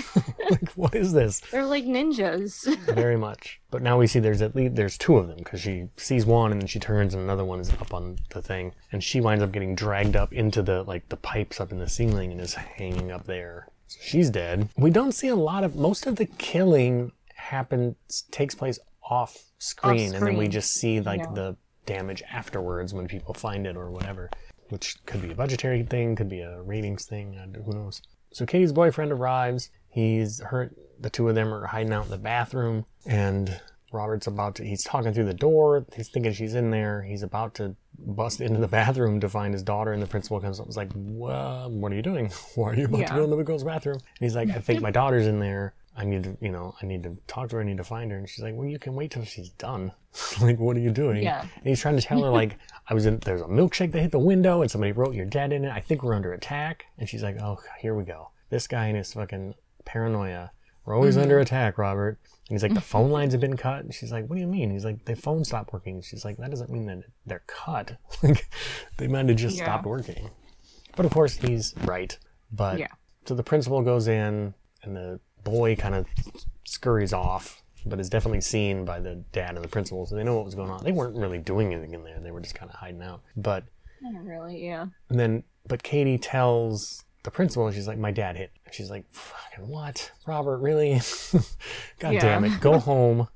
like, 0.50 0.70
what 0.76 0.94
is 0.96 1.14
this? 1.14 1.40
They're 1.52 1.66
like 1.66 1.86
ninjas. 1.86 2.66
Very 2.96 3.18
much. 3.18 3.60
But 3.72 3.82
now 3.82 3.98
we 3.98 4.08
see 4.08 4.20
there's 4.20 4.42
at 4.42 4.56
least 4.56 4.76
there's 4.76 4.98
two 4.98 5.18
of 5.18 5.28
them 5.28 5.38
because 5.38 5.62
she 5.62 5.88
sees 5.98 6.26
one 6.26 6.52
and 6.52 6.62
then 6.62 6.68
she 6.68 6.80
turns 6.80 7.14
and 7.14 7.24
another 7.24 7.46
one 7.46 7.60
is 7.60 7.70
up 7.74 7.94
on 7.94 8.18
the 8.32 8.42
thing 8.42 8.74
and 8.92 9.04
she 9.04 9.22
winds 9.22 9.44
up 9.44 9.52
getting 9.52 9.76
dragged 9.76 10.16
up 10.16 10.34
into 10.34 10.62
the 10.62 10.84
like 10.84 11.08
the 11.10 11.18
pipes 11.18 11.60
up 11.60 11.72
in 11.72 11.80
the 11.80 11.90
ceiling 11.90 12.32
and 12.32 12.42
is 12.42 12.54
hanging 12.54 13.12
up 13.12 13.26
there. 13.26 13.68
So 13.88 14.00
she's 14.02 14.30
dead. 14.30 14.70
We 14.78 14.90
don't 14.92 15.14
see 15.14 15.30
a 15.30 15.36
lot 15.36 15.64
of 15.64 15.76
most 15.76 16.06
of 16.06 16.18
the 16.18 16.26
killing 16.26 17.12
happens 17.36 17.96
takes 18.32 18.54
place 18.56 18.78
off 19.10 19.38
screen, 19.60 20.14
and 20.14 20.26
then 20.28 20.36
we 20.36 20.48
just 20.50 20.74
see 20.74 21.00
like 21.00 21.20
Yeah. 21.22 21.32
the 21.34 21.56
damage 21.86 22.22
afterwards 22.30 22.94
when 22.94 23.08
people 23.08 23.34
find 23.34 23.66
it 23.66 23.78
or 23.78 23.90
whatever, 23.90 24.30
which 24.70 24.98
could 25.06 25.22
be 25.22 25.32
a 25.32 25.36
budgetary 25.36 25.84
thing, 25.84 26.16
could 26.16 26.30
be 26.30 26.42
a 26.42 26.62
ratings 26.62 27.06
thing, 27.06 27.38
who 27.66 27.74
knows. 27.74 28.02
So 28.34 28.46
Katie's 28.46 28.74
boyfriend 28.74 29.12
arrives. 29.12 29.70
He's 29.90 30.42
hurt. 30.42 30.76
The 31.00 31.10
two 31.10 31.30
of 31.30 31.36
them 31.36 31.54
are 31.54 31.68
hiding 31.68 31.94
out 31.94 32.06
in 32.06 32.12
the 32.12 32.18
bathroom, 32.18 32.86
and 33.06 33.60
Robert's 33.92 34.28
about 34.28 34.56
to. 34.56 34.64
He's 34.64 34.84
talking 34.84 35.14
through 35.14 35.26
the 35.26 35.34
door. 35.34 35.86
He's 35.96 36.10
thinking 36.10 36.34
she's 36.34 36.56
in 36.56 36.72
there. 36.72 37.02
He's 37.04 37.24
about 37.24 37.54
to 37.56 37.76
bust 37.98 38.42
into 38.42 38.60
the 38.60 38.68
bathroom 38.80 39.20
to 39.22 39.30
find 39.30 39.54
his 39.54 39.64
daughter, 39.64 39.94
and 39.94 40.02
the 40.02 40.08
principal 40.08 40.40
comes 40.40 40.60
up. 40.60 40.66
and 40.66 40.72
is 40.72 40.78
like, 40.78 40.92
well, 40.96 41.70
"What 41.70 41.92
are 41.92 41.96
you 41.96 42.02
doing? 42.02 42.32
Why 42.56 42.72
are 42.72 42.76
you 42.76 42.86
about 42.86 43.08
to 43.08 43.14
go 43.14 43.24
in 43.24 43.30
the 43.30 43.44
girl's 43.44 43.64
bathroom?" 43.64 43.96
And 43.98 44.20
he's 44.20 44.36
like, 44.36 44.50
"I 44.50 44.60
think 44.60 44.82
my 44.82 44.92
daughter's 45.00 45.28
in 45.28 45.40
there. 45.40 45.74
I 45.98 46.06
need 46.06 46.24
to, 46.26 46.38
you 46.40 46.52
know, 46.52 46.76
I 46.82 46.86
need 46.86 47.04
to 47.04 47.18
talk 47.26 47.50
to 47.50 47.56
her. 47.56 47.62
I 47.62 47.66
need 47.66 47.78
to 47.78 47.84
find 47.84 48.12
her." 48.12 48.18
And 48.18 48.30
she's 48.30 48.44
like, 48.44 48.54
"Well, 48.56 48.68
you 48.68 48.78
can 48.78 48.94
wait 48.94 49.12
till 49.12 49.26
she's 49.26 49.50
done. 49.50 49.92
like, 50.42 50.60
what 50.60 50.78
are 50.78 50.80
you 50.80 50.92
doing?" 50.92 51.24
Yeah. 51.24 51.42
And 51.42 51.66
he's 51.66 51.82
trying 51.82 51.96
to 51.98 52.02
tell 52.02 52.24
her 52.24 52.30
like, 52.30 52.58
"I 52.88 52.94
was 52.94 53.06
in. 53.06 53.18
There's 53.20 53.42
a 53.42 53.46
milkshake 53.46 53.92
that 53.94 54.02
hit 54.02 54.12
the 54.12 54.20
window, 54.20 54.62
and 54.62 54.70
somebody 54.70 54.92
wrote 54.92 55.16
your 55.16 55.26
dad 55.26 55.52
in 55.52 55.66
it. 55.66 55.72
I 55.72 55.80
think 55.80 56.04
we're 56.04 56.14
under 56.14 56.34
attack." 56.34 56.86
And 57.00 57.10
she's 57.10 57.24
like, 57.24 57.42
"Oh, 57.42 57.60
here 57.80 57.96
we 57.96 58.04
go. 58.04 58.30
This 58.50 58.68
guy 58.68 58.88
and 58.88 58.98
his 58.98 59.14
fucking 59.14 59.56
paranoia. 59.86 60.52
We're 60.86 60.96
always 60.96 61.16
mm-hmm. 61.16 61.24
under 61.24 61.40
attack, 61.40 61.78
Robert." 61.78 62.20
And 62.50 62.56
he's 62.56 62.64
like, 62.64 62.76
"The 62.76 62.82
phone 62.94 63.10
lines 63.10 63.34
have 63.34 63.42
been 63.42 63.58
cut." 63.58 63.84
And 63.84 63.94
she's 63.94 64.12
like, 64.12 64.28
"What 64.30 64.36
do 64.36 64.42
you 64.42 64.48
mean?" 64.48 64.70
He's 64.72 64.86
like, 64.86 65.04
"The 65.06 65.16
phone 65.16 65.44
stopped 65.44 65.74
working." 65.74 65.96
And 65.96 66.06
she's 66.06 66.24
like, 66.24 66.38
"That 66.38 66.52
doesn't 66.52 66.70
mean 66.70 66.86
that 66.86 67.04
they're 67.26 67.44
cut. 67.48 67.98
like, 68.24 68.48
they 68.98 69.08
might 69.08 69.28
have 69.30 69.38
just 69.38 69.58
Yeah. 69.58 69.64
stopped 69.64 69.86
working." 69.86 70.30
But 70.96 71.06
of 71.06 71.12
course, 71.12 71.38
he's 71.38 71.74
right. 71.86 72.18
But 72.52 72.80
Yeah. 72.80 72.88
so 73.26 73.36
the 73.36 73.44
principal 73.44 73.82
goes 73.82 74.08
in, 74.08 74.54
and 74.84 74.96
the 74.96 75.20
boy 75.44 75.76
kind 75.76 75.96
of 75.96 76.06
scurries 76.66 77.14
off, 77.14 77.62
but 77.86 78.00
is 78.00 78.10
definitely 78.10 78.42
seen 78.42 78.86
by 78.86 79.00
the 79.00 79.16
dad 79.32 79.56
and 79.56 79.64
the 79.64 79.68
principal, 79.70 80.06
so 80.06 80.16
they 80.16 80.24
know 80.24 80.36
what 80.36 80.46
was 80.46 80.56
going 80.56 80.70
on. 80.70 80.84
They 80.84 80.92
weren't 80.92 81.16
really 81.16 81.38
doing 81.40 81.74
anything 81.74 81.94
in 81.94 82.04
there; 82.04 82.20
they 82.20 82.32
were 82.32 82.42
just 82.42 82.56
kind 82.56 82.70
of 82.72 82.76
hiding 82.78 83.02
out. 83.02 83.22
But 83.36 83.64
Not 84.02 84.24
really, 84.26 84.66
yeah. 84.66 84.86
and 85.10 85.20
then, 85.20 85.44
but 85.68 85.84
Katie 85.84 86.18
tells 86.18 87.04
the 87.24 87.32
principal, 87.32 87.66
and 87.68 87.76
she's 87.76 87.88
like, 87.88 87.98
"My 87.98 88.12
dad 88.12 88.36
hit." 88.38 88.52
And 88.66 88.74
she's 88.74 88.90
like, 88.90 89.06
"Fucking 89.12 89.68
what, 89.68 90.12
Robert? 90.26 90.58
Really? 90.60 90.94
God 92.00 92.14
Yeah. 92.14 92.20
damn 92.20 92.44
it! 92.46 92.60
Go 92.60 92.80
home. 92.80 93.28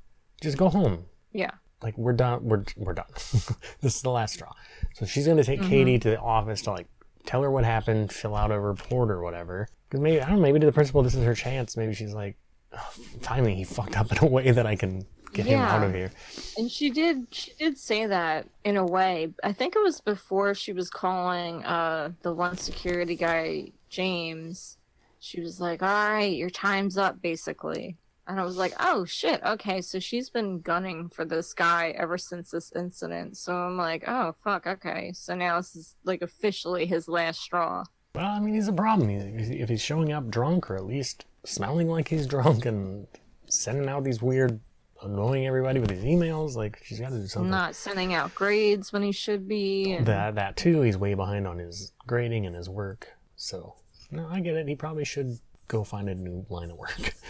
Just 0.41 0.57
go 0.57 0.69
home. 0.69 1.05
Yeah. 1.31 1.51
Like 1.81 1.97
we're 1.97 2.13
done. 2.13 2.43
We're 2.43 2.63
we're 2.77 2.93
done. 2.93 3.05
this 3.15 3.95
is 3.95 4.01
the 4.01 4.11
last 4.11 4.33
straw." 4.35 4.51
So 4.95 5.05
she's 5.05 5.25
gonna 5.27 5.41
Mm-hmm. 5.41 5.61
take 5.61 5.69
Katie 5.69 5.99
to 5.99 6.09
the 6.11 6.19
office 6.19 6.61
to 6.63 6.71
like 6.71 6.87
tell 7.25 7.41
her 7.43 7.49
what 7.51 7.63
happened, 7.63 8.11
fill 8.11 8.35
out 8.35 8.51
a 8.51 8.59
report 8.59 9.09
or 9.11 9.21
whatever. 9.23 9.67
Because 9.91 9.99
maybe 10.01 10.21
I 10.21 10.27
don't 10.29 10.37
know. 10.37 10.41
Maybe 10.43 10.59
to 10.61 10.65
the 10.65 10.71
principal, 10.71 11.03
this 11.03 11.15
is 11.15 11.25
her 11.25 11.35
chance. 11.35 11.75
Maybe 11.75 11.93
she's 11.93 12.13
like, 12.13 12.37
finally 13.21 13.53
he 13.55 13.65
fucked 13.65 13.97
up 13.97 14.09
in 14.13 14.17
a 14.19 14.25
way 14.37 14.51
that 14.51 14.65
I 14.65 14.77
can 14.77 15.05
get 15.33 15.45
him 15.45 15.59
out 15.59 15.83
of 15.83 15.91
Yeah. 15.91 15.97
here. 15.97 16.11
And 16.57 16.71
she 16.71 16.89
did 16.91 17.27
she 17.31 17.51
did 17.59 17.77
say 17.77 18.05
that 18.05 18.47
in 18.63 18.77
a 18.77 18.85
way. 18.85 19.33
I 19.43 19.51
think 19.51 19.75
it 19.75 19.83
was 19.83 19.99
before 19.99 20.55
she 20.55 20.71
was 20.71 20.89
calling 20.89 21.63
uh 21.65 22.11
the 22.21 22.33
one 22.33 22.55
security 22.55 23.17
guy 23.17 23.73
James. 23.89 24.77
She 25.19 25.41
was 25.41 25.59
like, 25.59 25.83
"All 25.83 25.89
right, 25.89 26.33
your 26.35 26.49
time's 26.49 26.97
up 26.97 27.21
basically." 27.21 27.97
And 28.27 28.39
I 28.39 28.43
was 28.45 28.55
like, 28.55 28.73
"Oh 28.79 29.03
shit. 29.03 29.43
Okay, 29.43 29.81
so 29.81 29.99
she's 29.99 30.29
been 30.29 30.61
gunning 30.61 31.09
for 31.09 31.25
this 31.25 31.53
guy 31.53 31.89
ever 31.97 32.17
since 32.17 32.49
this 32.51 32.71
incident." 32.77 33.35
So 33.35 33.53
I'm 33.53 33.75
like, 33.77 34.05
"Oh 34.07 34.33
fuck, 34.41 34.65
okay. 34.67 35.11
So 35.13 35.35
now 35.35 35.57
this 35.57 35.75
is 35.75 35.95
like 36.05 36.21
officially 36.21 36.85
his 36.85 37.09
last 37.09 37.41
straw." 37.41 37.83
Well, 38.13 38.25
I 38.25 38.39
mean, 38.39 38.53
he's 38.53 38.67
a 38.67 38.73
problem. 38.73 39.09
He- 39.09 39.59
If 39.61 39.69
he's 39.69 39.81
showing 39.81 40.11
up 40.11 40.29
drunk 40.29 40.69
or 40.69 40.75
at 40.75 40.85
least 40.85 41.25
smelling 41.45 41.89
like 41.89 42.07
he's 42.09 42.27
drunk 42.35 42.65
and 42.65 43.07
sending 43.47 43.87
out 43.89 44.03
these 44.03 44.21
weird, 44.21 44.59
annoying 45.03 45.47
everybody 45.47 45.79
with 45.79 45.89
these 45.89 46.03
emails, 46.03 46.55
like 46.55 46.81
she's 46.83 46.99
got 46.99 47.09
to 47.09 47.19
do 47.19 47.27
something. 47.27 47.49
Not 47.49 47.73
sending 47.75 48.13
out 48.13 48.35
grades 48.35 48.91
when 48.93 49.01
he 49.01 49.11
should 49.11 49.47
be. 49.47 49.93
and- 49.93 50.05
That 50.05 50.35
that 50.35 50.57
too. 50.57 50.81
He's 50.81 50.97
way 50.97 51.13
behind 51.13 51.47
on 51.47 51.57
his 51.57 51.93
grading 52.05 52.45
and 52.45 52.55
his 52.55 52.69
work. 52.69 53.07
So 53.35 53.75
no, 54.11 54.27
I 54.29 54.39
get 54.41 54.55
it. 54.55 54.67
He 54.67 54.75
probably 54.75 55.05
should 55.05 55.39
go 55.67 55.83
find 55.85 56.09
a 56.09 56.15
new 56.15 56.45
line 56.49 56.69
of 56.71 56.77
work. 56.77 57.15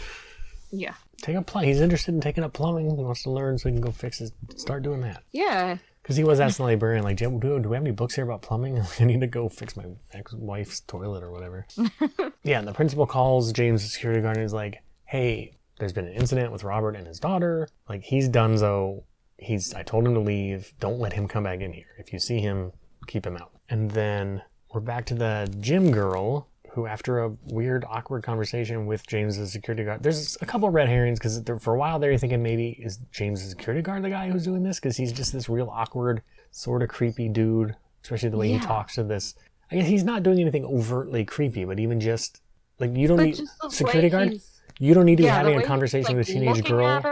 Yeah. 0.74 0.94
Take 1.20 1.36
up 1.36 1.44
plumbing. 1.44 1.68
He's 1.68 1.82
interested 1.82 2.14
in 2.14 2.22
taking 2.22 2.42
up 2.42 2.54
plumbing. 2.54 2.88
He 2.96 3.02
wants 3.04 3.24
to 3.24 3.30
learn 3.30 3.58
so 3.58 3.68
he 3.68 3.74
can 3.74 3.82
go 3.82 3.90
fix 3.90 4.20
his. 4.20 4.32
Start 4.56 4.82
doing 4.82 5.02
that. 5.02 5.22
Yeah. 5.30 5.76
Because 6.02 6.16
he 6.16 6.24
was 6.24 6.40
asking 6.40 6.64
the 6.64 6.72
librarian, 6.72 7.04
like, 7.04 7.16
do, 7.16 7.30
do, 7.38 7.60
do 7.60 7.68
we 7.68 7.76
have 7.76 7.84
any 7.84 7.92
books 7.92 8.16
here 8.16 8.24
about 8.24 8.42
plumbing? 8.42 8.82
I 9.00 9.04
need 9.04 9.20
to 9.20 9.28
go 9.28 9.48
fix 9.48 9.76
my 9.76 9.84
ex-wife's 10.12 10.80
toilet 10.80 11.22
or 11.22 11.30
whatever. 11.30 11.66
yeah, 12.42 12.58
and 12.58 12.66
the 12.66 12.72
principal 12.72 13.06
calls 13.06 13.52
James, 13.52 13.82
the 13.82 13.88
security 13.88 14.20
guard, 14.20 14.36
and 14.36 14.44
is 14.44 14.52
like, 14.52 14.82
hey, 15.04 15.52
there's 15.78 15.92
been 15.92 16.06
an 16.06 16.14
incident 16.14 16.50
with 16.50 16.64
Robert 16.64 16.96
and 16.96 17.06
his 17.06 17.20
daughter. 17.20 17.68
Like, 17.88 18.02
he's 18.02 18.28
donezo. 18.28 19.04
He's, 19.38 19.74
I 19.74 19.82
told 19.82 20.06
him 20.06 20.14
to 20.14 20.20
leave. 20.20 20.72
Don't 20.80 20.98
let 20.98 21.12
him 21.12 21.28
come 21.28 21.44
back 21.44 21.60
in 21.60 21.72
here. 21.72 21.94
If 21.98 22.12
you 22.12 22.18
see 22.18 22.40
him, 22.40 22.72
keep 23.06 23.24
him 23.24 23.36
out. 23.36 23.52
And 23.68 23.90
then 23.90 24.42
we're 24.72 24.80
back 24.80 25.06
to 25.06 25.14
the 25.14 25.54
gym 25.60 25.92
girl, 25.92 26.48
who, 26.74 26.86
after 26.86 27.18
a 27.24 27.28
weird, 27.48 27.84
awkward 27.88 28.22
conversation 28.22 28.86
with 28.86 29.06
James, 29.06 29.36
the 29.36 29.46
security 29.46 29.84
guard, 29.84 30.02
there's 30.02 30.38
a 30.40 30.46
couple 30.46 30.70
red 30.70 30.88
herrings 30.88 31.18
because 31.18 31.42
for 31.60 31.74
a 31.74 31.78
while 31.78 31.98
there, 31.98 32.10
you're 32.10 32.18
thinking 32.18 32.42
maybe 32.42 32.70
is 32.82 32.98
James, 33.12 33.42
the 33.42 33.50
security 33.50 33.82
guard, 33.82 34.02
the 34.02 34.08
guy 34.10 34.30
who's 34.30 34.44
doing 34.44 34.62
this? 34.62 34.80
Because 34.80 34.96
he's 34.96 35.12
just 35.12 35.32
this 35.34 35.48
real 35.50 35.68
awkward, 35.68 36.22
sort 36.50 36.82
of 36.82 36.88
creepy 36.88 37.28
dude, 37.28 37.76
especially 38.02 38.30
the 38.30 38.38
way 38.38 38.48
he 38.48 38.58
talks 38.58 38.94
to 38.94 39.04
this. 39.04 39.34
I 39.70 39.76
guess 39.76 39.86
he's 39.86 40.04
not 40.04 40.22
doing 40.22 40.38
anything 40.40 40.64
overtly 40.64 41.24
creepy, 41.24 41.64
but 41.64 41.78
even 41.78 42.00
just 42.00 42.40
like 42.78 42.96
you 42.96 43.06
don't 43.06 43.18
But 43.18 43.24
need 43.26 43.40
security 43.68 44.08
guard. 44.08 44.40
You 44.78 44.94
don't 44.94 45.04
need 45.04 45.16
to 45.16 45.22
be 45.22 45.26
yeah, 45.26 45.42
the 45.42 45.50
having 45.50 45.62
a 45.62 45.66
conversation 45.66 46.16
like, 46.16 46.26
with 46.26 46.28
a 46.28 46.32
teenage 46.32 46.64
girl 46.64 46.86
At 46.88 47.04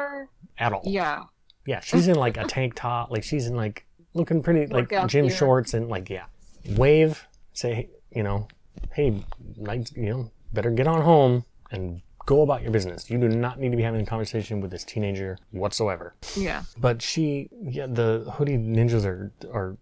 at 0.58 0.72
all. 0.72 0.82
yeah. 0.84 1.24
Yeah, 1.66 1.80
she's 1.80 2.08
in 2.08 2.16
like 2.16 2.38
a 2.38 2.44
tank 2.48 2.74
top, 2.74 3.10
like 3.10 3.22
she's 3.24 3.46
in 3.46 3.54
like 3.54 3.86
looking 4.14 4.42
pretty 4.42 4.66
like 4.72 4.88
gym 5.06 5.28
gear. 5.28 5.36
shorts 5.36 5.74
and 5.74 5.88
like 5.88 6.08
yeah, 6.08 6.24
wave, 6.70 7.26
say 7.52 7.90
you 8.10 8.22
know, 8.22 8.48
hey, 8.92 9.22
like 9.56 9.94
you 9.96 10.10
know, 10.10 10.30
better 10.52 10.70
get 10.70 10.86
on 10.86 11.02
home 11.02 11.44
and 11.70 12.02
go 12.26 12.42
about 12.42 12.62
your 12.62 12.70
business. 12.70 13.10
You 13.10 13.18
do 13.18 13.28
not 13.28 13.58
need 13.58 13.70
to 13.70 13.76
be 13.76 13.82
having 13.82 14.00
a 14.00 14.06
conversation 14.06 14.60
with 14.60 14.70
this 14.70 14.84
teenager 14.84 15.38
whatsoever. 15.50 16.14
Yeah. 16.36 16.62
But 16.78 17.02
she, 17.02 17.48
yeah, 17.62 17.86
the 17.86 18.32
hoodie 18.36 18.58
ninjas 18.58 19.04
are 19.04 19.32
are 19.52 19.76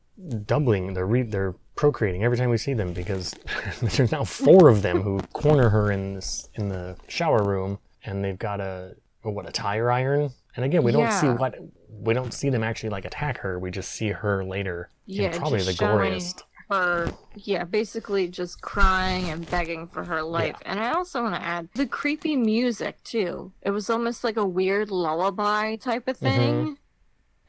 doubling. 0.46 0.94
They're 0.94 1.06
re, 1.06 1.22
they're 1.22 1.54
procreating 1.76 2.24
every 2.24 2.36
time 2.36 2.50
we 2.50 2.58
see 2.58 2.74
them 2.74 2.92
because 2.92 3.34
there's 3.80 4.10
now 4.12 4.24
four 4.24 4.68
of 4.68 4.82
them 4.82 5.02
who 5.02 5.20
corner 5.32 5.68
her 5.68 5.92
in 5.92 6.14
this 6.14 6.48
in 6.54 6.68
the 6.68 6.96
shower 7.08 7.42
room, 7.42 7.78
and 8.04 8.24
they've 8.24 8.38
got 8.38 8.60
a 8.60 8.96
what 9.22 9.48
a 9.48 9.52
tire 9.52 9.90
iron. 9.90 10.30
And 10.56 10.64
again, 10.64 10.82
we 10.82 10.92
don't 10.92 11.12
see 11.12 11.28
what 11.28 11.56
we 11.88 12.14
don't 12.14 12.32
see 12.32 12.50
them 12.50 12.64
actually 12.64 12.90
like 12.90 13.04
attack 13.04 13.38
her. 13.38 13.58
We 13.58 13.70
just 13.70 13.90
see 13.92 14.08
her 14.08 14.44
later. 14.44 14.90
Yeah, 15.06 15.32
in 15.32 15.38
probably 15.38 15.62
the 15.62 15.72
showing 15.72 16.12
goriest. 16.12 16.42
Her, 16.70 17.10
yeah, 17.34 17.64
basically 17.64 18.28
just 18.28 18.60
crying 18.60 19.30
and 19.30 19.50
begging 19.50 19.88
for 19.88 20.04
her 20.04 20.22
life. 20.22 20.56
And 20.66 20.78
I 20.78 20.92
also 20.92 21.22
want 21.22 21.34
to 21.34 21.42
add 21.42 21.68
the 21.74 21.86
creepy 21.86 22.36
music 22.36 23.02
too. 23.04 23.52
It 23.62 23.70
was 23.70 23.88
almost 23.88 24.22
like 24.22 24.36
a 24.36 24.44
weird 24.44 24.90
lullaby 24.90 25.76
type 25.76 26.08
of 26.08 26.18
mm-hmm. 26.18 26.74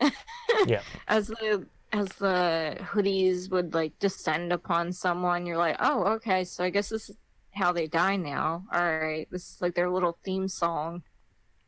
thing. 0.02 0.12
Yeah. 0.68 0.82
As 1.08 1.28
the 1.28 1.66
as 1.92 2.08
the 2.20 2.78
hoodies 2.82 3.50
would 3.50 3.74
like 3.74 3.98
descend 4.00 4.54
upon 4.54 4.94
someone, 4.94 5.46
you're 5.46 5.58
like, 5.58 5.76
oh, 5.80 6.04
okay, 6.04 6.44
so 6.44 6.64
I 6.64 6.70
guess 6.70 6.90
this 6.90 7.10
is 7.10 7.18
how 7.52 7.72
they 7.72 7.88
die 7.88 8.16
now. 8.16 8.64
All 8.72 8.80
right, 8.80 9.28
this 9.32 9.50
is 9.50 9.62
like 9.62 9.74
their 9.74 9.90
little 9.90 10.18
theme 10.24 10.48
song, 10.48 11.02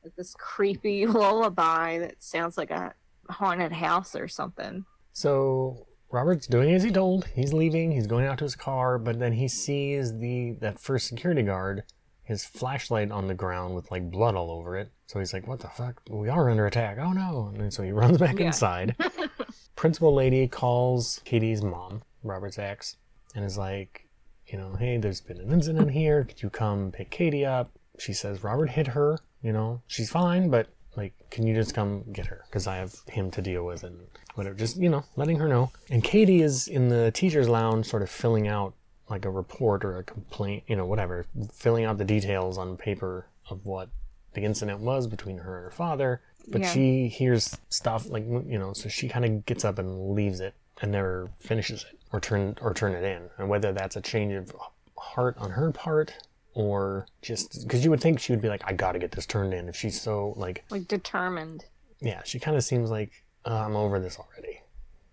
like 0.04 0.16
this 0.16 0.36
creepy 0.38 1.06
lullaby 1.08 2.00
that 2.00 2.22
sounds 2.22 2.58
like 2.58 2.72
a 2.72 2.94
haunted 3.30 3.72
house 3.72 4.16
or 4.16 4.28
something. 4.28 4.86
So 5.14 5.88
Robert's 6.12 6.48
doing 6.48 6.74
as 6.74 6.84
he 6.84 6.92
told. 6.92 7.26
He's 7.34 7.54
leaving. 7.54 7.92
He's 7.92 8.08
going 8.08 8.26
out 8.26 8.38
to 8.40 8.44
his 8.44 8.56
car, 8.56 8.98
but 8.98 9.20
then 9.20 9.34
he 9.34 9.48
sees 9.48 10.18
the 10.18 10.52
that 10.60 10.80
first 10.80 11.08
security 11.08 11.42
guard, 11.44 11.84
his 12.24 12.44
flashlight 12.46 13.12
on 13.12 13.28
the 13.28 13.34
ground 13.34 13.76
with 13.76 13.90
like 13.92 14.12
blood 14.12 14.36
all 14.36 14.52
over 14.52 14.76
it. 14.78 14.92
So 15.08 15.20
he's 15.20 15.34
like, 15.34 15.48
"What 15.48 15.60
the 15.60 15.70
fuck? 15.70 16.02
We 16.10 16.30
are 16.30 16.50
under 16.50 16.66
attack! 16.68 16.98
Oh 17.00 17.14
no!" 17.14 17.54
And 17.58 17.74
so 17.74 17.84
he 17.84 17.92
runs 18.02 18.18
back 18.18 18.40
Yeah. 18.40 18.48
inside. 18.48 18.96
Principal 19.76 20.14
lady 20.14 20.48
calls 20.48 21.22
Katie's 21.26 21.64
mom, 21.64 22.04
Robert's 22.24 22.60
ex, 22.60 22.98
and 23.36 23.44
is 23.46 23.58
like, 23.58 24.08
"You 24.48 24.58
know, 24.58 24.76
hey, 24.76 24.98
there's 24.98 25.22
been 25.22 25.40
an 25.40 25.52
incident 25.52 25.92
here. 25.92 26.24
Could 26.26 26.42
you 26.44 26.50
come 26.50 26.92
pick 26.92 27.10
Katie 27.10 27.46
up?" 27.46 27.72
She 28.00 28.14
says 28.14 28.44
Robert 28.44 28.72
hit 28.72 28.88
her. 28.88 29.18
You 29.42 29.54
know, 29.54 29.82
she's 29.88 30.10
fine, 30.12 30.50
but 30.50 30.68
like, 30.96 31.14
can 31.30 31.46
you 31.48 31.56
just 31.56 31.74
come 31.74 32.04
get 32.12 32.28
her? 32.28 32.42
Because 32.48 32.68
I 32.68 32.78
have 32.78 32.94
him 33.08 33.32
to 33.32 33.42
deal 33.42 33.66
with 33.66 33.84
and 33.84 33.98
whatever. 34.36 34.56
Just, 34.56 34.78
you 34.78 34.90
know, 34.90 35.04
letting 35.16 35.38
her 35.38 35.48
know. 35.48 35.72
And 35.90 36.04
Katie 36.04 36.42
is 36.42 36.68
in 36.68 36.90
the 36.90 37.12
teacher's 37.12 37.48
lounge, 37.50 37.86
sort 37.88 38.02
of 38.04 38.10
filling 38.10 38.48
out 38.48 38.74
like 39.10 39.26
a 39.26 39.30
report 39.30 39.84
or 39.84 39.98
a 39.98 40.04
complaint, 40.04 40.64
you 40.68 40.76
know, 40.76 40.86
whatever, 40.86 41.26
filling 41.54 41.86
out 41.86 41.98
the 41.98 42.06
details 42.06 42.58
on 42.58 42.78
paper 42.78 43.28
of 43.50 43.66
what 43.66 43.90
the 44.34 44.42
incident 44.42 44.80
was 44.80 45.08
between 45.08 45.40
her 45.40 45.58
and 45.58 45.66
her 45.66 45.72
father. 45.72 46.22
But 46.48 46.62
Yeah. 46.62 46.72
she 46.74 47.08
hears 47.08 47.58
stuff 47.70 48.10
like, 48.10 48.26
you 48.26 48.58
know, 48.58 48.74
so 48.74 48.90
she 48.90 49.08
kind 49.10 49.26
of 49.26 49.46
gets 49.46 49.64
up 49.66 49.78
and 49.78 50.12
leaves 50.14 50.40
it 50.40 50.54
and 50.82 50.92
never 50.92 51.30
finishes 51.40 51.86
it 51.92 52.00
or 52.12 52.20
turn 52.20 52.58
or 52.62 52.74
turn 52.74 52.94
it 52.94 53.04
in. 53.04 53.30
And 53.38 53.50
whether 53.50 53.72
that's 53.74 53.96
a 53.96 54.02
change 54.02 54.34
of 54.34 54.56
heart 54.98 55.38
on 55.38 55.52
her 55.52 55.72
part 55.72 56.14
or 56.54 57.06
just 57.22 57.64
because 57.64 57.84
you 57.84 57.90
would 57.92 58.02
think 58.02 58.20
she 58.20 58.32
would 58.34 58.42
be 58.42 58.50
like, 58.50 58.62
I 58.66 58.74
got 58.74 58.92
to 58.94 59.00
get 59.00 59.12
this 59.12 59.26
turned 59.26 59.54
in 59.54 59.70
if 59.70 59.76
she's 59.76 60.00
so 60.02 60.34
like 60.36 60.64
Like 60.70 60.88
determined. 60.88 61.66
yeah, 62.02 62.22
she 62.24 62.40
kind 62.40 62.58
of 62.58 62.64
seems 62.64 62.90
like 62.92 63.12
uh, 63.46 63.64
I'm 63.66 63.76
over 63.76 64.00
this 64.00 64.18
already. 64.20 64.60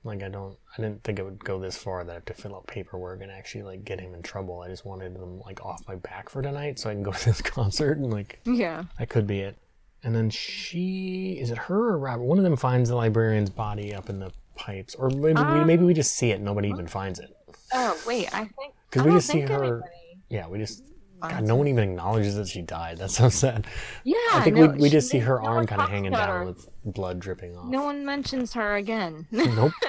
Like 0.04 0.22
I 0.22 0.28
don't, 0.28 0.56
I 0.76 0.82
didn't 0.82 1.02
think 1.04 1.18
it 1.18 1.24
would 1.24 1.44
go 1.44 1.58
this 1.58 1.76
far 1.76 2.02
that 2.04 2.10
I 2.10 2.14
have 2.14 2.24
to 2.26 2.34
fill 2.34 2.54
out 2.56 2.66
paperwork 2.66 3.20
and 3.20 3.30
actually 3.30 3.62
like 3.64 3.84
get 3.84 4.00
him 4.00 4.14
in 4.14 4.22
trouble. 4.22 4.60
I 4.60 4.68
just 4.68 4.84
wanted 4.84 5.14
them 5.14 5.40
like 5.40 5.64
off 5.64 5.82
my 5.88 5.96
back 5.96 6.28
for 6.28 6.40
tonight 6.42 6.78
so 6.78 6.88
I 6.90 6.94
can 6.94 7.02
go 7.02 7.12
to 7.12 7.24
this 7.24 7.40
concert 7.42 7.98
and 7.98 8.12
like 8.12 8.40
Yeah. 8.44 8.84
that 8.98 9.08
could 9.08 9.26
be 9.26 9.40
it. 9.40 9.56
And 10.04 10.14
then 10.14 10.30
she 10.30 11.38
is 11.40 11.50
it 11.50 11.58
her 11.58 11.90
or 11.90 11.98
Robert? 11.98 12.22
One 12.24 12.38
of 12.38 12.44
them 12.44 12.56
finds 12.56 12.88
the 12.90 12.96
librarian's 12.96 13.50
body 13.50 13.92
up 13.94 14.08
in 14.08 14.20
the 14.20 14.30
pipes, 14.54 14.94
or 14.94 15.10
maybe 15.10 15.34
we, 15.40 15.46
Um, 15.60 15.66
maybe 15.66 15.84
we 15.84 15.94
just 15.94 16.14
see 16.14 16.30
it. 16.30 16.34
and 16.36 16.44
Nobody 16.44 16.68
even 16.68 16.86
finds 16.86 17.18
it. 17.18 17.36
Oh 17.72 17.96
wait, 18.06 18.32
I 18.34 18.44
think 18.44 18.74
because 18.90 19.04
we 19.06 19.12
just 19.12 19.26
see 19.28 19.40
her- 19.40 19.62
anybody 19.64 19.82
Yeah, 20.30 20.46
we 20.48 20.58
just 20.58 20.84
God, 21.20 21.44
no 21.44 21.56
one 21.56 21.66
even 21.68 21.84
acknowledges 21.90 22.36
that 22.36 22.48
she 22.48 22.62
died. 22.62 22.98
That's 22.98 23.16
so 23.16 23.28
sad. 23.28 23.66
Yeah, 24.04 24.16
I 24.32 24.42
think 24.44 24.56
no, 24.56 24.66
we, 24.68 24.78
we 24.82 24.88
just 24.88 25.08
see 25.10 25.18
her 25.18 25.40
no 25.42 25.48
arm 25.48 25.66
kind 25.66 25.82
of 25.82 25.88
hanging 25.88 26.12
down 26.12 26.28
her. 26.28 26.44
with 26.44 26.68
blood 26.84 27.18
dripping 27.20 27.56
off. 27.56 27.66
No 27.66 27.82
one 27.84 28.04
mentions 28.06 28.52
her 28.54 28.76
again. 28.76 29.26
nope. 29.32 29.72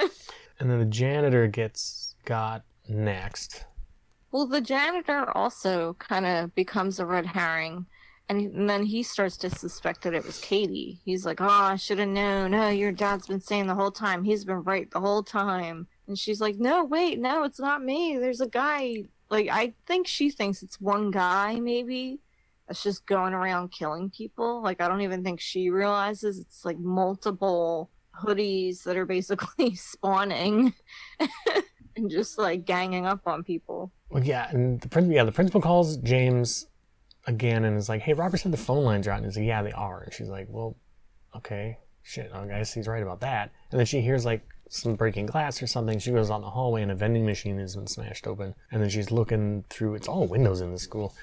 And 0.61 0.69
then 0.69 0.79
the 0.79 0.85
janitor 0.85 1.47
gets 1.47 2.15
got 2.25 2.63
next. 2.89 3.65
well, 4.31 4.45
the 4.45 4.59
janitor 4.59 5.29
also 5.37 5.93
kind 5.99 6.25
of 6.25 6.53
becomes 6.53 6.99
a 6.99 7.05
red 7.05 7.25
herring, 7.25 7.85
and, 8.27 8.41
he- 8.41 8.47
and 8.47 8.69
then 8.69 8.83
he 8.83 9.01
starts 9.01 9.37
to 9.37 9.49
suspect 9.49 10.01
that 10.03 10.13
it 10.13 10.25
was 10.25 10.37
Katie. 10.41 10.99
He's 11.05 11.25
like, 11.25 11.39
"Oh, 11.39 11.47
I 11.47 11.77
should 11.77 11.99
have 11.99 12.09
known. 12.09 12.53
Oh, 12.53 12.67
your 12.69 12.91
dad's 12.91 13.27
been 13.27 13.39
saying 13.39 13.67
the 13.67 13.73
whole 13.75 13.89
time. 13.91 14.21
He's 14.23 14.43
been 14.43 14.61
right 14.63 14.91
the 14.91 14.99
whole 14.99 15.23
time." 15.23 15.87
And 16.07 16.19
she's 16.19 16.41
like, 16.41 16.57
"No, 16.59 16.83
wait, 16.83 17.19
no, 17.19 17.43
it's 17.43 17.59
not 17.61 17.81
me. 17.81 18.17
There's 18.17 18.41
a 18.41 18.47
guy. 18.49 19.03
Like, 19.29 19.49
I 19.49 19.73
think 19.85 20.07
she 20.07 20.29
thinks 20.29 20.63
it's 20.63 20.79
one 20.81 21.11
guy, 21.11 21.59
maybe." 21.59 22.19
That's 22.67 22.83
just 22.83 23.07
going 23.07 23.33
around 23.33 23.71
killing 23.71 24.11
people. 24.11 24.61
Like 24.61 24.79
I 24.79 24.87
don't 24.87 25.01
even 25.01 25.23
think 25.23 25.39
she 25.39 25.71
realizes 25.71 26.37
it's 26.37 26.63
like 26.63 26.77
multiple 26.77 27.89
hoodies 28.15 28.83
that 28.83 28.95
are 28.95 29.07
basically 29.07 29.73
spawning 29.75 30.73
and 31.95 32.09
just 32.09 32.37
like 32.37 32.65
ganging 32.65 33.07
up 33.07 33.21
on 33.25 33.43
people. 33.43 33.91
Well, 34.09 34.23
yeah, 34.23 34.49
and 34.51 34.79
the 34.81 35.01
yeah 35.01 35.23
the 35.23 35.31
principal 35.31 35.61
calls 35.61 35.97
James 35.97 36.67
again 37.25 37.65
and 37.65 37.77
is 37.77 37.89
like, 37.89 38.01
"Hey, 38.01 38.13
Robert 38.13 38.37
said 38.37 38.51
the 38.51 38.57
phone 38.57 38.83
lines 38.83 39.07
are 39.07 39.11
out." 39.11 39.17
And 39.17 39.25
he's 39.25 39.37
like, 39.37 39.45
"Yeah, 39.45 39.63
they 39.63 39.71
are." 39.71 40.01
And 40.03 40.13
she's 40.13 40.29
like, 40.29 40.47
"Well, 40.49 40.75
okay, 41.35 41.77
shit, 42.01 42.31
I 42.33 42.45
guess 42.45 42.73
he's 42.73 42.87
right 42.87 43.03
about 43.03 43.21
that." 43.21 43.51
And 43.71 43.79
then 43.79 43.85
she 43.85 44.01
hears 44.01 44.25
like 44.25 44.45
some 44.69 44.95
breaking 44.95 45.25
glass 45.25 45.61
or 45.61 45.67
something. 45.67 45.99
She 45.99 46.11
goes 46.11 46.29
on 46.29 46.41
the 46.41 46.49
hallway 46.49 46.83
and 46.83 46.91
a 46.91 46.95
vending 46.95 47.25
machine 47.25 47.57
has 47.59 47.75
been 47.75 47.87
smashed 47.87 48.27
open. 48.27 48.55
And 48.71 48.81
then 48.81 48.89
she's 48.89 49.11
looking 49.11 49.65
through. 49.69 49.95
It's 49.95 50.07
all 50.07 50.27
windows 50.27 50.61
in 50.61 50.71
the 50.71 50.79
school. 50.79 51.13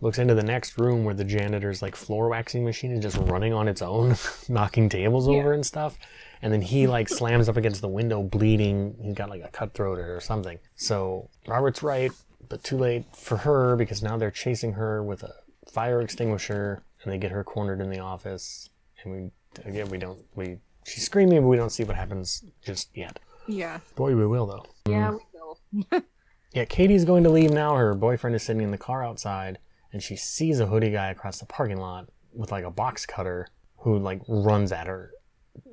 looks 0.00 0.18
into 0.18 0.34
the 0.34 0.42
next 0.42 0.78
room 0.78 1.04
where 1.04 1.14
the 1.14 1.24
janitor's 1.24 1.80
like 1.80 1.96
floor 1.96 2.28
waxing 2.28 2.64
machine 2.64 2.90
is 2.90 3.00
just 3.00 3.16
running 3.16 3.54
on 3.54 3.68
its 3.68 3.80
own, 3.80 4.16
knocking 4.48 4.88
tables 4.88 5.28
over 5.28 5.52
and 5.52 5.64
stuff. 5.64 5.96
And 6.42 6.52
then 6.52 6.60
he 6.60 6.86
like 6.86 7.08
slams 7.08 7.48
up 7.48 7.56
against 7.56 7.80
the 7.80 7.88
window, 7.88 8.22
bleeding. 8.22 8.96
He's 9.00 9.14
got 9.14 9.30
like 9.30 9.42
a 9.42 9.48
cut 9.48 9.72
throat 9.72 9.98
or 9.98 10.20
something. 10.20 10.58
So 10.74 11.30
Robert's 11.46 11.82
right, 11.82 12.12
but 12.48 12.62
too 12.62 12.76
late 12.76 13.04
for 13.14 13.38
her 13.38 13.76
because 13.76 14.02
now 14.02 14.16
they're 14.16 14.30
chasing 14.30 14.74
her 14.74 15.02
with 15.02 15.22
a 15.22 15.32
fire 15.70 16.00
extinguisher, 16.00 16.82
and 17.02 17.12
they 17.12 17.18
get 17.18 17.30
her 17.30 17.44
cornered 17.44 17.80
in 17.80 17.90
the 17.90 18.00
office. 18.00 18.70
And 19.02 19.12
we 19.12 19.30
again 19.64 19.88
we 19.88 19.98
don't 19.98 20.18
we 20.34 20.58
she's 20.86 21.04
screaming, 21.04 21.42
but 21.42 21.48
we 21.48 21.56
don't 21.56 21.70
see 21.70 21.84
what 21.84 21.96
happens 21.96 22.44
just 22.62 22.88
yet. 22.94 23.18
Yeah. 23.46 23.80
Boy, 23.94 24.14
we 24.14 24.26
will 24.26 24.46
though. 24.46 24.66
Yeah, 24.88 25.12
mm. 25.12 25.20
we 25.72 25.84
will. 25.92 26.02
Yeah, 26.52 26.64
Katie's 26.64 27.04
going 27.04 27.22
to 27.24 27.28
leave 27.28 27.50
now. 27.50 27.76
Her 27.76 27.92
boyfriend 27.94 28.34
is 28.34 28.42
sitting 28.42 28.62
in 28.62 28.70
the 28.70 28.78
car 28.78 29.04
outside, 29.04 29.58
and 29.92 30.02
she 30.02 30.16
sees 30.16 30.58
a 30.58 30.64
hoodie 30.64 30.90
guy 30.90 31.10
across 31.10 31.38
the 31.38 31.44
parking 31.44 31.76
lot 31.76 32.08
with 32.32 32.50
like 32.50 32.64
a 32.64 32.70
box 32.70 33.04
cutter 33.04 33.48
who 33.76 33.98
like 33.98 34.22
runs 34.26 34.72
at 34.72 34.86
her, 34.86 35.10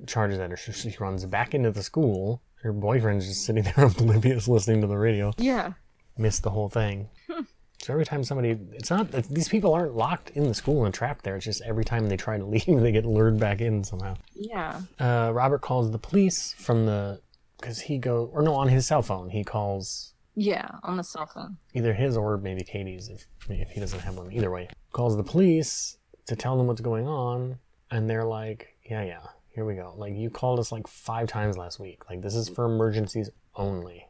charges 0.08 0.40
at 0.40 0.52
her. 0.52 0.58
So 0.58 0.74
she 0.74 0.94
runs 1.00 1.24
back 1.26 1.54
into 1.54 1.72
the 1.72 1.84
school. 1.84 2.42
Her 2.64 2.74
boyfriend's 2.74 3.28
just 3.28 3.46
sitting 3.46 3.64
there 3.64 3.86
oblivious, 3.86 4.50
listening 4.50 4.82
to 4.82 4.88
the 4.88 4.98
radio. 4.98 5.32
Yeah. 5.38 5.72
Missed 6.18 6.44
the 6.44 6.50
whole 6.50 6.68
thing. 6.68 7.08
so 7.84 7.94
every 7.94 8.06
time 8.06 8.24
somebody, 8.24 8.58
it's 8.72 8.90
not 8.90 9.12
these 9.12 9.50
people 9.50 9.74
aren't 9.74 9.94
locked 9.96 10.30
in 10.32 10.44
the 10.48 10.54
school 10.54 10.86
and 10.86 10.94
trapped 10.94 11.24
there. 11.24 11.36
It's 11.36 11.46
just 11.46 11.62
every 11.64 11.84
time 11.86 12.08
they 12.10 12.18
try 12.18 12.38
to 12.38 12.46
leave, 12.54 12.66
they 12.66 12.92
get 12.92 13.06
lured 13.06 13.40
back 13.40 13.60
in 13.62 13.84
somehow. 13.84 14.16
Yeah. 14.34 14.82
Uh, 15.00 15.32
Robert 15.34 15.62
calls 15.62 15.92
the 15.92 16.00
police 16.00 16.54
from 16.58 16.86
the 16.86 17.22
because 17.60 17.82
he 17.82 17.98
go 17.98 18.30
or 18.34 18.42
no 18.42 18.54
on 18.56 18.68
his 18.70 18.88
cell 18.88 19.02
phone. 19.02 19.30
He 19.30 19.44
calls 19.44 20.14
Yeah, 20.36 20.68
on 20.84 20.98
the 20.98 21.04
cell 21.04 21.26
phone. 21.26 21.58
either 21.74 21.94
his 21.94 22.18
or 22.18 22.38
maybe 22.38 22.64
Katie's 22.64 23.10
if 23.10 23.28
if 23.50 23.70
he 23.72 23.80
doesn't 23.80 24.00
have 24.02 24.16
one. 24.18 24.32
Either 24.32 24.50
way, 24.52 24.70
calls 24.92 25.16
the 25.18 25.24
police 25.24 25.98
to 26.28 26.36
tell 26.36 26.58
them 26.58 26.68
what's 26.68 26.82
going 26.82 27.08
on, 27.08 27.60
and 27.92 28.10
they're 28.10 28.24
like, 28.26 28.76
"Yeah, 28.90 29.04
yeah, 29.04 29.24
here 29.54 29.66
we 29.66 29.76
go. 29.76 29.94
Like 29.98 30.16
you 30.16 30.30
called 30.30 30.60
us 30.60 30.72
like 30.72 30.88
five 30.88 31.28
times 31.28 31.58
last 31.58 31.80
week. 31.80 32.10
Like 32.10 32.22
this 32.22 32.36
is 32.36 32.48
for 32.50 32.66
emergencies 32.66 33.30
only." 33.56 34.08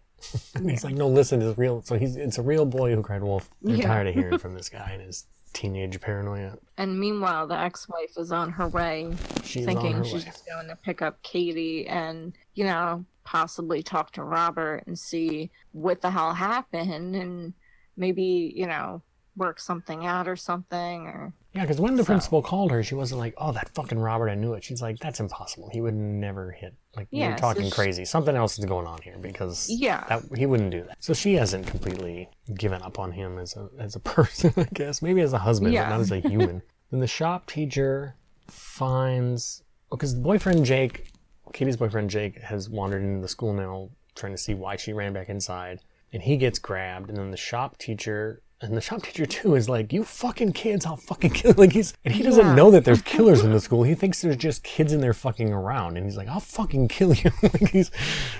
And 0.55 0.69
he's 0.69 0.83
like, 0.83 0.95
"No, 0.95 1.07
listen, 1.07 1.41
it's 1.41 1.57
real." 1.57 1.81
So 1.81 1.97
he's 1.97 2.15
it's 2.15 2.37
a 2.37 2.41
real 2.41 2.65
boy 2.65 2.93
who 2.95 3.01
cried 3.01 3.23
wolf. 3.23 3.49
They're 3.61 3.75
Yeah. 3.77 3.87
tired 3.87 4.07
of 4.07 4.13
hearing 4.15 4.37
from 4.39 4.53
this 4.53 4.69
guy 4.69 4.91
and 4.91 5.01
his 5.01 5.25
teenage 5.53 5.99
paranoia. 6.01 6.57
And 6.77 6.99
meanwhile, 6.99 7.45
the 7.47 7.57
ex-wife 7.57 8.17
is 8.17 8.31
on 8.31 8.51
her 8.51 8.67
way, 8.67 9.13
She's 9.43 9.65
thinking 9.65 9.93
her 9.93 10.03
she's 10.03 10.13
way. 10.25 10.31
just 10.31 10.45
going 10.47 10.67
to 10.67 10.75
pick 10.75 11.01
up 11.03 11.21
Katie 11.21 11.85
and, 11.87 12.33
you 12.55 12.63
know, 12.65 13.05
possibly 13.23 13.83
talk 13.83 14.11
to 14.13 14.23
Robert 14.23 14.83
and 14.87 14.97
see 14.97 15.51
what 15.71 16.01
the 16.01 16.09
hell 16.09 16.33
happened 16.33 17.15
and 17.15 17.53
maybe, 17.95 18.51
you 18.55 18.65
know, 18.65 19.03
work 19.37 19.59
something 19.59 20.05
out 20.07 20.27
or 20.27 20.35
something 20.35 21.05
or 21.07 21.33
Yeah, 21.53 21.61
because 21.61 21.79
when 21.79 21.95
the 21.95 22.03
So- 22.03 22.07
principal 22.07 22.41
called 22.41 22.71
her, 22.71 22.81
she 22.81 22.95
wasn't 22.95 23.19
like, 23.19 23.35
"Oh, 23.37 23.51
that 23.51 23.69
fucking 23.75 23.99
Robert, 23.99 24.29
I 24.29 24.35
knew 24.35 24.53
it." 24.53 24.63
She's 24.63 24.81
like, 24.81 24.97
"That's 24.99 25.19
impossible. 25.19 25.69
He 25.71 25.81
would 25.81 25.93
never 25.93 26.51
hit. 26.51 26.73
Like 26.95 27.07
Yeah, 27.11 27.29
you're 27.29 27.37
so 27.37 27.41
talking 27.41 27.65
she- 27.65 27.71
crazy. 27.71 28.05
Something 28.05 28.35
else 28.35 28.57
is 28.57 28.65
going 28.65 28.87
on 28.87 29.01
here 29.03 29.17
because 29.19 29.69
Yeah. 29.69 30.03
that, 30.09 30.23
he 30.35 30.45
wouldn't 30.47 30.71
do 30.71 30.83
that." 30.83 30.97
So 30.99 31.13
she 31.13 31.35
hasn't 31.35 31.67
completely 31.67 32.29
given 32.55 32.81
up 32.81 32.97
on 32.97 33.11
him 33.11 33.37
as 33.37 33.55
a 33.55 33.69
as 33.77 33.95
a 33.95 33.99
person, 34.15 34.51
I 34.57 34.67
guess. 34.73 35.01
Maybe 35.01 35.21
as 35.21 35.33
a 35.33 35.37
husband, 35.39 35.73
Yeah. 35.73 35.83
but 35.85 35.89
not 35.91 35.99
as 36.01 36.11
a 36.11 36.19
human. 36.19 36.61
then 36.91 36.99
the 37.01 37.07
shop 37.07 37.45
teacher 37.47 38.15
finds 38.47 39.63
oh, 39.91 39.95
because 39.97 40.15
the 40.15 40.21
boyfriend 40.21 40.65
Jake, 40.65 41.07
Katie's 41.53 41.77
boyfriend 41.77 42.09
Jake, 42.09 42.39
has 42.41 42.69
wandered 42.69 43.03
into 43.03 43.21
the 43.21 43.27
school 43.27 43.53
now, 43.53 43.89
trying 44.15 44.31
to 44.31 44.37
see 44.37 44.53
why 44.53 44.75
she 44.75 44.91
ran 44.93 45.13
back 45.13 45.29
inside, 45.29 45.79
and 46.11 46.23
he 46.23 46.37
gets 46.37 46.57
grabbed, 46.59 47.09
and 47.09 47.17
then 47.17 47.31
the 47.31 47.37
shop 47.37 47.77
teacher. 47.77 48.41
And 48.61 48.77
the 48.77 48.81
shop 48.81 49.03
teacher 49.03 49.25
too 49.25 49.55
is 49.55 49.67
like, 49.67 49.91
"You 49.91 50.03
fucking 50.05 50.53
kids, 50.53 50.85
I'll 50.85 50.95
fucking 50.95 51.31
kill." 51.31 51.53
Like 51.57 51.73
he's 51.73 51.93
and 52.05 52.13
he 52.13 52.23
doesn't 52.23 52.45
Yeah. 52.45 52.55
know 52.55 52.71
that 52.71 52.85
there's 52.85 53.01
killers 53.13 53.41
in 53.43 53.51
the 53.51 53.59
school. 53.59 53.83
He 53.83 53.93
thinks 53.95 54.21
there's 54.21 54.37
just 54.37 54.63
kids 54.63 54.93
in 54.93 55.01
there 55.01 55.13
fucking 55.13 55.51
around, 55.51 55.97
and 55.97 56.05
he's 56.05 56.15
like, 56.15 56.29
"I'll 56.29 56.39
fucking 56.39 56.87
kill 56.87 57.13
you." 57.13 57.31
like 57.43 57.69
he's 57.71 57.91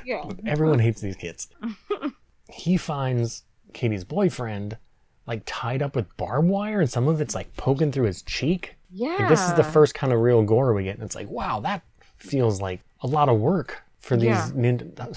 Yeah. 0.05 0.23
everyone 0.45 0.79
hates 0.79 1.01
these 1.01 1.15
kids. 1.17 1.49
he 2.49 2.77
finds 2.77 3.43
Katie's 3.73 4.03
boyfriend 4.05 4.77
like 5.25 5.41
tied 5.45 5.81
up 5.81 5.95
with 5.95 6.15
barbed 6.17 6.47
wire, 6.47 6.79
and 6.81 6.89
some 6.89 7.07
of 7.07 7.19
it's 7.21 7.35
like 7.35 7.55
poking 7.57 7.91
through 7.91 8.05
his 8.05 8.21
cheek. 8.21 8.75
Yeah. 8.91 9.15
Like, 9.19 9.29
this 9.29 9.41
is 9.45 9.53
the 9.55 9.63
first 9.63 9.93
kind 9.95 10.13
of 10.13 10.19
real 10.19 10.43
gore 10.43 10.73
we 10.73 10.83
get, 10.85 10.95
and 10.95 11.03
it's 11.03 11.15
like, 11.15 11.29
wow, 11.29 11.59
that 11.61 11.81
feels 12.17 12.61
like 12.61 12.81
a 13.01 13.07
lot 13.07 13.27
of 13.29 13.39
work 13.39 13.81
for 14.03 14.15
these 14.17 14.27
Yeah. 14.27 14.47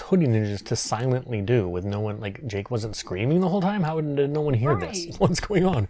hoodie 0.05 0.27
ninjas 0.27 0.63
to 0.65 0.75
silently 0.75 1.41
do 1.41 1.67
with 1.67 1.83
no 1.85 1.99
one. 1.99 2.19
Like 2.19 2.45
Jake 2.47 2.71
wasn't 2.71 2.95
screaming 2.95 3.41
the 3.41 3.49
whole 3.49 3.61
time. 3.61 3.83
How 3.83 3.99
did 4.01 4.29
no 4.31 4.41
one 4.41 4.53
hear 4.53 4.75
this? 4.75 5.07
What's 5.19 5.39
going 5.41 5.65
on? 5.65 5.87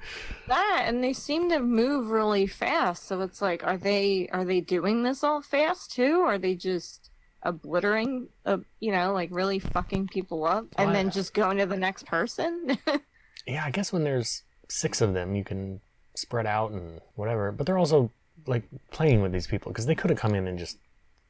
that 0.48 0.84
and 0.88 1.04
they 1.04 1.14
seem 1.14 1.50
to 1.50 1.60
move 1.60 2.10
really 2.10 2.48
fast 2.48 3.06
so 3.08 3.22
it's 3.22 3.42
like 3.42 3.64
are 3.64 3.78
they 3.78 4.28
are 4.32 4.44
they 4.46 4.62
doing 4.62 5.04
this 5.04 5.24
all 5.24 5.42
fast 5.42 5.92
too 5.92 6.22
or 6.22 6.34
are 6.34 6.38
they 6.38 6.56
just 6.56 7.10
obliterating 7.44 8.28
uh, 8.46 8.58
you 8.80 8.92
know 8.92 9.14
like 9.14 9.30
really 9.32 9.60
fucking 9.60 10.08
people 10.08 10.46
up 10.46 10.66
and 10.78 10.88
Well, 10.88 10.94
then 10.96 11.08
I- 11.08 11.12
just 11.12 11.34
going 11.34 11.58
to 11.58 11.66
the 11.66 11.78
next 11.78 12.06
person 12.06 12.78
Yeah, 13.48 13.64
I 13.64 13.72
guess 13.72 13.94
when 13.94 14.04
there's 14.04 14.44
six 14.70 15.00
of 15.00 15.14
them, 15.14 15.34
you 15.36 15.44
can 15.46 15.80
spread 16.16 16.46
out 16.46 16.72
and 16.72 17.00
whatever. 17.16 17.54
But 17.54 17.66
they're 17.66 17.78
also 17.78 18.12
like 18.46 18.64
playing 18.92 19.22
with 19.22 19.32
these 19.32 19.48
people 19.48 19.72
because 19.72 19.86
they 19.86 19.96
could 19.96 20.10
have 20.10 20.20
come 20.20 20.36
in 20.36 20.48
and 20.50 20.60
just 20.60 20.78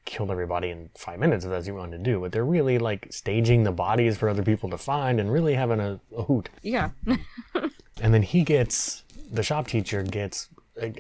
killed 0.08 0.32
everybody 0.32 0.70
in 0.70 0.90
five 0.98 1.20
minutes 1.20 1.46
if 1.46 1.52
that's 1.52 1.68
what 1.68 1.74
you 1.74 1.76
wanted 1.76 1.98
to 1.98 2.04
do. 2.04 2.20
But 2.20 2.32
they're 2.32 2.46
really 2.46 2.80
like 2.80 3.08
staging 3.12 3.64
the 3.64 3.72
bodies 3.72 4.18
for 4.18 4.30
other 4.30 4.44
people 4.44 4.70
to 4.72 4.78
find 4.78 5.20
and 5.20 5.32
really 5.32 5.54
having 5.54 5.80
a, 5.80 6.00
a 6.16 6.24
hoot. 6.24 6.50
yeah 6.64 6.90
And 8.02 8.14
then 8.14 8.22
he 8.22 8.44
gets 8.44 9.04
the 9.32 9.44
shop 9.44 9.68
teacher 9.68 10.04
gets. 10.04 10.50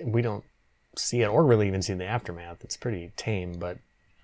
We 0.03 0.21
don't 0.21 0.43
see 0.95 1.21
it 1.21 1.27
or 1.27 1.45
really 1.45 1.67
even 1.67 1.81
see 1.81 1.93
the 1.93 2.05
aftermath. 2.05 2.63
It's 2.63 2.77
pretty 2.77 3.11
tame, 3.17 3.53
but. 3.53 3.79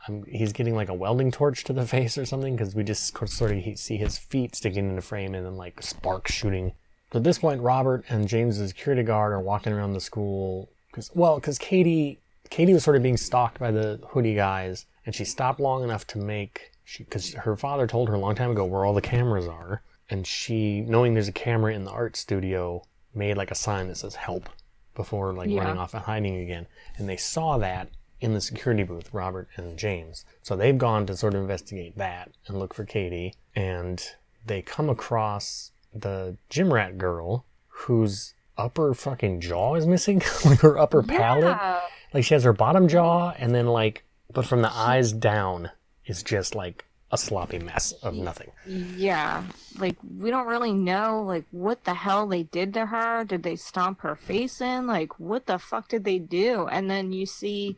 Um, 0.06 0.26
he's 0.26 0.52
getting 0.52 0.76
like 0.76 0.90
a 0.90 0.94
welding 0.94 1.32
torch 1.32 1.64
to 1.64 1.72
the 1.72 1.88
face 1.88 2.18
or 2.18 2.26
something 2.26 2.58
because 2.58 2.76
we 2.76 2.84
just 2.84 3.18
sort 3.26 3.52
of 3.52 3.80
see 3.80 3.96
his 3.96 4.18
feet 4.18 4.54
sticking 4.54 4.90
in 4.90 4.98
the 4.98 5.02
frame 5.02 5.34
and 5.34 5.46
then 5.46 5.56
like 5.56 5.82
sparks 5.82 6.34
shooting 6.34 6.74
so 7.14 7.18
at 7.18 7.24
this 7.24 7.38
point, 7.38 7.62
Robert 7.62 8.06
and 8.10 8.28
James's 8.28 8.70
security 8.70 9.04
guard 9.04 9.34
are 9.34 9.40
walking 9.40 9.72
around 9.72 9.94
the 9.94 10.02
school 10.02 10.72
because, 10.88 11.12
well, 11.14 11.36
because 11.36 11.60
Katie, 11.60 12.20
Katie 12.54 12.72
was 12.76 12.84
sort 12.84 12.96
of 12.96 13.02
being 13.02 13.18
stalked 13.18 13.58
by 13.58 13.72
the 13.72 14.00
hoodie 14.10 14.36
guys, 14.36 14.86
and 15.08 15.16
she 15.16 15.26
stopped 15.26 15.60
long 15.60 15.84
enough 15.84 16.06
to 16.06 16.20
make, 16.20 16.70
because 17.00 17.34
her 17.34 17.58
father 17.58 17.88
told 17.88 18.10
her 18.10 18.14
a 18.14 18.20
long 18.20 18.36
time 18.36 18.52
ago 18.52 18.64
where 18.64 18.86
all 18.86 18.94
the 18.94 19.02
cameras 19.02 19.48
are, 19.48 19.82
and 20.08 20.28
she, 20.28 20.82
knowing 20.82 21.16
there's 21.16 21.28
a 21.28 21.32
camera 21.32 21.74
in 21.74 21.84
the 21.84 21.90
art 21.90 22.16
studio, 22.16 22.84
made 23.16 23.38
like 23.38 23.50
a 23.50 23.56
sign 23.56 23.88
that 23.88 23.98
says 23.98 24.14
"help" 24.14 24.50
before 24.94 25.34
like 25.34 25.50
Yeah. 25.50 25.62
running 25.64 25.80
off 25.80 25.96
and 25.96 26.04
hiding 26.04 26.38
again, 26.42 26.68
and 26.96 27.10
they 27.10 27.18
saw 27.18 27.58
that 27.58 27.90
in 28.22 28.36
the 28.36 28.42
security 28.42 28.84
booth, 28.84 29.12
Robert 29.12 29.48
and 29.56 29.76
James. 29.76 30.24
So 30.44 30.56
they've 30.56 30.78
gone 30.78 31.08
to 31.08 31.18
sort 31.18 31.34
of 31.34 31.42
investigate 31.42 31.98
that 31.98 32.30
and 32.46 32.60
look 32.60 32.76
for 32.76 32.86
Katie, 32.86 33.34
and 33.56 34.00
they 34.46 34.62
come 34.62 34.92
across 34.92 35.72
the 35.92 36.38
gym 36.50 36.72
rat 36.72 37.00
girl 37.00 37.48
whose 37.68 38.36
upper 38.60 38.94
fucking 38.94 39.42
jaw 39.42 39.74
is 39.74 39.88
missing, 39.88 40.22
like 40.46 40.60
her 40.60 40.78
upper 40.78 41.02
palate. 41.02 41.46
yeah 41.46 41.80
Like 42.14 42.24
she 42.24 42.34
has 42.34 42.44
her 42.44 42.54
bottom 42.54 42.88
jaw, 42.88 43.32
and 43.32 43.54
then 43.54 43.68
like, 43.68 44.04
but 44.32 44.46
from 44.46 44.62
the 44.62 44.72
eyes 44.72 45.12
down 45.12 45.72
is 46.06 46.24
just 46.24 46.56
like 46.56 46.86
a 47.12 47.18
sloppy 47.18 47.60
mess 47.60 47.92
of 48.02 48.16
nothing. 48.16 48.52
yeah. 48.66 49.44
Like 49.78 49.98
we 50.20 50.32
don't 50.32 50.48
really 50.48 50.74
know 50.74 51.24
like 51.24 51.46
what 51.52 51.84
the 51.84 51.94
hell 51.94 52.26
they 52.26 52.44
did 52.44 52.74
to 52.74 52.88
her. 52.88 53.24
Did 53.24 53.44
they 53.44 53.56
stomp 53.56 54.02
her 54.02 54.16
face 54.16 54.62
in? 54.62 54.88
Like 54.88 55.20
what 55.20 55.46
the 55.46 55.60
fuck 55.60 55.90
did 55.90 56.04
they 56.04 56.18
do? 56.18 56.68
And 56.68 56.90
then 56.90 57.12
you 57.12 57.28
see 57.28 57.78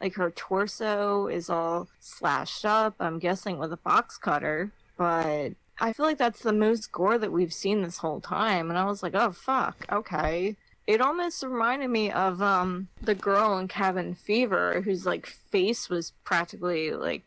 like 0.00 0.14
her 0.14 0.30
torso 0.30 1.26
is 1.26 1.48
all 1.50 1.88
slashed 2.00 2.64
up 2.66 2.94
i'm 3.00 3.18
guessing 3.18 3.58
with 3.58 3.72
a 3.72 3.78
box 3.78 4.18
cutter. 4.18 4.70
But 4.96 5.50
i 5.80 5.92
feel 5.92 6.06
like 6.06 6.18
that's 6.18 6.42
the 6.42 6.52
most 6.52 6.92
gore 6.92 7.18
that 7.18 7.32
we've 7.32 7.52
seen 7.52 7.82
this 7.82 7.98
whole 7.98 8.20
time. 8.20 8.70
And 8.70 8.78
i 8.78 8.84
was 8.84 9.02
like 9.02 9.14
oh 9.16 9.32
fuck. 9.32 9.84
Okay 9.90 10.56
it 10.86 11.00
almost 11.00 11.42
reminded 11.42 11.88
me 11.90 12.10
of 12.10 12.40
um 12.42 12.88
the 13.02 13.14
girl 13.14 13.58
in 13.58 13.68
cabin 13.68 14.14
fever 14.14 14.80
whose 14.82 15.04
like 15.06 15.26
face 15.26 15.88
was 15.88 16.12
practically 16.24 16.92
like 16.92 17.22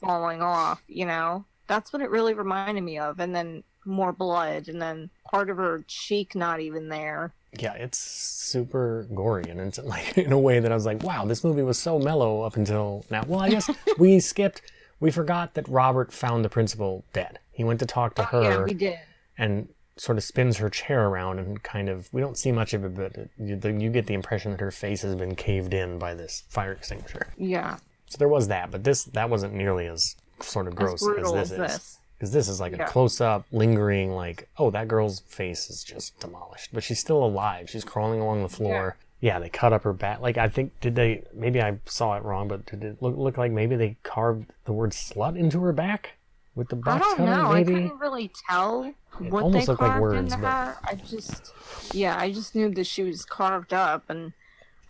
falling 0.00 0.42
off 0.42 0.82
you 0.88 1.06
know 1.06 1.44
that's 1.66 1.92
what 1.92 2.02
it 2.02 2.10
really 2.10 2.34
reminded 2.34 2.82
me 2.82 2.98
of 2.98 3.20
and 3.20 3.34
then 3.34 3.62
more 3.84 4.12
blood 4.12 4.68
and 4.68 4.80
then 4.80 5.10
part 5.30 5.50
of 5.50 5.56
her 5.56 5.84
cheek 5.88 6.34
not 6.34 6.60
even 6.60 6.88
there 6.88 7.32
Yeah, 7.58 7.74
it's 7.74 7.98
super 7.98 9.06
gory, 9.14 9.44
and 9.50 9.60
it's 9.60 9.78
like 9.82 10.16
in 10.16 10.32
a 10.32 10.38
way 10.38 10.60
that 10.60 10.70
I 10.72 10.74
was 10.74 10.86
like, 10.86 11.02
wow, 11.02 11.26
this 11.26 11.44
movie 11.44 11.62
was 11.62 11.78
so 11.78 11.98
mellow 11.98 12.42
up 12.42 12.56
until 12.56 13.04
now. 13.10 13.24
Well, 13.26 13.40
I 13.40 13.50
guess 13.50 13.68
we 13.98 14.20
skipped. 14.20 14.62
We 15.00 15.10
forgot 15.10 15.52
that 15.54 15.68
Robert 15.68 16.12
found 16.12 16.44
the 16.44 16.48
principal 16.48 17.04
dead. 17.12 17.40
He 17.50 17.62
went 17.64 17.80
to 17.80 17.86
talk 17.86 18.14
to 18.14 18.28
Oh, 18.32 18.42
yeah 18.42 18.56
her 18.56 18.64
we 18.64 18.74
did 18.74 18.98
and 19.36 19.68
sort 19.96 20.16
of 20.18 20.24
spins 20.24 20.56
her 20.56 20.70
chair 20.70 21.06
around 21.08 21.38
and 21.38 21.62
kind 21.62 21.88
of 21.88 22.08
we 22.12 22.20
don't 22.20 22.38
see 22.38 22.50
much 22.52 22.72
of 22.74 22.84
it, 22.84 22.94
but 22.94 23.28
you, 23.38 23.56
the, 23.56 23.72
you 23.72 23.90
get 23.90 24.06
the 24.06 24.14
impression 24.14 24.50
that 24.52 24.60
her 24.60 24.70
face 24.70 25.02
has 25.02 25.14
been 25.14 25.34
caved 25.34 25.74
in 25.74 25.98
by 25.98 26.14
this 26.14 26.44
fire 26.48 26.72
extinguisher. 26.72 27.26
yeah 27.36 27.76
So 28.08 28.16
there 28.18 28.28
was 28.28 28.48
that, 28.48 28.70
but 28.70 28.84
this 28.84 29.04
that 29.04 29.28
wasn't 29.30 29.54
nearly 29.54 29.86
as 29.86 30.16
sort 30.40 30.66
of 30.66 30.74
gross 30.74 31.02
as 31.06 31.18
as 31.18 31.32
as 31.32 31.32
this 31.32 31.50
is. 31.50 31.56
this 31.58 31.98
Because 32.18 32.32
this 32.32 32.48
is 32.48 32.58
like 32.60 32.72
Yeah. 32.76 32.84
a 32.84 32.88
close 32.88 33.20
up, 33.20 33.44
lingering, 33.52 34.12
like, 34.12 34.48
oh, 34.58 34.70
that 34.70 34.88
girl's 34.88 35.20
face 35.20 35.68
is 35.70 35.84
just 35.84 36.18
demolished. 36.20 36.70
But 36.72 36.82
she's 36.84 36.98
still 36.98 37.22
alive. 37.24 37.68
She's 37.70 37.84
crawling 37.84 38.20
along 38.20 38.42
the 38.42 38.48
floor. 38.48 38.96
yeah, 39.20 39.34
Yeah, 39.34 39.38
they 39.40 39.48
cut 39.50 39.72
up 39.72 39.82
her 39.84 39.92
back. 39.92 40.20
Like, 40.20 40.38
I 40.38 40.48
think, 40.48 40.72
did 40.80 40.94
they, 40.96 41.22
maybe 41.34 41.60
I 41.60 41.78
saw 41.84 42.16
it 42.16 42.24
wrong, 42.24 42.48
but 42.48 42.64
did 42.66 42.82
it 42.82 43.02
look, 43.02 43.16
look 43.16 43.36
like 43.38 43.52
maybe 43.52 43.76
they 43.76 43.96
carved 44.02 44.46
the 44.64 44.72
word 44.72 44.90
slut 44.92 45.36
into 45.38 45.60
her 45.60 45.72
back? 45.72 46.14
With 46.54 46.68
the 46.68 46.80
I 46.86 46.98
don't 46.98 47.20
know. 47.20 47.50
I 47.50 47.54
maybe? 47.62 47.72
couldn't 47.72 47.98
really 47.98 48.30
tell 48.48 48.92
what 49.18 49.42
almost 49.44 49.66
they 49.66 49.70
looked 49.72 49.80
like 49.82 49.90
carved 49.92 50.02
words, 50.02 50.32
into 50.32 50.36
but- 50.42 50.48
her. 50.48 50.76
I 50.84 50.94
just, 50.96 51.52
yeah, 51.94 52.16
I 52.18 52.30
just 52.30 52.54
knew 52.54 52.68
that 52.74 52.84
she 52.84 53.02
was 53.02 53.24
carved 53.24 53.72
up, 53.72 54.04
and 54.10 54.32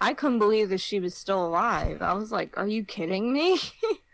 I 0.00 0.12
couldn't 0.14 0.40
believe 0.40 0.70
that 0.70 0.80
she 0.80 0.98
was 0.98 1.14
still 1.14 1.46
alive. 1.46 2.02
I 2.02 2.14
was 2.14 2.32
like, 2.32 2.58
"Are 2.58 2.66
you 2.66 2.84
kidding 2.84 3.32
me?" 3.32 3.58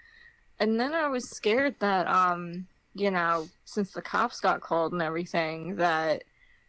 and 0.61 0.79
then 0.79 0.93
I 0.93 1.09
was 1.09 1.29
scared 1.31 1.77
that, 1.79 2.07
um, 2.07 2.67
you 2.95 3.11
know, 3.11 3.49
since 3.65 3.93
the 3.93 4.03
cops 4.03 4.41
got 4.41 4.61
called 4.61 4.93
and 4.93 5.01
everything, 5.01 5.77
that 5.77 6.25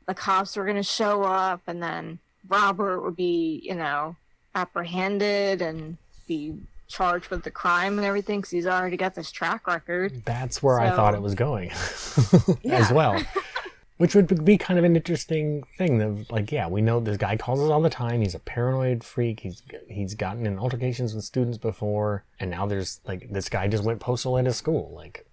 the 0.08 0.14
cops 0.14 0.56
were 0.56 0.66
gonna 0.66 0.82
show 0.82 1.24
up, 1.24 1.62
and 1.68 1.84
then 1.84 2.20
Robert 2.48 3.02
would 3.02 3.18
be, 3.18 3.62
you 3.66 3.76
know, 3.76 4.16
apprehended 4.56 5.62
and 5.62 5.98
be 6.26 6.56
charged 6.90 7.30
with 7.30 7.44
the 7.44 7.52
crime 7.52 7.98
and 7.98 8.06
everything 8.06 8.40
because 8.42 8.52
he's 8.52 8.68
already 8.68 8.98
got 8.98 9.16
this 9.16 9.32
track 9.32 9.66
record. 9.68 10.24
That's 10.26 10.62
where 10.62 10.82
I 10.82 10.90
thought 10.90 11.14
it 11.14 11.22
was 11.22 11.36
going 11.36 11.70
as 12.66 12.92
well. 12.92 13.22
Which 13.98 14.16
would 14.16 14.46
be 14.46 14.58
kind 14.58 14.80
of 14.80 14.86
an 14.86 14.96
interesting 14.96 15.64
thing. 15.78 16.02
Of 16.02 16.32
like, 16.32 16.54
yeah, 16.54 16.68
we 16.70 16.82
know 16.82 17.02
this 17.02 17.18
guy 17.18 17.36
calls 17.36 17.60
us 17.60 17.70
all 17.70 17.82
the 17.82 17.90
time. 17.90 18.22
He's 18.22 18.34
a 18.34 18.40
paranoid 18.40 19.04
freak. 19.04 19.42
He's 19.42 19.62
he's 19.90 20.16
gotten 20.16 20.46
in 20.46 20.58
altercations 20.58 21.14
with 21.14 21.26
students 21.26 21.58
before, 21.58 22.24
and 22.40 22.50
now 22.50 22.66
there's 22.66 23.02
like 23.06 23.30
this 23.30 23.50
guy 23.50 23.68
just 23.68 23.84
went 23.84 24.00
postal 24.00 24.38
at 24.38 24.46
his 24.46 24.56
school. 24.56 24.94
Like, 24.96 25.28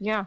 Yeah. 0.00 0.24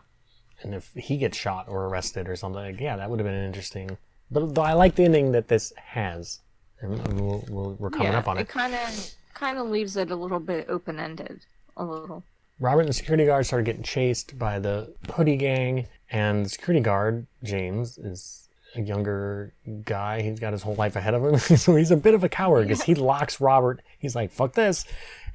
and 0.63 0.73
if 0.73 0.91
he 0.95 1.17
gets 1.17 1.38
shot 1.38 1.67
or 1.67 1.86
arrested 1.88 2.29
or 2.29 2.38
something, 2.38 2.61
like, 2.61 2.79
yeah, 2.79 2.95
that 2.95 3.09
would 3.09 3.19
have 3.19 3.27
been 3.27 3.43
interesting. 3.43 3.97
But 4.32 4.55
though 4.55 4.61
I 4.61 4.71
like 4.71 4.95
the 4.95 5.03
ending 5.03 5.34
that 5.34 5.49
this 5.49 5.73
has, 5.75 6.39
and 6.79 7.19
we'll, 7.19 7.43
we'll, 7.49 7.73
we're 7.77 7.89
coming 7.89 8.13
yeah, 8.13 8.19
up 8.19 8.27
on 8.29 8.38
it. 8.38 8.41
It 8.41 8.47
kind 8.47 8.73
of 8.73 9.13
kind 9.34 9.57
of 9.57 9.67
leaves 9.67 9.97
it 9.97 10.11
a 10.11 10.15
little 10.15 10.39
bit 10.39 10.67
open 10.69 10.99
ended, 10.99 11.41
a 11.77 11.84
little. 11.86 12.23
Robert 12.59 12.82
and 12.82 12.89
the 12.89 12.93
security 12.93 13.25
guard 13.25 13.45
started 13.45 13.65
getting 13.65 13.84
chased 13.84 14.38
by 14.38 14.59
the 14.59 14.93
hoodie 15.13 15.38
gang, 15.38 15.88
and 16.11 16.45
the 16.45 16.49
security 16.49 16.82
guard, 16.82 17.25
James, 17.43 17.97
is 17.97 18.47
a 18.75 18.82
younger 18.82 19.51
guy. 19.84 20.21
He's 20.21 20.39
got 20.39 20.53
his 20.53 20.61
whole 20.61 20.75
life 20.75 20.95
ahead 20.95 21.13
of 21.13 21.23
him, 21.25 21.38
so 21.57 21.75
he's 21.75 21.91
a 21.91 21.97
bit 21.97 22.13
of 22.13 22.23
a 22.23 22.29
coward 22.29 22.67
because 22.67 22.84
he 22.84 22.93
locks 22.95 23.41
Robert. 23.41 23.82
He's 23.99 24.15
like, 24.15 24.32
fuck 24.32 24.53
this, 24.53 24.86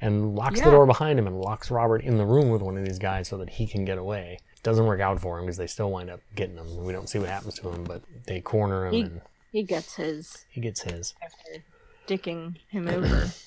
and 0.01 0.35
locks 0.35 0.61
the 0.61 0.71
door 0.71 0.85
behind 0.85 1.19
him 1.19 1.27
and 1.27 1.39
locks 1.41 1.69
Robert 1.69 2.01
in 2.03 2.17
the 2.17 2.25
room 2.25 2.49
with 2.49 2.61
one 2.61 2.77
of 2.77 2.85
these 2.85 2.99
guys 2.99 3.27
so 3.27 3.37
that 3.37 3.49
he 3.49 3.67
can 3.67 3.83
get 3.85 3.97
away. 3.97 4.39
Doesn't 4.63 4.85
work 4.85 4.99
out 5.01 5.19
for 5.21 5.37
him 5.37 5.45
because 5.45 5.57
they 5.57 5.67
still 5.67 5.91
wind 5.91 6.09
up 6.09 6.19
getting 6.35 6.55
him. 6.57 6.83
We 6.83 6.91
don't 6.93 7.07
see 7.09 7.19
what 7.19 7.29
happens 7.29 7.55
to 7.59 7.69
him, 7.69 7.83
but 7.83 8.01
they 8.25 8.41
corner 8.41 8.87
him 8.87 8.93
He- 8.93 9.01
and 9.01 9.21
He 9.51 9.63
gets 9.63 9.95
his 9.95 10.45
he 10.49 10.61
gets 10.61 10.81
his. 10.81 11.13
after 11.21 11.63
dicking 12.07 12.55
him 12.69 12.87
over. 12.87 13.29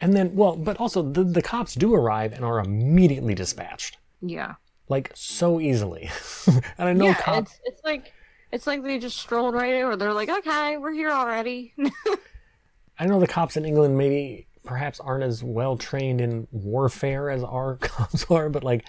And 0.00 0.14
then, 0.14 0.34
well, 0.34 0.54
but 0.56 0.76
also 0.78 1.02
the, 1.02 1.24
the 1.24 1.42
cops 1.42 1.74
do 1.74 1.94
arrive 1.94 2.32
and 2.32 2.44
are 2.44 2.60
immediately 2.60 3.34
dispatched. 3.34 3.98
Yeah. 4.20 4.54
Like, 4.88 5.10
so 5.14 5.60
easily. 5.60 6.08
and 6.46 6.88
I 6.88 6.92
know 6.92 7.06
yeah, 7.06 7.14
cops. 7.14 7.52
it's 7.52 7.60
it's 7.64 7.84
like 7.84 8.12
it's 8.52 8.66
like 8.66 8.82
they 8.82 8.98
just 8.98 9.18
strolled 9.18 9.54
right 9.54 9.74
over. 9.82 9.96
They're 9.96 10.12
like, 10.14 10.28
okay, 10.30 10.76
we're 10.78 10.92
here 10.92 11.10
already. 11.10 11.74
I 12.98 13.06
know 13.06 13.20
the 13.20 13.26
cops 13.26 13.56
in 13.56 13.64
England 13.64 13.96
maybe 13.98 14.46
perhaps 14.64 15.00
aren't 15.00 15.24
as 15.24 15.42
well 15.42 15.76
trained 15.76 16.20
in 16.20 16.46
warfare 16.50 17.30
as 17.30 17.42
our 17.44 17.76
cops 17.80 18.24
are, 18.30 18.48
but 18.48 18.64
like, 18.64 18.84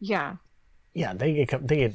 yeah. 0.00 0.36
yeah, 0.94 1.12
they 1.12 1.44
get 1.44 1.66
they 1.68 1.76
get 1.76 1.94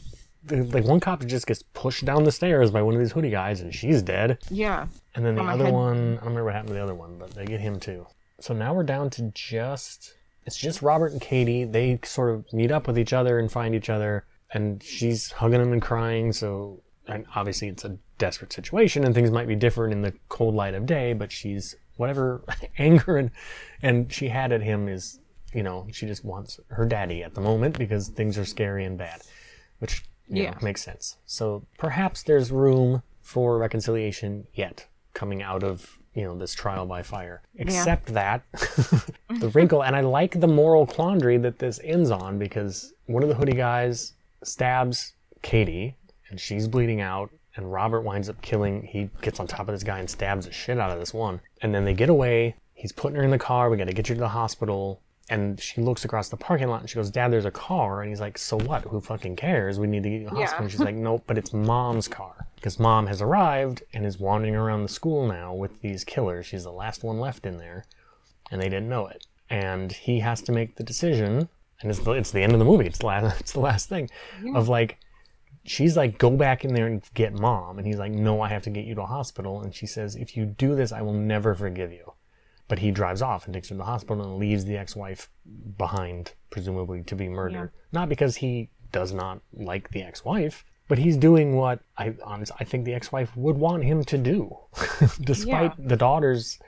like 0.74 0.84
one 0.86 1.00
cop 1.00 1.26
just 1.26 1.48
gets 1.48 1.64
pushed 1.74 2.06
down 2.06 2.24
the 2.24 2.32
stairs 2.32 2.70
by 2.70 2.82
one 2.82 2.94
of 2.94 3.00
these 3.00 3.12
hoodie 3.14 3.32
guys, 3.32 3.62
and 3.62 3.74
she's 3.74 4.02
dead. 4.04 4.38
Yeah. 4.50 4.88
And 5.16 5.26
then 5.26 5.36
the 5.36 5.42
Oh, 5.42 5.48
other 5.48 5.66
head- 5.66 5.74
one, 5.74 5.98
I 5.98 6.16
don't 6.16 6.20
remember 6.20 6.44
what 6.46 6.54
happened 6.54 6.68
to 6.70 6.74
the 6.76 6.84
other 6.84 6.94
one, 6.96 7.18
but 7.18 7.32
they 7.32 7.46
get 7.46 7.60
him 7.60 7.80
too. 7.80 8.06
So 8.40 8.54
now 8.54 8.74
we're 8.74 8.84
down 8.84 9.10
to 9.12 9.32
just 9.34 10.14
it's 10.46 10.58
just 10.58 10.82
Robert 10.82 11.12
and 11.12 11.22
Katie. 11.22 11.64
They 11.64 12.00
sort 12.04 12.30
of 12.34 12.52
meet 12.54 12.72
up 12.72 12.86
with 12.88 13.00
each 13.00 13.14
other 13.14 13.40
and 13.40 13.52
find 13.52 13.74
each 13.74 13.90
other, 13.90 14.26
and 14.54 14.82
she's 14.84 15.32
hugging 15.32 15.62
him 15.62 15.74
and 15.74 15.82
crying. 15.82 16.32
So 16.34 16.82
and 17.08 17.26
obviously 17.36 17.68
it's 17.68 17.86
a 17.86 17.98
desperate 18.18 18.54
situation, 18.54 19.04
and 19.04 19.14
things 19.16 19.32
might 19.32 19.48
be 19.48 19.56
different 19.56 19.94
in 19.94 20.02
the 20.02 20.14
cold 20.30 20.56
light 20.56 20.74
of 20.74 20.86
day. 20.86 21.14
But 21.14 21.32
she's 21.32 21.76
whatever 21.98 22.44
anger 22.78 23.18
and 23.18 23.32
and 23.82 24.12
she 24.12 24.28
had 24.28 24.52
at 24.52 24.62
him 24.62 24.88
is 24.88 25.20
you 25.54 25.64
know 25.64 25.88
she 25.92 26.06
just 26.06 26.26
wants 26.26 26.60
her 26.70 26.86
daddy 26.86 27.24
at 27.24 27.34
the 27.34 27.42
moment 27.42 27.78
because 27.80 28.10
things 28.10 28.38
are 28.38 28.46
scary 28.46 28.84
and 28.86 28.98
bad, 28.98 29.22
which 29.80 30.04
you 30.28 30.44
know, 30.44 30.50
Yeah. 30.50 30.58
makes 30.62 30.84
sense. 30.84 31.18
So 31.26 31.66
perhaps 31.78 32.24
there's 32.24 32.52
room 32.52 33.02
for 33.22 33.58
reconciliation 33.58 34.46
yet 34.54 34.86
coming 35.14 35.42
out 35.42 35.64
of 35.64 35.98
you 36.16 36.24
know 36.24 36.36
this 36.38 36.54
trial 36.54 36.86
by 36.86 37.04
fire. 37.04 37.42
Except 37.58 38.08
that 38.08 38.44
the 38.54 39.52
wrinkle, 39.54 39.84
and 39.84 39.96
I 39.96 40.02
like 40.02 40.40
the 40.40 40.48
moral 40.48 40.88
quandary 40.88 41.38
that 41.38 41.60
this 41.60 41.80
ends 41.84 42.10
on 42.10 42.40
because 42.40 42.94
one 43.06 43.22
of 43.22 43.30
the 43.30 43.36
hoodie 43.36 43.56
guys 43.56 44.14
stabs 44.44 45.14
Katie 45.42 45.96
and 46.30 46.40
she's 46.40 46.68
bleeding 46.68 47.02
out. 47.02 47.30
And 47.58 47.72
Robert 47.72 48.02
winds 48.02 48.28
up 48.28 48.42
killing. 48.42 48.84
He 48.84 49.10
gets 49.22 49.40
on 49.40 49.48
top 49.48 49.70
of 49.70 49.74
this 49.74 49.84
guy 49.84 50.00
and 50.00 50.10
stabs 50.10 50.46
the 50.46 50.52
shit 50.52 50.78
out 50.78 50.92
of 50.92 51.00
this 51.00 51.14
one. 51.14 51.40
And 51.62 51.74
then 51.74 51.86
they 51.86 51.94
get 51.94 52.10
away. 52.10 52.56
He's 52.74 52.92
putting 52.92 53.16
her 53.16 53.24
in 53.24 53.32
the 53.32 53.40
car. 53.40 53.70
We 53.70 53.78
got 53.78 53.88
to 53.88 53.94
get 53.94 54.10
you 54.10 54.16
to 54.16 54.20
the 54.20 54.28
hospital. 54.28 55.00
And 55.30 55.60
she 55.60 55.82
looks 55.82 56.06
across 56.06 56.30
the 56.30 56.38
parking 56.38 56.68
lot 56.68 56.82
and 56.82 56.90
she 56.90 56.96
goes, 56.96 57.10
Dad, 57.10 57.32
there's 57.32 57.46
a 57.46 57.52
car. 57.52 58.02
And 58.02 58.10
he's 58.10 58.20
like, 58.22 58.38
So 58.38 58.60
what? 58.60 58.84
Who 58.84 59.02
fucking 59.02 59.36
cares? 59.38 59.80
We 59.80 59.88
need 59.88 60.04
to 60.04 60.10
get 60.10 60.22
you 60.22 60.30
to 60.30 60.36
the 60.36 60.40
Yeah. 60.40 60.46
hospital. 60.46 60.64
And 60.66 60.72
she's 60.72 60.82
like, 60.82 60.96
Nope, 60.96 61.24
but 61.26 61.38
it's 61.38 61.52
mom's 61.52 62.08
car. 62.08 62.46
Because 62.56 62.80
mom 62.80 63.08
has 63.08 63.22
arrived 63.22 63.82
and 63.94 64.06
is 64.06 64.20
wandering 64.20 64.56
around 64.56 64.84
the 64.84 64.90
school 64.90 65.28
now 65.28 65.54
with 65.54 65.82
these 65.82 66.04
killers. 66.04 66.46
She's 66.46 66.64
the 66.64 66.72
last 66.72 67.04
one 67.04 67.20
left 67.20 67.46
in 67.46 67.58
there. 67.58 67.86
And 68.52 68.62
they 68.62 68.70
didn't 68.70 68.90
know 68.90 69.08
it. 69.08 69.26
And 69.50 69.92
he 69.92 70.20
has 70.20 70.42
to 70.44 70.52
make 70.52 70.76
the 70.76 70.84
decision. 70.84 71.50
And 71.82 71.90
it's 71.92 72.00
the, 72.00 72.12
it's 72.12 72.32
the 72.32 72.42
end 72.44 72.54
of 72.54 72.60
the 72.60 72.66
movie. 72.66 72.86
It's 72.86 73.00
the 73.00 73.08
last, 73.08 73.40
it's 73.40 73.52
the 73.54 73.60
last 73.60 73.90
thing 73.90 74.10
of 74.54 74.70
like, 74.70 74.98
she's 75.64 75.98
like, 75.98 76.20
go 76.20 76.30
back 76.30 76.64
in 76.64 76.76
there 76.76 76.86
and 76.86 77.02
get 77.16 77.34
mom. 77.34 77.80
And 77.80 77.88
he's 77.88 77.98
like, 77.98 78.12
no, 78.12 78.42
I 78.42 78.50
have 78.50 78.62
to 78.64 78.70
get 78.70 78.86
you 78.86 78.94
to 78.96 79.02
a 79.02 79.06
hospital. 79.08 79.62
And 79.62 79.74
she 79.74 79.88
says, 79.88 80.16
if 80.16 80.38
you 80.38 80.46
do 80.46 80.76
this, 80.76 80.92
I 80.92 81.02
will 81.02 81.14
never 81.14 81.56
forgive 81.56 81.92
you. 81.92 82.14
But 82.68 82.80
he 82.80 82.92
drives 82.92 83.22
off 83.22 83.46
and 83.46 83.54
takes 83.54 83.70
her 83.70 83.76
to 83.76 83.78
the 83.78 83.84
hospital 83.84 84.24
and 84.24 84.38
leaves 84.38 84.66
the 84.66 84.78
ex 84.78 84.96
wife 84.96 85.30
behind, 85.78 86.34
presumably 86.50 87.04
to 87.04 87.16
be 87.16 87.30
murdered. 87.30 87.72
Not 87.92 88.10
because 88.10 88.38
he 88.38 88.70
does 88.92 89.12
not 89.12 89.42
like 89.54 89.90
the 89.90 90.02
ex 90.02 90.26
wife, 90.26 90.66
but 90.88 90.98
he's 90.98 91.18
doing 91.18 91.56
what 91.56 91.80
I 91.98 92.16
honest, 92.24 92.52
I 92.60 92.64
think 92.64 92.86
the 92.86 92.94
ex 92.94 93.12
wife 93.12 93.36
would 93.36 93.58
want 93.58 93.84
him 93.84 94.04
to 94.06 94.18
do. 94.18 94.58
Despite 95.22 95.88
the 95.88 95.96
daughter's 95.96 96.60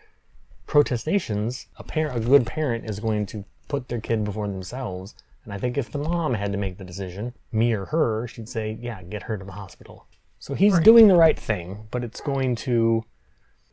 protestations, 0.66 1.68
a 1.78 1.84
parent, 1.84 2.18
a 2.18 2.28
good 2.28 2.46
parent 2.46 2.90
is 2.90 3.00
going 3.00 3.26
to 3.28 3.46
put 3.68 3.88
their 3.88 4.02
kid 4.02 4.24
before 4.24 4.48
themselves. 4.48 5.16
And 5.44 5.54
I 5.54 5.58
think 5.58 5.78
if 5.78 5.92
the 5.92 6.00
mom 6.00 6.34
had 6.34 6.52
to 6.52 6.58
make 6.58 6.78
the 6.78 6.84
decision, 6.84 7.34
me 7.52 7.74
or 7.74 7.86
her, 7.86 8.28
she'd 8.28 8.50
say, 8.50 8.78
yeah, 8.82 9.02
get 9.04 9.24
her 9.24 9.38
to 9.38 9.46
the 9.46 9.52
hospital. 9.54 10.08
So 10.40 10.54
he's 10.54 10.78
doing 10.80 11.08
the 11.08 11.16
right 11.16 11.40
thing, 11.40 11.88
but 11.90 12.04
it's 12.04 12.22
going 12.22 12.56
to, 12.58 13.04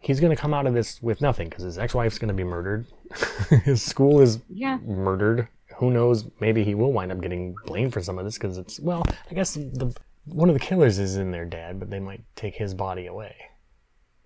he's 0.05 0.21
going 0.21 0.35
to 0.35 0.41
come 0.41 0.55
out 0.55 0.67
of 0.67 0.75
this 0.75 1.03
with 1.03 1.21
nothing 1.21 1.49
because 1.49 1.65
his 1.65 1.79
ex-wife's 1.79 2.19
going 2.19 2.29
to 2.29 2.35
be 2.35 2.45
murdered. 2.45 2.87
his 3.65 3.83
school 3.83 4.21
is 4.21 4.39
Yeah. 4.49 4.79
murdered. 4.85 5.49
Who 5.79 5.91
knows? 5.91 6.29
Maybe 6.41 6.63
he 6.65 6.75
will 6.75 6.93
wind 6.93 7.11
up 7.11 7.21
getting 7.21 7.55
blamed 7.67 7.93
for 7.93 8.01
some 8.03 8.19
of 8.19 8.25
this 8.25 8.35
because 8.39 8.59
it's, 8.59 8.79
well, 8.79 9.03
I 9.31 9.35
guess 9.35 9.55
the, 9.55 9.95
one 10.27 10.49
of 10.49 10.55
the 10.55 10.61
killers 10.61 10.99
is 10.99 11.17
in 11.17 11.31
their 11.33 11.45
dad, 11.45 11.81
but 11.81 11.91
they 11.91 12.01
might 12.01 12.23
take 12.37 12.55
his 12.55 12.75
body 12.75 13.07
away. 13.07 13.35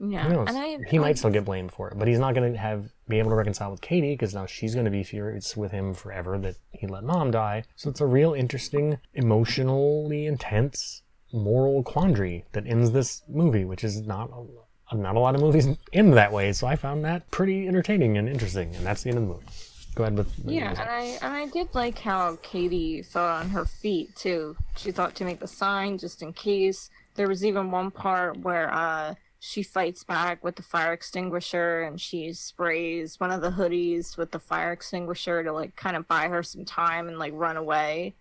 Yeah. 0.00 0.24
Who 0.28 0.34
knows? 0.34 0.48
And 0.48 0.58
I 0.58 0.78
he 0.88 0.98
I- 0.98 1.00
might 1.00 1.18
still 1.18 1.30
get 1.30 1.44
blamed 1.44 1.72
for 1.72 1.88
it, 1.88 1.98
but 1.98 2.06
he's 2.06 2.18
not 2.20 2.34
going 2.34 2.52
to 2.52 2.58
have 2.58 2.88
be 3.08 3.18
able 3.18 3.30
to 3.30 3.36
reconcile 3.36 3.70
with 3.70 3.80
Katie 3.80 4.12
because 4.12 4.32
now 4.34 4.46
she's 4.46 4.74
going 4.74 4.84
to 4.84 4.90
be 4.92 5.02
furious 5.02 5.56
with 5.56 5.72
him 5.72 5.92
forever 5.94 6.38
that 6.38 6.54
he 6.70 6.86
let 6.86 7.02
mom 7.02 7.30
die. 7.32 7.64
So 7.74 7.90
it's 7.90 8.00
a 8.00 8.06
real 8.06 8.32
interesting, 8.34 8.98
emotionally 9.14 10.26
intense 10.26 11.02
moral 11.32 11.82
quandary 11.82 12.44
that 12.52 12.66
ends 12.66 12.92
this 12.92 13.22
movie, 13.28 13.64
which 13.64 13.82
is 13.82 14.00
not 14.02 14.30
a, 14.30 14.46
not 14.93 15.16
a 15.16 15.18
lot 15.18 15.34
of 15.34 15.41
movies 15.41 15.68
end 15.93 16.14
that 16.14 16.32
way. 16.32 16.53
So 16.53 16.66
I 16.66 16.76
found 16.76 17.05
that 17.05 17.30
pretty 17.30 17.68
entertaining 17.68 18.16
and 18.16 18.28
interesting, 18.28 18.74
and 18.74 18.84
that's 18.86 19.03
the 19.03 19.11
end 19.11 19.18
of 19.18 19.24
the 19.24 19.34
movie. 19.34 19.47
Go 19.95 20.05
ahead 20.05 20.16
with 20.16 20.32
Yeah, 20.45 20.70
and 20.70 20.78
I 20.78 21.18
and 21.22 21.34
I 21.34 21.47
did 21.47 21.74
like 21.74 21.99
how 21.99 22.39
Katie 22.43 23.03
thought 23.03 23.43
on 23.43 23.51
her 23.51 23.64
feet 23.64 24.14
too. 24.14 24.57
She 24.76 24.93
thought 24.93 25.14
to 25.16 25.24
make 25.24 25.41
the 25.41 25.49
sign 25.49 25.99
just 25.99 26.22
in 26.22 26.32
case. 26.32 26.91
There 27.14 27.28
was 27.28 27.45
even 27.45 27.70
one 27.70 27.91
part 27.91 28.39
where 28.39 28.72
uh 28.72 29.14
she 29.41 29.62
fights 29.62 30.05
back 30.05 30.43
with 30.43 30.57
the 30.57 30.62
fire 30.62 30.93
extinguisher 30.93 31.82
and 31.82 32.01
she 32.01 32.32
sprays 32.32 33.20
one 33.20 33.30
of 33.30 33.41
the 33.41 33.51
hoodies 33.51 34.16
with 34.16 34.32
the 34.32 34.39
fire 34.39 34.72
extinguisher 34.72 35.43
to 35.45 35.53
like 35.53 35.76
kind 35.76 35.97
of 35.97 36.09
buy 36.09 36.28
her 36.28 36.43
some 36.43 36.64
time 36.64 37.09
and 37.09 37.18
like 37.18 37.32
run 37.34 37.57
away. 37.57 38.14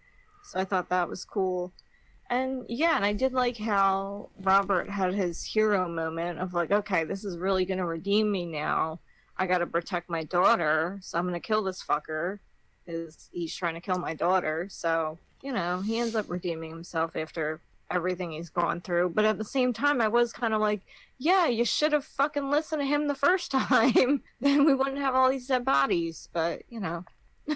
So 0.43 0.59
I 0.59 0.63
thought 0.63 0.89
that 0.89 1.09
was 1.09 1.25
cool. 1.25 1.73
And 2.29 2.65
yeah, 2.67 2.95
and 2.95 3.05
I 3.05 3.13
did 3.13 3.33
like 3.33 3.57
how 3.57 4.29
Robert 4.41 4.89
had 4.89 5.13
his 5.13 5.43
hero 5.43 5.87
moment 5.87 6.39
of 6.39 6.53
like, 6.53 6.71
okay, 6.71 7.03
this 7.03 7.23
is 7.23 7.37
really 7.37 7.65
gonna 7.65 7.85
redeem 7.85 8.31
me 8.31 8.45
now. 8.45 8.99
I 9.37 9.47
gotta 9.47 9.67
protect 9.67 10.09
my 10.09 10.23
daughter, 10.23 10.99
so 11.01 11.17
I'm 11.17 11.25
gonna 11.25 11.39
kill 11.39 11.63
this 11.63 11.83
fucker. 11.83 12.39
Is 12.85 13.29
he's 13.31 13.55
trying 13.55 13.75
to 13.75 13.81
kill 13.81 13.97
my 13.97 14.13
daughter? 14.13 14.67
So 14.69 15.17
you 15.41 15.53
know, 15.53 15.81
he 15.81 15.99
ends 15.99 16.15
up 16.15 16.29
redeeming 16.29 16.71
himself 16.71 17.15
after 17.15 17.61
everything 17.89 18.31
he's 18.31 18.49
gone 18.49 18.81
through. 18.81 19.09
But 19.09 19.25
at 19.25 19.37
the 19.37 19.45
same 19.45 19.73
time, 19.73 20.01
I 20.01 20.07
was 20.07 20.33
kind 20.33 20.53
of 20.53 20.61
like, 20.61 20.81
yeah, 21.17 21.47
you 21.47 21.65
should 21.65 21.93
have 21.93 22.05
fucking 22.05 22.49
listened 22.49 22.81
to 22.81 22.87
him 22.87 23.07
the 23.07 23.15
first 23.15 23.51
time. 23.51 24.23
then 24.41 24.65
we 24.65 24.73
wouldn't 24.73 24.97
have 24.97 25.15
all 25.15 25.29
these 25.29 25.47
dead 25.47 25.65
bodies. 25.65 26.29
But, 26.33 26.63
you 26.69 26.79
know. 26.79 27.05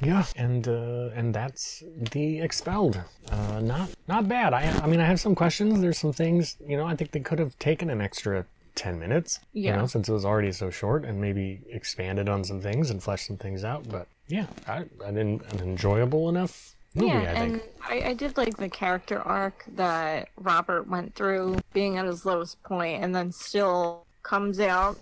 Yeah, 0.00 0.24
and 0.36 0.66
uh, 0.68 1.10
and 1.14 1.34
that's 1.34 1.82
the 2.12 2.40
expelled. 2.40 3.00
Uh, 3.30 3.60
not 3.60 3.90
not 4.06 4.28
bad. 4.28 4.54
I 4.54 4.62
I 4.82 4.86
mean 4.86 5.00
I 5.00 5.06
have 5.06 5.20
some 5.20 5.34
questions. 5.34 5.80
There's 5.80 5.98
some 5.98 6.12
things 6.12 6.56
you 6.66 6.76
know 6.76 6.86
I 6.86 6.94
think 6.94 7.10
they 7.10 7.20
could 7.20 7.38
have 7.38 7.58
taken 7.58 7.90
an 7.90 8.00
extra 8.00 8.46
ten 8.74 8.98
minutes. 8.98 9.40
You 9.52 9.72
know 9.72 9.86
since 9.86 10.08
it 10.08 10.12
was 10.12 10.24
already 10.24 10.52
so 10.52 10.70
short 10.70 11.04
and 11.04 11.20
maybe 11.20 11.60
expanded 11.70 12.28
on 12.28 12.44
some 12.44 12.60
things 12.60 12.90
and 12.90 13.02
fleshed 13.02 13.26
some 13.26 13.36
things 13.38 13.64
out. 13.64 13.88
But 13.88 14.06
yeah, 14.28 14.46
I, 14.66 14.84
I 15.04 15.10
didn't 15.10 15.42
an 15.52 15.60
enjoyable 15.60 16.28
enough 16.28 16.74
movie. 16.94 17.08
yeah, 17.08 17.32
I 17.32 17.34
think. 17.34 17.52
and 17.54 17.62
I, 17.88 18.10
I 18.10 18.14
did 18.14 18.36
like 18.36 18.56
the 18.56 18.68
character 18.68 19.20
arc 19.20 19.64
that 19.74 20.28
Robert 20.36 20.86
went 20.88 21.14
through, 21.14 21.58
being 21.72 21.98
at 21.98 22.06
his 22.06 22.24
lowest 22.24 22.62
point, 22.62 23.02
and 23.02 23.14
then 23.14 23.32
still 23.32 24.04
comes 24.22 24.60
out 24.60 24.98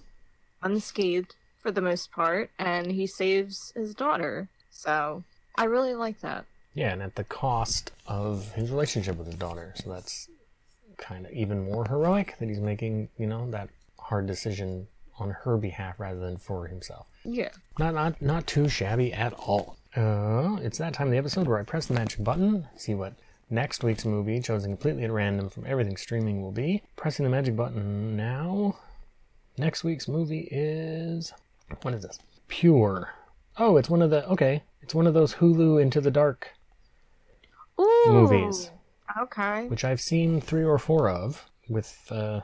unscathed 0.62 1.34
for 1.60 1.70
the 1.70 1.82
most 1.82 2.10
part, 2.12 2.50
and 2.58 2.90
he 2.92 3.06
saves 3.06 3.72
his 3.76 3.94
daughter. 3.94 4.48
So 4.76 5.24
I 5.56 5.64
really 5.64 5.94
like 5.94 6.20
that. 6.20 6.44
Yeah, 6.74 6.92
and 6.92 7.02
at 7.02 7.14
the 7.14 7.24
cost 7.24 7.92
of 8.06 8.52
his 8.52 8.70
relationship 8.70 9.16
with 9.16 9.26
his 9.26 9.36
daughter. 9.36 9.72
So 9.76 9.90
that's 9.90 10.28
kind 10.98 11.24
of 11.26 11.32
even 11.32 11.64
more 11.64 11.86
heroic 11.86 12.36
that 12.38 12.48
he's 12.48 12.60
making, 12.60 13.08
you 13.18 13.26
know, 13.26 13.50
that 13.50 13.70
hard 13.98 14.26
decision 14.26 14.86
on 15.18 15.30
her 15.30 15.56
behalf 15.56 15.98
rather 15.98 16.20
than 16.20 16.36
for 16.36 16.66
himself. 16.66 17.06
Yeah. 17.24 17.48
Not 17.78 17.94
not 17.94 18.20
not 18.20 18.46
too 18.46 18.68
shabby 18.68 19.12
at 19.12 19.32
all. 19.32 19.76
Uh, 19.96 20.56
it's 20.60 20.76
that 20.78 20.92
time 20.92 21.06
of 21.06 21.12
the 21.12 21.18
episode 21.18 21.48
where 21.48 21.58
I 21.58 21.62
press 21.62 21.86
the 21.86 21.94
magic 21.94 22.22
button, 22.22 22.68
see 22.76 22.94
what 22.94 23.14
next 23.48 23.82
week's 23.82 24.04
movie, 24.04 24.40
chosen 24.40 24.72
completely 24.72 25.04
at 25.04 25.10
random 25.10 25.48
from 25.48 25.64
everything 25.66 25.96
streaming, 25.96 26.42
will 26.42 26.52
be. 26.52 26.82
Pressing 26.96 27.24
the 27.24 27.30
magic 27.30 27.56
button 27.56 28.14
now. 28.16 28.76
Next 29.56 29.84
week's 29.84 30.06
movie 30.06 30.48
is 30.50 31.32
what 31.80 31.94
is 31.94 32.02
this? 32.02 32.18
Pure. 32.48 33.10
Oh, 33.58 33.76
it's 33.76 33.88
one 33.90 34.02
of 34.02 34.10
the 34.10 34.26
okay. 34.30 34.62
It's 34.82 34.94
one 34.94 35.06
of 35.06 35.14
those 35.14 35.34
Hulu 35.34 35.80
Into 35.80 36.00
the 36.00 36.10
Dark 36.10 36.50
Ooh. 37.80 38.04
Movies. 38.08 38.70
Okay. 39.18 39.66
which 39.68 39.84
I've 39.84 40.00
seen 40.00 40.40
three 40.40 40.64
or 40.64 40.78
four 40.78 41.08
of 41.08 41.46
with 41.68 41.96
uh, 42.10 42.40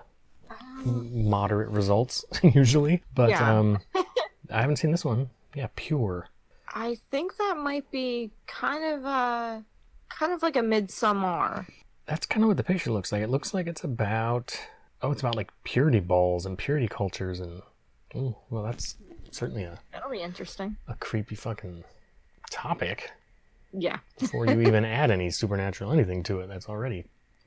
m- 0.87 1.29
moderate 1.29 1.69
results 1.69 2.25
usually. 2.43 3.03
But 3.15 3.31
Yeah. 3.31 3.59
um, 3.59 3.81
I 4.51 4.61
haven't 4.61 4.77
seen 4.77 4.91
this 4.91 5.05
one. 5.05 5.31
Yeah, 5.55 5.69
pure. 5.77 6.29
I 6.75 6.97
think 7.11 7.37
that 7.37 7.57
might 7.59 7.91
be 7.91 8.31
kind 8.47 8.85
of 8.85 9.05
uh 9.05 9.61
kind 10.09 10.33
of 10.33 10.43
like 10.43 10.57
a 10.57 10.61
Midsommar. 10.61 11.67
That's 12.07 12.27
kind 12.27 12.43
of 12.43 12.49
what 12.49 12.57
the 12.57 12.65
picture 12.65 12.91
looks 12.91 13.13
like. 13.13 13.23
It 13.23 13.29
looks 13.31 13.53
like 13.53 13.67
it's 13.67 13.85
about 13.85 14.59
oh, 15.03 15.11
it's 15.13 15.21
about 15.21 15.35
like 15.37 15.51
purity 15.65 16.01
balls 16.01 16.47
and 16.47 16.57
purity 16.57 16.89
cultures 16.89 17.39
and 17.41 17.61
oh, 18.15 18.39
well, 18.51 18.63
that's 18.63 18.97
certainly 19.33 19.65
a, 19.65 19.79
That'll 19.93 20.11
be 20.11 20.21
interesting. 20.21 20.77
a 20.89 20.95
creepy 20.95 21.35
fucking 21.35 21.85
topic. 22.51 23.11
Yeah. 23.73 23.99
before 24.21 24.47
you 24.47 24.61
even 24.61 24.85
add 24.85 25.11
any 25.11 25.31
supernatural 25.31 25.93
anything 25.93 26.23
to 26.25 26.41
it. 26.41 26.47
That's 26.49 26.69
already 26.69 27.07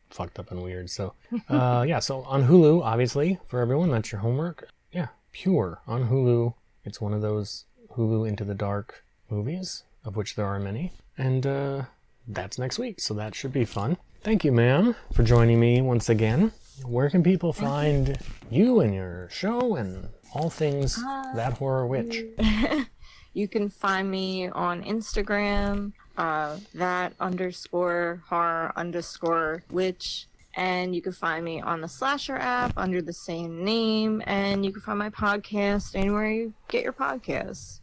fucked 0.09 0.39
up 0.39 0.49
and 0.51 0.63
weird. 0.63 0.89
So, 0.89 1.13
uh, 1.49 1.86
yeah. 1.88 1.99
So 1.99 2.21
on 2.23 2.47
Hulu, 2.47 2.81
obviously 2.83 3.39
for 3.47 3.59
everyone, 3.59 3.91
that's 3.91 4.11
your 4.11 4.21
homework. 4.21 4.67
Yeah, 4.91 5.07
Pure 5.33 5.81
on 5.88 6.09
Hulu. 6.09 6.53
It's 6.83 6.99
one 6.99 7.13
of 7.13 7.21
those 7.21 7.65
Hulu 7.95 8.27
Into 8.27 8.43
the 8.43 8.55
Dark 8.55 9.03
movies, 9.29 9.83
of 10.03 10.15
which 10.15 10.36
there 10.36 10.45
are 10.47 10.59
many, 10.59 10.91
and 11.17 11.45
uh, 11.45 11.83
that's 12.27 12.57
next 12.57 12.79
week. 12.79 12.99
So 12.99 13.13
that 13.15 13.36
should 13.36 13.53
be 13.53 13.65
fun. 13.65 13.97
Thank 14.23 14.43
you, 14.43 14.51
ma'am, 14.51 14.95
for 15.13 15.21
joining 15.23 15.59
me 15.59 15.81
once 15.81 16.09
again. 16.09 16.51
Where 16.83 17.09
can 17.09 17.21
people 17.23 17.53
find 17.53 18.17
you 18.49 18.79
and 18.81 18.93
your 18.93 19.29
show 19.29 19.75
and 19.75 20.09
all 20.36 20.49
things 20.49 21.01
that 21.33 21.53
horror 21.53 21.88
witch? 21.88 22.23
You 23.36 23.49
can 23.49 23.69
find 23.69 24.09
me 24.09 24.47
on 24.47 24.81
Instagram, 24.81 25.91
uh, 26.17 26.57
that 26.73 27.11
underscore 27.19 28.23
horror 28.29 28.71
underscore 28.77 29.61
witch. 29.69 30.27
And 30.55 30.95
you 30.95 31.01
can 31.01 31.11
find 31.11 31.43
me 31.43 31.59
on 31.59 31.81
the 31.81 31.88
Slasher 31.89 32.38
app 32.38 32.71
under 32.77 33.01
the 33.01 33.11
same 33.11 33.65
name. 33.65 34.23
And 34.25 34.63
you 34.63 34.71
can 34.71 34.81
find 34.81 34.97
my 34.97 35.09
podcast 35.09 35.95
anywhere 35.95 36.31
you 36.31 36.53
get 36.69 36.81
your 36.81 36.93
podcasts. 36.93 37.81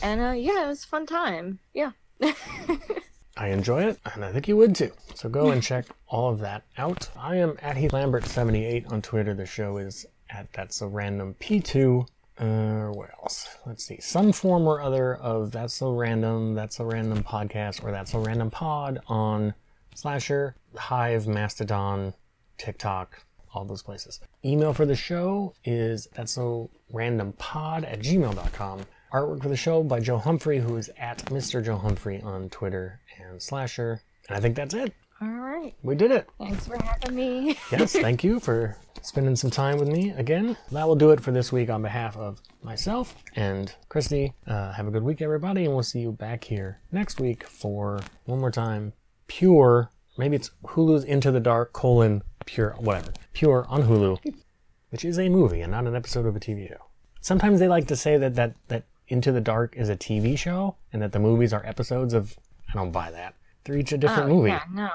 And 0.00 0.22
uh, 0.22 0.30
yeah, 0.30 0.64
it 0.64 0.68
was 0.68 0.82
a 0.82 0.86
fun 0.86 1.04
time. 1.04 1.58
Yeah. 1.74 1.90
I 3.36 3.48
enjoy 3.48 3.84
it, 3.84 3.98
and 4.14 4.24
I 4.24 4.32
think 4.32 4.48
you 4.48 4.56
would 4.56 4.74
too. 4.74 4.92
So 5.14 5.28
go 5.28 5.50
and 5.50 5.62
check 5.62 5.86
all 6.08 6.30
of 6.30 6.40
that 6.40 6.62
out. 6.78 7.10
I 7.16 7.36
am 7.36 7.58
at 7.60 7.76
Heath 7.76 7.92
Lambert78 7.92 8.90
on 8.90 9.02
Twitter. 9.02 9.34
The 9.34 9.46
show 9.46 9.76
is 9.76 10.06
at 10.32 10.52
That's 10.52 10.80
a 10.80 10.86
Random 10.86 11.34
P2. 11.40 12.06
Uh, 12.38 12.88
what 12.92 13.10
else? 13.20 13.48
Let's 13.66 13.84
see. 13.84 14.00
Some 14.00 14.32
form 14.32 14.66
or 14.66 14.80
other 14.80 15.16
of 15.16 15.52
That's 15.52 15.74
So 15.74 15.92
Random, 15.92 16.54
That's 16.54 16.76
So 16.76 16.84
Random 16.84 17.22
podcast, 17.22 17.84
or 17.84 17.90
That's 17.90 18.14
a 18.14 18.18
Random 18.18 18.50
pod 18.50 18.98
on 19.08 19.54
Slasher, 19.94 20.56
Hive, 20.76 21.26
Mastodon, 21.26 22.14
TikTok, 22.56 23.24
all 23.52 23.64
those 23.64 23.82
places. 23.82 24.20
Email 24.44 24.72
for 24.72 24.86
the 24.86 24.96
show 24.96 25.54
is 25.64 26.08
that's 26.14 26.32
so 26.32 26.70
random 26.92 27.32
pod 27.34 27.84
at 27.84 28.00
gmail.com. 28.00 28.80
Artwork 29.12 29.42
for 29.42 29.48
the 29.48 29.56
show 29.56 29.82
by 29.82 29.98
Joe 29.98 30.18
Humphrey, 30.18 30.60
who 30.60 30.76
is 30.76 30.88
at 30.96 31.18
Mr. 31.26 31.64
Joe 31.64 31.76
Humphrey 31.76 32.22
on 32.22 32.48
Twitter 32.48 33.00
and 33.18 33.42
Slasher. 33.42 34.00
And 34.28 34.36
I 34.36 34.40
think 34.40 34.54
that's 34.54 34.74
it. 34.74 34.94
All 35.22 35.28
right. 35.28 35.74
We 35.82 35.94
did 35.94 36.10
it. 36.10 36.28
Thanks 36.38 36.66
for 36.66 36.82
having 36.82 37.14
me. 37.14 37.56
Yes, 37.72 37.92
thank 37.92 38.24
you 38.24 38.40
for 38.40 38.76
spending 39.02 39.36
some 39.36 39.50
time 39.50 39.78
with 39.78 39.88
me 39.88 40.10
again. 40.10 40.56
That 40.72 40.88
will 40.88 40.96
do 40.96 41.10
it 41.10 41.20
for 41.20 41.30
this 41.30 41.52
week 41.52 41.68
on 41.70 41.82
behalf 41.82 42.16
of 42.16 42.40
myself 42.62 43.14
and 43.36 43.74
Christy. 43.88 44.32
Uh, 44.46 44.72
have 44.72 44.86
a 44.86 44.90
good 44.90 45.02
week, 45.02 45.20
everybody, 45.20 45.64
and 45.64 45.74
we'll 45.74 45.82
see 45.82 46.00
you 46.00 46.12
back 46.12 46.44
here 46.44 46.80
next 46.90 47.20
week 47.20 47.44
for 47.44 48.00
one 48.24 48.40
more 48.40 48.50
time. 48.50 48.92
Pure, 49.26 49.90
maybe 50.16 50.36
it's 50.36 50.50
Hulu's 50.64 51.04
Into 51.04 51.30
the 51.30 51.40
Dark 51.40 51.72
colon 51.72 52.22
pure, 52.46 52.74
whatever. 52.78 53.12
Pure 53.34 53.66
on 53.68 53.82
Hulu, 53.82 54.18
which 54.90 55.04
is 55.04 55.18
a 55.18 55.28
movie 55.28 55.60
and 55.60 55.70
not 55.72 55.86
an 55.86 55.94
episode 55.94 56.24
of 56.26 56.34
a 56.34 56.40
TV 56.40 56.68
show. 56.68 56.86
Sometimes 57.20 57.60
they 57.60 57.68
like 57.68 57.86
to 57.88 57.96
say 57.96 58.16
that 58.16 58.34
that 58.36 58.54
that 58.68 58.84
Into 59.08 59.32
the 59.32 59.40
Dark 59.40 59.76
is 59.76 59.90
a 59.90 59.96
TV 59.96 60.36
show 60.38 60.76
and 60.92 61.02
that 61.02 61.12
the 61.12 61.18
movies 61.20 61.52
are 61.52 61.64
episodes 61.66 62.14
of. 62.14 62.36
I 62.70 62.72
don't 62.74 62.90
buy 62.92 63.10
that. 63.10 63.34
They're 63.64 63.76
each 63.76 63.92
a 63.92 63.98
different 63.98 64.30
Oh, 64.30 64.34
movie. 64.36 64.50
Yeah, 64.50 64.62
no. 64.72 64.88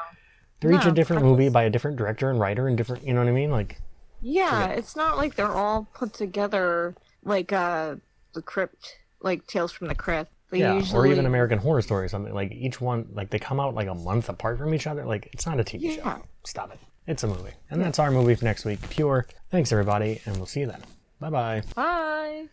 They're 0.70 0.80
each 0.80 0.86
a 0.86 0.92
different 0.92 1.24
movie 1.24 1.50
by 1.50 1.64
a 1.64 1.70
different 1.70 1.98
director 1.98 2.30
and 2.30 2.40
writer 2.40 2.68
and 2.68 2.78
different. 2.78 3.04
You 3.06 3.14
know 3.14 3.20
what 3.22 3.30
I 3.30 3.34
mean? 3.34 3.52
Like 3.52 3.80
Yeah, 4.22 4.68
it's 4.68 4.96
not 4.96 5.18
like 5.18 5.36
they're 5.36 5.52
all 5.52 5.88
put 5.94 6.14
together 6.14 6.96
like 7.24 7.52
uh 7.54 7.96
the 8.34 8.42
crypt, 8.42 8.98
like 9.22 9.46
Tales 9.48 9.72
from 9.72 9.88
the 9.88 9.96
Crypt. 9.96 10.32
They 10.52 10.60
yeah, 10.60 10.76
usually, 10.76 11.10
or 11.10 11.12
even 11.12 11.26
American 11.26 11.58
Horror 11.58 11.82
Story 11.82 12.06
or 12.06 12.08
something. 12.08 12.34
Like 12.34 12.52
each 12.52 12.80
one, 12.80 13.08
like 13.14 13.30
they 13.32 13.40
come 13.40 13.60
out 13.60 13.74
like 13.74 13.88
a 13.88 13.96
month 13.96 14.30
apart 14.30 14.58
from 14.60 14.74
each 14.74 14.86
other. 14.88 15.04
Like 15.06 15.30
it's 15.34 15.46
not 15.46 15.60
a 15.60 15.64
TV 15.64 15.98
Yeah. 15.98 16.18
show. 16.18 16.22
Stop 16.44 16.72
it. 16.74 16.80
It's 17.08 17.24
a 17.24 17.28
movie, 17.28 17.52
and 17.70 17.82
that's 17.82 18.00
our 18.00 18.12
movie 18.12 18.36
for 18.36 18.46
next 18.46 18.66
week. 18.66 18.80
Pure. 18.90 19.28
Thanks 19.52 19.72
everybody, 19.72 20.22
and 20.26 20.38
we'll 20.38 20.46
see 20.48 20.62
you 20.62 20.68
then. 20.68 20.82
Bye 21.20 21.30
bye. 21.30 21.64
Bye. 21.76 22.44